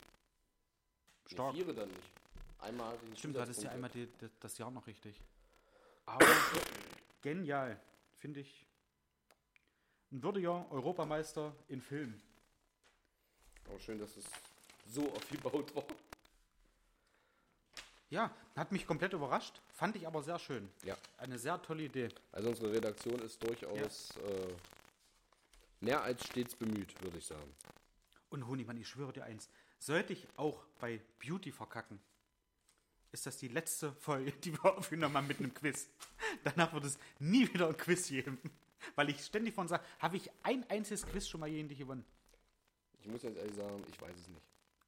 [1.25, 1.53] Stark.
[1.53, 2.11] Nee, dann nicht.
[2.59, 5.19] Einmal einen Stimmt, du hattest ja einmal die, die, das Jahr noch richtig.
[6.05, 6.25] Aber
[7.21, 7.77] genial,
[8.19, 8.65] finde ich.
[10.13, 12.21] Ein würdiger Europameister in Film.
[13.67, 14.25] Aber schön, dass es
[14.85, 15.83] so aufgebaut war.
[18.09, 20.69] Ja, hat mich komplett überrascht, fand ich aber sehr schön.
[20.83, 20.95] Ja.
[21.17, 22.09] Eine sehr tolle Idee.
[22.31, 24.53] Also unsere Redaktion ist durchaus äh,
[25.81, 27.55] mehr als stets bemüht, würde ich sagen.
[28.29, 29.49] Und Honigmann, ich schwöre dir eins,
[29.79, 31.99] sollte ich auch bei Beauty verkacken,
[33.11, 35.87] ist das die letzte Folge, die wir aufgenommen haben mit einem Quiz.
[36.43, 38.39] Danach wird es nie wieder ein Quiz geben.
[38.95, 42.05] Weil ich ständig von sage, habe ich ein einziges Quiz schon mal gegen gewonnen?
[43.01, 44.41] Ich muss jetzt ehrlich sagen, ich weiß es nicht.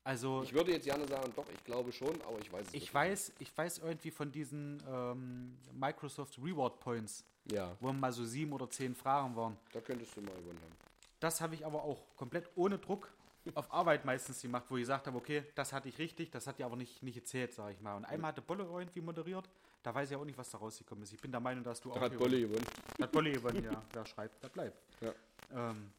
[0.07, 2.93] Also Ich würde jetzt gerne sagen, doch, ich glaube schon, aber ich weiß es ich
[2.93, 7.57] weiß, ich weiß irgendwie von diesen ähm, Microsoft Reward Points, nicht.
[7.57, 9.57] Ja, wo mal so sieben oder zehn Fragen waren.
[9.73, 10.75] da könntest du mal gewonnen haben.
[11.19, 13.09] Das habe ich aber auch komplett ohne Druck
[13.53, 16.57] auf Arbeit meistens gemacht, wo ich gesagt habe, okay, das hatte ich richtig, das hat
[16.59, 17.95] ja aber nicht, nicht gezählt, sage ich mal.
[17.97, 19.49] Und einmal hatte Bolle irgendwie moderiert,
[19.83, 21.11] da weiß ich auch nicht, was da rausgekommen ist.
[21.13, 22.65] Ich bin der Meinung, dass du Da auch hat gewonnen- Bolle gewonnen.
[23.01, 23.83] Hat Bolle gewonnen, ja.
[23.91, 24.77] Wer schreibt, der bleibt.
[25.01, 25.11] Ja.
[25.53, 25.91] Ähm,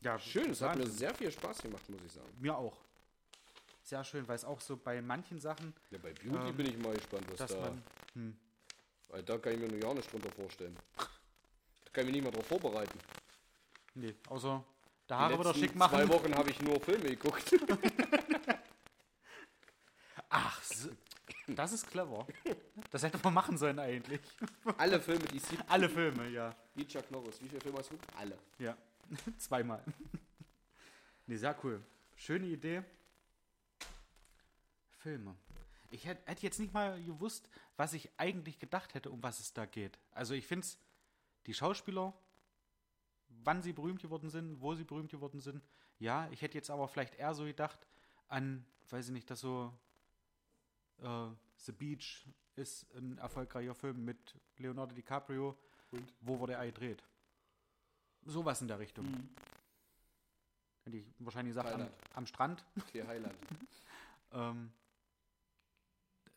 [0.00, 2.28] ja, Schön, es hat mir sehr viel Spaß gemacht, muss ich sagen.
[2.38, 2.76] mir auch.
[3.82, 6.76] Sehr schön, weil es auch so bei manchen Sachen, Ja, bei Beauty Ähm, bin ich
[6.78, 7.60] mal gespannt, was da.
[7.60, 7.82] man,
[8.14, 8.36] hm,
[9.08, 10.76] Weil da kann ich mir nur gar nicht drunter vorstellen.
[10.96, 11.04] Da
[11.92, 12.98] kann ich mich nicht mal drauf vorbereiten.
[13.94, 14.62] nee, außer
[15.08, 15.96] Die Haare wieder schick machen.
[15.98, 17.44] Zwei Wochen habe ich nur Filme geguckt.
[20.28, 20.88] Ach, so,
[21.46, 22.26] das ist clever.
[22.90, 24.20] Das hätte man machen sollen eigentlich.
[24.76, 25.62] Alle Filme, die es gibt.
[25.70, 26.54] Alle Filme, ja.
[26.74, 27.40] Wie Chuck Norris.
[27.40, 27.96] Wie viele Filme hast du?
[28.18, 28.36] Alle.
[28.58, 28.76] Ja,
[29.38, 29.84] zweimal.
[31.26, 31.82] nee, sehr cool.
[32.14, 32.82] Schöne Idee.
[34.98, 35.36] Filme.
[35.90, 39.52] Ich hätte hätte jetzt nicht mal gewusst, was ich eigentlich gedacht hätte, um was es
[39.52, 39.98] da geht.
[40.10, 40.78] Also ich finde es,
[41.46, 42.12] die Schauspieler,
[43.28, 45.62] wann sie berühmt geworden sind, wo sie berühmt geworden sind.
[45.98, 47.86] Ja, ich hätte jetzt aber vielleicht eher so gedacht
[48.28, 49.72] an, weiß ich nicht, dass so
[50.98, 52.26] äh, The Beach
[52.56, 55.56] ist ein erfolgreicher Film mit Leonardo DiCaprio.
[55.92, 56.12] Und?
[56.20, 57.02] Wo wurde er gedreht?
[58.26, 59.06] Sowas in der Richtung.
[60.84, 62.64] Hätte ich wahrscheinlich gesagt, am, am Strand.
[62.92, 63.36] Hier Highland.
[64.32, 64.72] Ähm,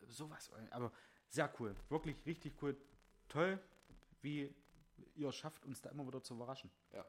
[0.06, 0.48] sowas.
[0.70, 0.92] Aber
[1.28, 1.74] sehr cool.
[1.88, 2.76] Wirklich richtig cool.
[3.28, 3.60] Toll,
[4.22, 4.54] wie
[5.16, 6.70] ihr schafft, uns da immer wieder zu überraschen.
[6.92, 7.04] Ja.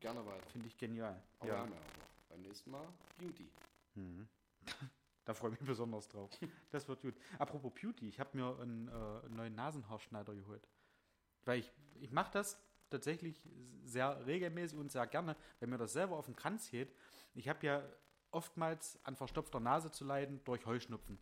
[0.00, 0.44] Gerne weiter.
[0.50, 1.22] Finde ich genial.
[1.38, 1.60] Aber wir Ja.
[1.60, 2.28] haben ja auch noch.
[2.30, 2.88] Beim nächsten Mal
[3.18, 3.48] Beauty.
[3.94, 4.26] Mhm.
[5.26, 6.30] Da freue ich mich besonders drauf.
[6.70, 7.14] Das wird gut.
[7.38, 8.92] Apropos Beauty, ich habe mir einen, äh,
[9.26, 10.66] einen neuen Nasenhaarschneider geholt.
[11.44, 12.56] Weil ich, ich mache das
[12.90, 13.48] tatsächlich
[13.84, 16.92] sehr regelmäßig und sehr gerne, wenn mir das selber auf den Kranz geht.
[17.34, 17.82] Ich habe ja
[18.30, 21.18] oftmals an verstopfter Nase zu leiden durch Heuschnupfen.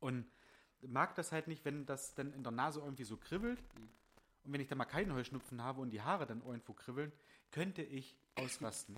[0.00, 0.26] Und
[0.82, 3.58] mag das halt nicht, wenn das dann in der Nase irgendwie so kribbelt.
[4.44, 7.12] Und wenn ich dann mal keinen Heuschnupfen habe und die Haare dann irgendwo kribbeln,
[7.50, 8.96] könnte ich ausrasten.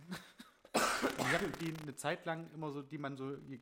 [0.74, 3.60] Ich habe die eine Zeit lang immer so, die man so ge-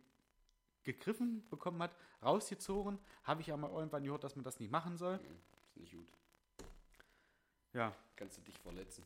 [0.82, 2.98] gegriffen bekommen hat, rausgezogen.
[3.24, 5.20] Habe ich aber irgendwann gehört, dass man das nicht machen soll.
[5.68, 6.08] Ist nicht gut.
[7.76, 9.04] Ja, Kannst du dich verletzen.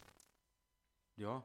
[1.17, 1.43] ja.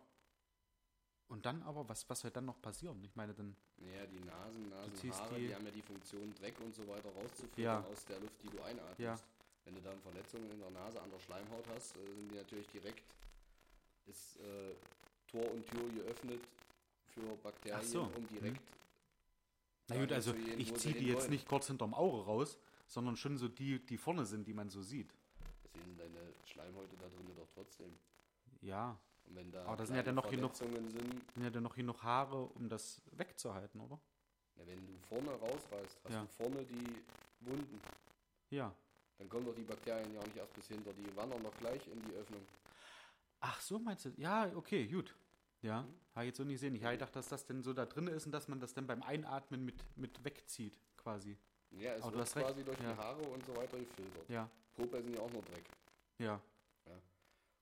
[1.27, 3.03] Und dann aber, was, was soll dann noch passieren?
[3.03, 6.75] Ich meine, dann, Naja, die Nasen, Nasenhaare, die- die, haben ja die Funktion, Dreck und
[6.75, 7.79] so weiter rauszufiltern Ja.
[7.91, 8.99] aus der Luft, die du einatmest.
[8.99, 9.15] Ja.
[9.63, 12.67] Wenn du dann Verletzungen in der Nase an der Schleimhaut hast, äh, sind die natürlich
[12.67, 13.01] direkt,
[14.05, 14.75] ist äh,
[15.27, 16.41] Tor und Tür geöffnet
[17.07, 18.61] für Bakterien, Ach so, um direkt.
[19.87, 21.31] na gut, also gehen, ich ziehe die jetzt hinwollen.
[21.31, 24.83] nicht kurz hinterm Auge raus, sondern schon so die, die vorne sind, die man so
[24.83, 25.09] sieht.
[25.63, 26.24] Deswegen sind deine
[26.55, 27.93] Schleimhäute da drin doch trotzdem.
[28.61, 31.63] Ja, Und wenn da Aber da sind ja dann noch genug- sind, sind ja dann
[31.63, 33.99] noch genug Haare, um das wegzuhalten, oder?
[34.55, 36.21] na, wenn du vorne rausreißt, hast Ja.
[36.21, 37.03] du vorne die
[37.41, 37.81] Wunden.
[38.51, 38.73] Ja.
[39.17, 41.85] Dann kommen doch die Bakterien ja auch nicht erst bis hinter, die wandern doch gleich
[41.87, 42.41] in die Öffnung.
[43.41, 44.09] Ach so, meinst du?
[44.17, 45.13] Ja, okay, gut.
[45.61, 45.93] Ja, Mhm.
[46.13, 46.75] habe ich jetzt so nicht sehen.
[46.75, 48.87] Ich habe gedacht, dass das denn so da drin ist und dass man das dann
[48.87, 51.37] beim Einatmen mit, mit wegzieht, quasi.
[51.71, 52.93] Ja, es Aber wird hast recht, quasi durch ja.
[52.93, 54.29] die Haare und so weiter gefiltert.
[54.29, 55.65] Ja, Popel sind ja auch nur Dreck.
[56.19, 56.41] Ja,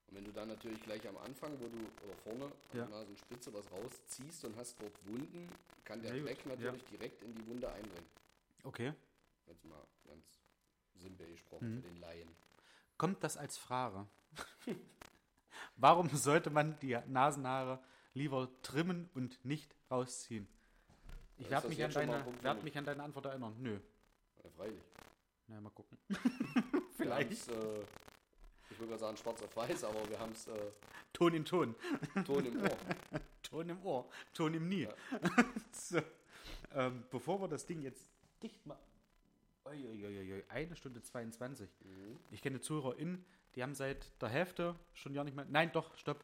[0.07, 2.85] Und wenn du dann natürlich gleich am Anfang, wo du oder vorne an Ja.
[2.85, 5.49] der Nasenspitze was rausziehst und hast dort Wunden,
[5.83, 8.05] kann der Ja, Dreck natürlich direkt in die Wunde eindringen.
[8.63, 8.93] okay.
[9.47, 10.23] Jetzt mal ganz
[10.95, 11.81] simpel gesprochen Mhm.
[11.81, 12.29] für den Laien.
[12.97, 14.05] Kommt das als Frage?
[15.77, 20.47] Warum sollte man die Nasenhaare lieber trimmen und nicht rausziehen?
[21.37, 22.77] Ich werde mich, werd mich?
[22.77, 23.55] an deine Antwort erinnern.
[23.59, 23.79] Nö.
[24.43, 24.81] Ja, freilich.
[25.47, 25.97] Na, mal gucken.
[26.97, 27.47] Vielleicht.
[27.47, 27.85] haben's, äh,
[28.87, 30.71] gerade sagen schwarz auf weiß, aber wir haben es äh,
[31.13, 31.75] Ton in Ton.
[32.25, 32.77] Ton im Ohr.
[33.43, 34.09] Ton im Ohr.
[34.33, 34.83] Ton im Nie.
[34.83, 34.93] Ja.
[35.71, 35.99] so.
[36.73, 38.03] ähm, bevor wir das Ding jetzt
[38.41, 38.81] dicht machen.
[40.49, 41.69] Eine Stunde 22.
[41.83, 42.19] Mhm.
[42.31, 43.23] Ich kenne ZuhörerInnen,
[43.55, 45.45] die haben seit der Hälfte schon ja nicht mehr.
[45.49, 46.23] Nein, doch, stopp.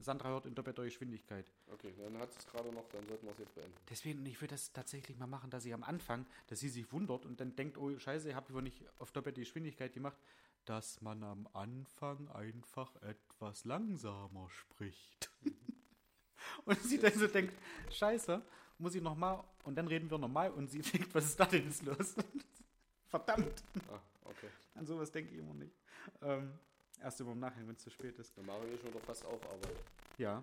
[0.00, 1.50] Sandra hört in doppelter Geschwindigkeit.
[1.72, 3.74] Okay, dann hat es gerade noch, dann sollten wir es jetzt beenden.
[3.88, 7.24] Deswegen, ich würde das tatsächlich mal machen, dass ich am Anfang, dass sie sich wundert
[7.24, 10.18] und dann denkt, oh Scheiße, ich habe wohl nicht auf doppelte Geschwindigkeit gemacht,
[10.66, 15.30] dass man am Anfang einfach etwas langsamer spricht.
[16.64, 17.54] und sie dann so denkt,
[17.90, 18.42] Scheiße,
[18.78, 21.64] muss ich nochmal und dann reden wir normal und sie denkt, was ist da denn
[21.64, 22.14] jetzt los?
[23.06, 24.48] Verdammt, Ah, okay.
[24.74, 25.74] an sowas denke ich immer nicht.
[26.22, 26.52] Ähm,
[27.00, 28.36] erst immer im Nachhinein, wenn es zu spät ist.
[28.36, 29.76] Dann machen wir schon wieder fast auf Arbeit.
[30.18, 30.42] Ja.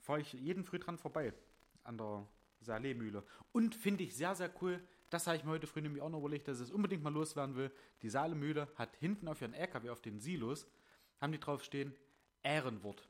[0.00, 1.32] Fahre ich jeden früh dran vorbei.
[1.84, 2.26] An der
[2.60, 3.24] Saale-Mühle.
[3.52, 4.80] Und finde ich sehr, sehr cool.
[5.12, 7.12] Das habe ich mir heute früh nämlich auch noch überlegt, dass ich es unbedingt mal
[7.12, 7.70] loswerden will.
[8.00, 10.66] Die Saale-Mühle hat hinten auf ihren LKW, auf den Silos,
[11.20, 11.94] haben die drauf stehen,
[12.42, 13.06] Ehrenwort.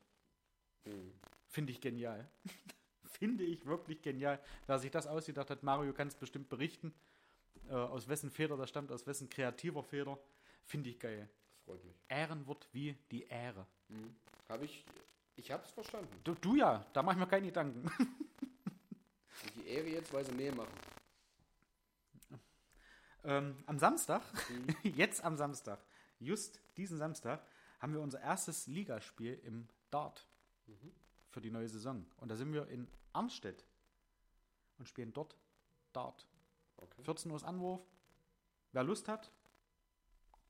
[0.84, 1.12] Mhm.
[1.46, 2.28] Finde ich genial.
[3.04, 4.40] Finde ich wirklich genial.
[4.66, 6.92] Wer sich das ausgedacht hat, Mario kann es bestimmt berichten.
[7.68, 10.18] Äh, aus wessen Feder das stammt, aus wessen kreativer Feder.
[10.64, 11.28] Finde ich geil.
[11.52, 11.94] Das freut mich.
[12.08, 13.64] Ehrenwort wie die Ehre.
[13.86, 14.16] Mhm.
[14.48, 14.84] Habe ich,
[15.36, 16.12] ich habe es verstanden.
[16.24, 17.88] Du, du ja, da mach ich mir keine Gedanken.
[19.56, 20.70] Die Ehre jetzt, weil sie Mehl machen.
[23.24, 24.66] Ähm, am Samstag, Mhm.
[24.96, 25.84] jetzt am Samstag,
[26.18, 27.44] just diesen Samstag,
[27.80, 30.26] haben wir unser erstes Ligaspiel im Dart
[30.66, 30.92] Mhm.
[31.30, 32.06] für die neue Saison.
[32.18, 33.64] Und da sind wir in Arnstedt
[34.78, 35.36] und spielen dort
[35.92, 36.26] Dart.
[36.76, 37.02] Okay.
[37.02, 37.80] 14 Uhr ist Anwurf.
[38.72, 39.30] Wer Lust hat,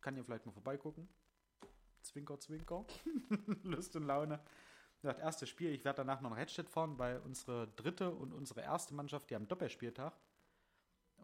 [0.00, 1.08] kann hier vielleicht mal vorbeigucken.
[2.02, 2.84] Zwinker, zwinker.
[3.64, 4.40] Lust und Laune.
[5.02, 8.60] Das erste Spiel, ich werde danach noch nach Hedstedt fahren, weil unsere dritte und unsere
[8.60, 10.12] erste Mannschaft, die haben Doppelspieltag.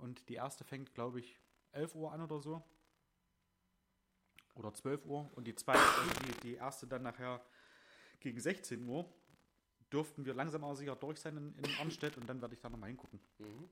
[0.00, 1.38] Und die erste fängt, glaube ich,
[1.72, 2.62] 11 Uhr an oder so.
[4.54, 5.30] Oder 12 Uhr.
[5.34, 7.40] Und die zweite, also die, die erste dann nachher
[8.20, 9.08] gegen 16 Uhr.
[9.92, 12.68] Dürften wir langsam aber sicher durch sein in, in Arnstedt und dann werde ich da
[12.68, 13.20] nochmal hingucken.
[13.38, 13.68] Mhm.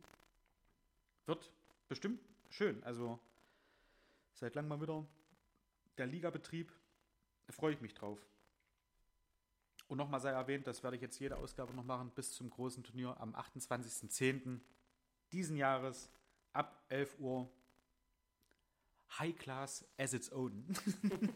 [1.26, 1.50] Wird
[1.88, 2.82] bestimmt schön.
[2.84, 3.18] Also
[4.32, 5.06] seit langem mal wieder
[5.98, 6.72] der Ligabetrieb.
[7.46, 8.18] Da freue ich mich drauf.
[9.88, 12.82] Und nochmal sei erwähnt, das werde ich jetzt jede Ausgabe noch machen, bis zum großen
[12.82, 14.60] Turnier am 28.10.
[15.32, 16.10] diesen Jahres
[16.56, 17.50] ab 11 Uhr.
[19.18, 20.66] High Class as its own.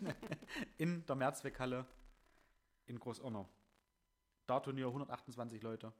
[0.78, 1.86] in der Mehrzweckhalle
[2.86, 3.48] in Großonner.
[4.46, 5.92] Da Turnier 128 Leute.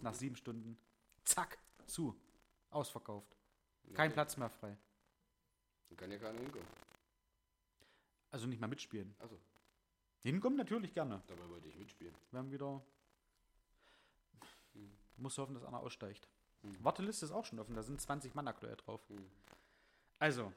[0.00, 0.78] Nach sieben Stunden.
[1.24, 2.18] Zack, zu.
[2.70, 3.36] Ausverkauft.
[3.94, 4.14] Kein Okay.
[4.14, 4.76] Platz mehr frei.
[5.88, 6.66] Dann kann ja keiner hinkommen.
[8.30, 9.14] Also nicht mal mitspielen.
[9.18, 9.40] Achso,
[10.22, 11.22] Hinkommen natürlich gerne.
[11.26, 12.14] dabei wollte ich mitspielen.
[12.30, 12.82] Wir haben wieder.
[14.74, 14.96] Hm.
[15.16, 16.28] Muss hoffen, dass einer aussteigt.
[16.62, 16.84] Hm.
[16.84, 17.74] Warteliste ist auch schon offen.
[17.74, 19.00] Da sind 20 Mann aktuell drauf.
[19.08, 19.30] Hm.
[20.18, 20.52] Also.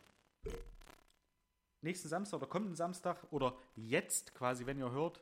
[1.81, 5.21] Nächsten Samstag oder kommenden Samstag oder jetzt quasi, wenn ihr hört,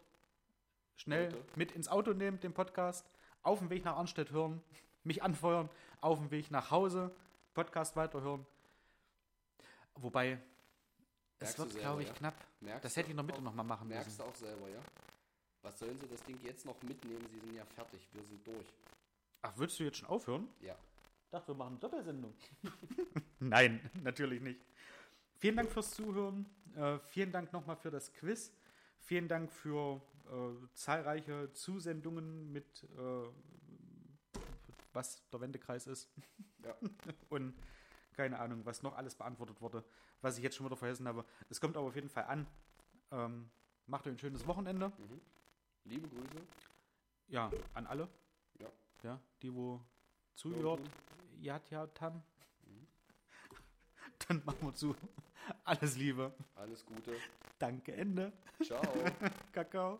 [0.95, 1.43] schnell Heute.
[1.55, 3.09] mit ins Auto nehmen, den Podcast,
[3.41, 4.61] auf dem Weg nach Arnstedt hören,
[5.03, 5.69] mich anfeuern,
[6.01, 7.11] auf dem Weg nach Hause,
[7.55, 8.45] Podcast weiterhören.
[9.95, 10.33] Wobei,
[11.39, 12.13] es Merkst du wird, glaube ich, ja?
[12.13, 12.35] knapp.
[12.59, 14.17] Merkst Das hätte ich in der Mitte auch- nochmal machen Merkst müssen.
[14.19, 14.79] du auch selber, ja?
[15.63, 17.27] Was sollen sie das Ding jetzt noch mitnehmen?
[17.31, 18.07] Sie sind ja fertig.
[18.13, 18.67] Wir sind durch.
[19.41, 20.47] Ach, würdest du jetzt schon aufhören?
[20.59, 20.75] Ja.
[21.23, 22.33] Ich dachte, wir machen eine Doppelsendung.
[23.39, 24.61] Nein, natürlich nicht.
[25.37, 26.45] Vielen Dank fürs Zuhören.
[26.75, 28.53] Äh, vielen Dank nochmal für das Quiz.
[28.99, 34.39] Vielen Dank für äh, zahlreiche Zusendungen mit, äh,
[34.93, 36.09] was der Wendekreis ist.
[36.63, 36.75] Ja.
[37.29, 37.55] Und
[38.13, 39.83] keine Ahnung, was noch alles beantwortet wurde,
[40.21, 41.25] was ich jetzt schon wieder vergessen habe.
[41.49, 42.45] Es kommt aber auf jeden Fall an.
[43.11, 43.49] Ähm,
[43.87, 44.91] macht euch ein schönes Wochenende.
[45.85, 46.45] Liebe Grüße.
[47.29, 48.07] Ja, an alle.
[49.03, 49.19] Ja.
[49.41, 49.81] Die, wo
[50.43, 50.83] Hören
[51.39, 52.23] ja, ja, haben.
[54.27, 54.95] Dann machen wir zu.
[55.63, 56.33] Alles Liebe.
[56.55, 57.15] Alles Gute.
[57.57, 58.31] Danke, Ende.
[58.63, 58.81] Ciao.
[59.51, 59.99] Kakao.